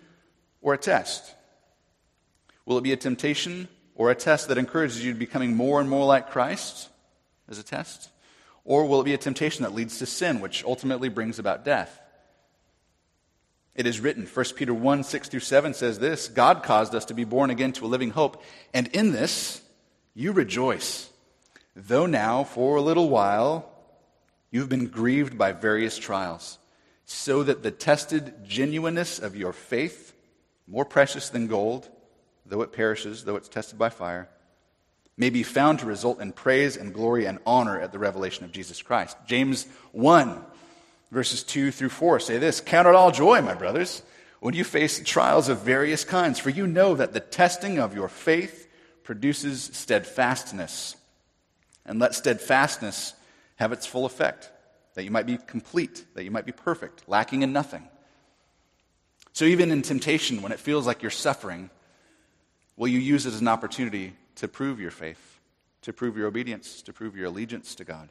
or 0.61 0.73
a 0.73 0.77
test? 0.77 1.35
Will 2.67 2.77
it 2.77 2.83
be 2.83 2.91
a 2.91 2.97
temptation 2.97 3.69
or 3.95 4.11
a 4.11 4.15
test 4.15 4.49
that 4.49 4.57
encourages 4.57 5.03
you 5.03 5.13
to 5.13 5.17
becoming 5.17 5.55
more 5.55 5.79
and 5.79 5.89
more 5.89 6.05
like 6.05 6.31
Christ 6.31 6.89
as 7.47 7.57
a 7.57 7.63
test? 7.63 8.09
Or 8.65 8.85
will 8.85 8.99
it 8.99 9.05
be 9.05 9.13
a 9.13 9.17
temptation 9.17 9.63
that 9.63 9.73
leads 9.73 9.99
to 9.99 10.05
sin, 10.05 10.41
which 10.41 10.65
ultimately 10.65 11.07
brings 11.07 11.39
about 11.39 11.63
death? 11.63 12.01
It 13.73 13.87
is 13.87 14.01
written, 14.01 14.25
1 14.25 14.45
Peter 14.57 14.73
1 14.73 15.05
6 15.05 15.29
through 15.29 15.39
7 15.39 15.73
says 15.73 15.97
this 15.97 16.27
God 16.27 16.61
caused 16.61 16.93
us 16.93 17.05
to 17.05 17.13
be 17.13 17.23
born 17.23 17.51
again 17.51 17.71
to 17.73 17.85
a 17.85 17.87
living 17.87 18.09
hope, 18.09 18.43
and 18.73 18.87
in 18.87 19.13
this 19.13 19.61
you 20.13 20.33
rejoice. 20.33 21.09
Though 21.73 22.05
now, 22.05 22.43
for 22.43 22.75
a 22.75 22.81
little 22.81 23.07
while, 23.07 23.71
you've 24.51 24.67
been 24.67 24.87
grieved 24.87 25.37
by 25.37 25.53
various 25.53 25.97
trials, 25.97 26.57
so 27.05 27.43
that 27.43 27.63
the 27.63 27.71
tested 27.71 28.33
genuineness 28.45 29.19
of 29.19 29.37
your 29.37 29.53
faith, 29.53 30.13
more 30.67 30.83
precious 30.83 31.29
than 31.29 31.47
gold, 31.47 31.89
though 32.47 32.61
it 32.61 32.71
perishes, 32.71 33.23
though 33.23 33.35
it's 33.35 33.49
tested 33.49 33.77
by 33.77 33.89
fire, 33.89 34.29
may 35.17 35.29
be 35.29 35.43
found 35.43 35.79
to 35.79 35.85
result 35.85 36.21
in 36.21 36.31
praise 36.31 36.77
and 36.77 36.93
glory 36.93 37.25
and 37.25 37.39
honor 37.45 37.79
at 37.79 37.91
the 37.91 37.99
revelation 37.99 38.45
of 38.45 38.51
Jesus 38.51 38.81
Christ. 38.81 39.17
James 39.25 39.67
1 39.91 40.43
Verses 41.11 41.43
2 41.43 41.71
through 41.71 41.89
4 41.89 42.19
say 42.19 42.37
this 42.37 42.59
Count 42.59 42.87
it 42.87 42.95
all 42.95 43.11
joy, 43.11 43.41
my 43.41 43.53
brothers, 43.53 44.01
when 44.39 44.53
you 44.53 44.63
face 44.63 45.01
trials 45.03 45.49
of 45.49 45.59
various 45.59 46.03
kinds, 46.03 46.39
for 46.39 46.49
you 46.49 46.67
know 46.67 46.95
that 46.95 47.13
the 47.13 47.19
testing 47.19 47.79
of 47.79 47.95
your 47.95 48.09
faith 48.09 48.67
produces 49.03 49.69
steadfastness. 49.73 50.95
And 51.85 51.99
let 51.99 52.13
steadfastness 52.13 53.13
have 53.55 53.71
its 53.71 53.85
full 53.85 54.05
effect, 54.05 54.51
that 54.95 55.05
you 55.05 55.11
might 55.11 55.25
be 55.25 55.37
complete, 55.37 56.05
that 56.15 56.25
you 56.25 56.31
might 56.31 56.45
be 56.45 56.51
perfect, 56.51 57.07
lacking 57.07 57.41
in 57.41 57.53
nothing. 57.53 57.87
So, 59.31 59.45
even 59.45 59.71
in 59.71 59.83
temptation, 59.83 60.41
when 60.41 60.51
it 60.51 60.59
feels 60.59 60.85
like 60.85 61.01
you're 61.01 61.11
suffering, 61.11 61.69
will 62.77 62.87
you 62.87 62.99
use 62.99 63.25
it 63.25 63.33
as 63.33 63.41
an 63.41 63.47
opportunity 63.47 64.13
to 64.35 64.47
prove 64.47 64.79
your 64.79 64.91
faith, 64.91 65.39
to 65.81 65.91
prove 65.91 66.15
your 66.15 66.27
obedience, 66.27 66.81
to 66.83 66.93
prove 66.93 67.17
your 67.17 67.25
allegiance 67.25 67.75
to 67.75 67.83
God? 67.83 68.09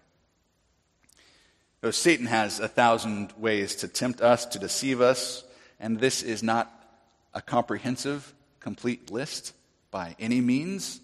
So 1.82 1.90
Satan 1.90 2.26
has 2.26 2.58
a 2.58 2.68
thousand 2.68 3.32
ways 3.38 3.76
to 3.76 3.88
tempt 3.88 4.20
us, 4.20 4.44
to 4.46 4.58
deceive 4.58 5.00
us, 5.00 5.44
and 5.78 6.00
this 6.00 6.22
is 6.22 6.42
not 6.42 6.72
a 7.32 7.40
comprehensive, 7.40 8.34
complete 8.60 9.10
list 9.10 9.52
by 9.90 10.16
any 10.18 10.40
means. 10.40 11.00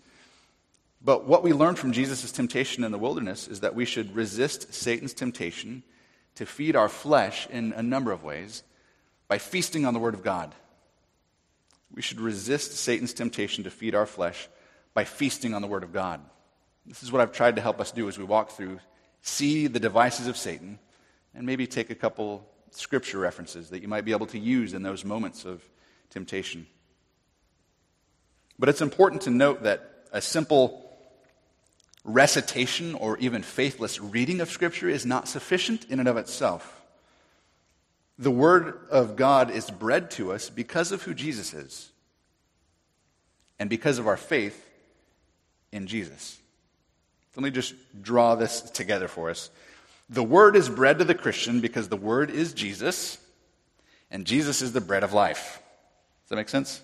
But 1.05 1.27
what 1.27 1.43
we 1.43 1.53
learn 1.53 1.75
from 1.75 1.93
Jesus' 1.93 2.33
temptation 2.33 2.85
in 2.85 2.93
the 2.93 2.99
wilderness 2.99 3.49
is 3.49 3.61
that 3.61 3.75
we 3.75 3.85
should 3.85 4.15
resist 4.17 4.73
Satan's 4.73 5.15
temptation 5.15 5.83
to 6.37 6.47
feed 6.47 6.75
our 6.75 6.89
flesh 6.89 7.47
in 7.51 7.73
a 7.75 7.83
number 7.83 8.13
of 8.13 8.25
ways 8.25 8.63
by 9.29 9.39
feasting 9.39 9.85
on 9.85 9.95
the 9.95 10.01
Word 10.01 10.15
of 10.15 10.23
God. 10.23 10.55
We 11.95 12.03
should 12.03 12.21
resist 12.21 12.73
Satan's 12.73 13.13
temptation 13.13 13.65
to 13.65 13.71
feed 13.71 13.95
our 13.95 14.07
flesh 14.07 14.49
by 14.95 15.05
feasting 15.05 15.55
on 15.55 15.63
the 15.63 15.69
Word 15.69 15.83
of 15.83 15.93
God. 15.93 16.21
This 16.87 17.03
is 17.03 17.13
what 17.13 17.21
I've 17.21 17.33
tried 17.33 17.57
to 17.57 17.63
help 17.63 17.81
us 17.81 17.93
do 17.93 18.09
as 18.09 18.19
we 18.19 18.25
walk 18.25 18.51
through 18.51 18.81
see 19.23 19.69
the 19.69 19.81
devices 19.81 20.27
of 20.27 20.37
Satan, 20.37 20.79
and 21.35 21.47
maybe 21.47 21.67
take 21.67 21.91
a 21.91 21.95
couple 21.95 22.45
scripture 22.73 23.19
references 23.19 23.71
that 23.71 23.81
you 23.81 23.89
might 23.89 24.05
be 24.05 24.13
able 24.13 24.27
to 24.27 24.39
use 24.39 24.75
in 24.75 24.83
those 24.83 25.05
moments 25.05 25.45
of 25.45 25.63
temptation. 26.11 26.67
But 28.59 28.69
it's 28.69 28.83
important 28.83 29.23
to 29.23 29.31
note 29.31 29.63
that 29.63 30.09
a 30.13 30.21
simple 30.21 30.91
recitation 32.05 32.95
or 32.95 33.17
even 33.19 33.43
faithless 33.43 34.01
reading 34.01 34.41
of 34.41 34.51
Scripture 34.51 34.89
is 34.89 35.07
not 35.07 35.29
sufficient 35.29 35.87
in 35.89 36.01
and 36.01 36.09
of 36.09 36.17
itself. 36.17 36.82
The 38.23 38.31
Word 38.31 38.79
of 38.89 39.17
God 39.17 39.51
is 39.51 39.69
bread 39.69 40.13
to 40.13 40.33
us 40.33 40.49
because 40.49 40.93
of 40.93 41.03
who 41.03 41.13
Jesus 41.13 41.53
is 41.53 41.91
and 43.59 43.69
because 43.69 43.99
of 43.99 44.07
our 44.07 44.17
faith 44.17 44.65
in 45.73 45.89
Jesus. 45.89 46.39
Let 47.35 47.43
me 47.43 47.51
just 47.51 47.75
draw 48.01 48.37
this 48.37 48.61
together 48.61 49.09
for 49.09 49.29
us. 49.29 49.51
The 50.09 50.23
word 50.23 50.55
is 50.55 50.69
bread 50.69 51.01
to 51.01 51.05
the 51.05 51.17
Christian 51.17 51.61
because 51.61 51.89
the 51.89 51.97
word 51.97 52.31
is 52.31 52.53
Jesus, 52.53 53.19
and 54.09 54.25
Jesus 54.25 54.63
is 54.63 54.73
the 54.73 54.81
bread 54.81 55.03
of 55.03 55.13
life. 55.13 55.61
Does 56.23 56.29
that 56.29 56.37
make 56.37 56.49
sense? 56.49 56.81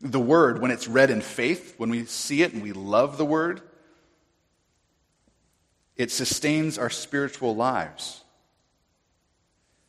The 0.00 0.18
word, 0.18 0.60
when 0.60 0.72
it's 0.72 0.88
read 0.88 1.10
in 1.10 1.20
faith, 1.20 1.74
when 1.76 1.90
we 1.90 2.04
see 2.04 2.42
it 2.42 2.52
and 2.52 2.64
we 2.64 2.72
love 2.72 3.16
the 3.16 3.24
word, 3.24 3.60
it 5.96 6.10
sustains 6.10 6.78
our 6.78 6.90
spiritual 6.90 7.54
lives. 7.54 8.23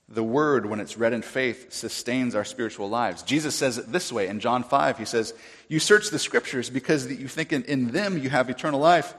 The 0.07 0.23
word, 0.23 0.67
when 0.67 0.79
it's 0.79 0.97
read 0.97 1.13
in 1.13 1.23
faith, 1.23 1.73
sustains 1.73 2.35
our 2.35 2.45
spiritual 2.45 2.89
lives. 2.89 3.23
Jesus 3.23 3.55
says 3.55 3.79
it 3.79 3.91
this 3.91 4.11
way 4.11 4.27
in 4.27 4.39
John 4.39 4.63
5. 4.63 4.99
He 4.99 5.05
says, 5.05 5.33
You 5.67 5.79
search 5.79 6.09
the 6.09 6.19
scriptures 6.19 6.69
because 6.69 7.07
you 7.11 7.27
think 7.27 7.51
in, 7.51 7.63
in 7.63 7.91
them 7.91 8.17
you 8.17 8.29
have 8.29 8.49
eternal 8.49 8.79
life 8.79 9.13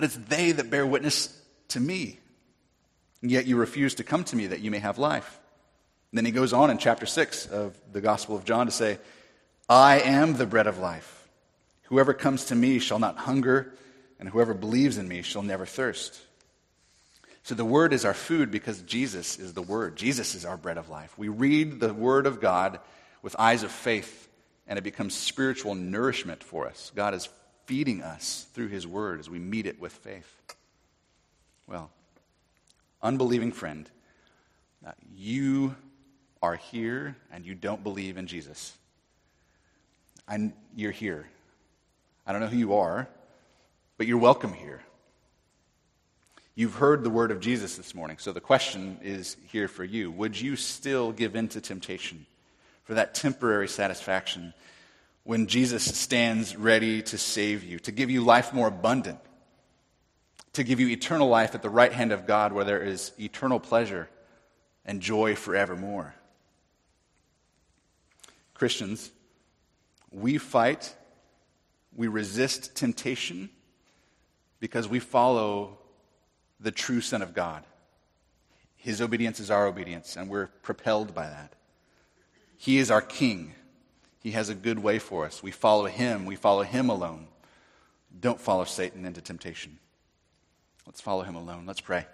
but 0.00 0.04
it's 0.06 0.16
they 0.16 0.52
that 0.52 0.70
bear 0.70 0.86
witness 0.86 1.28
to 1.68 1.78
me. 1.78 2.18
And 3.20 3.30
yet 3.30 3.46
you 3.46 3.56
refuse 3.56 3.96
to 3.96 4.02
come 4.02 4.24
to 4.24 4.36
me 4.36 4.46
that 4.46 4.60
you 4.60 4.70
may 4.70 4.78
have 4.78 4.98
life. 4.98 5.38
And 6.10 6.16
then 6.16 6.24
he 6.24 6.32
goes 6.32 6.54
on 6.54 6.70
in 6.70 6.78
chapter 6.78 7.04
6 7.04 7.44
of 7.46 7.76
the 7.92 8.00
Gospel 8.00 8.34
of 8.34 8.46
John 8.46 8.64
to 8.64 8.72
say, 8.72 8.98
I 9.68 10.00
am 10.00 10.32
the 10.32 10.46
bread 10.46 10.66
of 10.66 10.78
life. 10.78 11.28
Whoever 11.84 12.14
comes 12.14 12.46
to 12.46 12.54
me 12.54 12.78
shall 12.78 12.98
not 12.98 13.18
hunger, 13.18 13.74
and 14.18 14.26
whoever 14.26 14.54
believes 14.54 14.96
in 14.96 15.06
me 15.06 15.20
shall 15.20 15.42
never 15.42 15.66
thirst. 15.66 16.18
So 17.42 17.54
the 17.54 17.64
Word 17.64 17.92
is 17.92 18.04
our 18.04 18.14
food 18.14 18.50
because 18.50 18.82
Jesus 18.82 19.38
is 19.38 19.54
the 19.54 19.62
Word. 19.62 19.96
Jesus 19.96 20.34
is 20.34 20.44
our 20.44 20.56
bread 20.56 20.78
of 20.78 20.88
life. 20.88 21.16
We 21.18 21.28
read 21.28 21.80
the 21.80 21.94
Word 21.94 22.26
of 22.26 22.40
God 22.40 22.78
with 23.22 23.34
eyes 23.38 23.62
of 23.62 23.70
faith, 23.70 24.28
and 24.66 24.78
it 24.78 24.82
becomes 24.82 25.14
spiritual 25.14 25.74
nourishment 25.74 26.44
for 26.44 26.66
us. 26.66 26.92
God 26.94 27.14
is 27.14 27.28
feeding 27.66 28.02
us 28.02 28.46
through 28.52 28.68
His 28.68 28.86
Word 28.86 29.20
as 29.20 29.30
we 29.30 29.38
meet 29.38 29.66
it 29.66 29.80
with 29.80 29.92
faith. 29.92 30.40
Well, 31.66 31.90
unbelieving 33.02 33.52
friend, 33.52 33.88
uh, 34.86 34.92
you 35.14 35.74
are 36.42 36.56
here 36.56 37.16
and 37.32 37.44
you 37.44 37.54
don't 37.54 37.82
believe 37.82 38.16
in 38.16 38.26
Jesus. 38.26 38.72
And 40.28 40.52
you're 40.74 40.90
here. 40.90 41.26
I 42.26 42.32
don't 42.32 42.40
know 42.40 42.48
who 42.48 42.56
you 42.56 42.74
are, 42.74 43.08
but 43.98 44.06
you're 44.06 44.18
welcome 44.18 44.52
here. 44.52 44.82
You've 46.54 46.74
heard 46.74 47.04
the 47.04 47.10
word 47.10 47.30
of 47.30 47.40
Jesus 47.40 47.76
this 47.76 47.94
morning, 47.94 48.18
so 48.18 48.32
the 48.32 48.40
question 48.40 48.98
is 49.02 49.36
here 49.46 49.68
for 49.68 49.84
you. 49.84 50.10
Would 50.10 50.38
you 50.38 50.56
still 50.56 51.12
give 51.12 51.36
in 51.36 51.48
to 51.48 51.60
temptation 51.60 52.26
for 52.82 52.94
that 52.94 53.14
temporary 53.14 53.68
satisfaction 53.68 54.52
when 55.22 55.46
Jesus 55.46 55.84
stands 55.84 56.56
ready 56.56 57.02
to 57.02 57.18
save 57.18 57.62
you, 57.62 57.78
to 57.80 57.92
give 57.92 58.10
you 58.10 58.24
life 58.24 58.52
more 58.52 58.66
abundant, 58.66 59.20
to 60.54 60.64
give 60.64 60.80
you 60.80 60.88
eternal 60.88 61.28
life 61.28 61.54
at 61.54 61.62
the 61.62 61.70
right 61.70 61.92
hand 61.92 62.10
of 62.10 62.26
God 62.26 62.52
where 62.52 62.64
there 62.64 62.82
is 62.82 63.12
eternal 63.20 63.60
pleasure 63.60 64.08
and 64.84 65.00
joy 65.00 65.36
forevermore. 65.36 66.14
Christians, 68.54 69.12
we 70.10 70.36
fight, 70.36 70.94
we 71.94 72.08
resist 72.08 72.74
temptation 72.74 73.50
because 74.58 74.88
we 74.88 74.98
follow 74.98 75.78
the 76.60 76.70
true 76.70 77.00
Son 77.00 77.22
of 77.22 77.34
God. 77.34 77.64
His 78.76 79.00
obedience 79.00 79.40
is 79.40 79.50
our 79.50 79.66
obedience, 79.66 80.16
and 80.16 80.28
we're 80.28 80.46
propelled 80.46 81.14
by 81.14 81.26
that. 81.26 81.54
He 82.56 82.78
is 82.78 82.90
our 82.90 83.02
King. 83.02 83.54
He 84.20 84.32
has 84.32 84.48
a 84.48 84.54
good 84.54 84.78
way 84.78 84.98
for 84.98 85.24
us. 85.24 85.42
We 85.42 85.50
follow 85.50 85.86
him, 85.86 86.26
we 86.26 86.36
follow 86.36 86.62
him 86.62 86.88
alone. 86.88 87.26
Don't 88.20 88.40
follow 88.40 88.64
Satan 88.64 89.06
into 89.06 89.20
temptation. 89.20 89.78
Let's 90.86 91.00
follow 91.00 91.22
him 91.22 91.36
alone. 91.36 91.64
Let's 91.66 91.80
pray. 91.80 92.06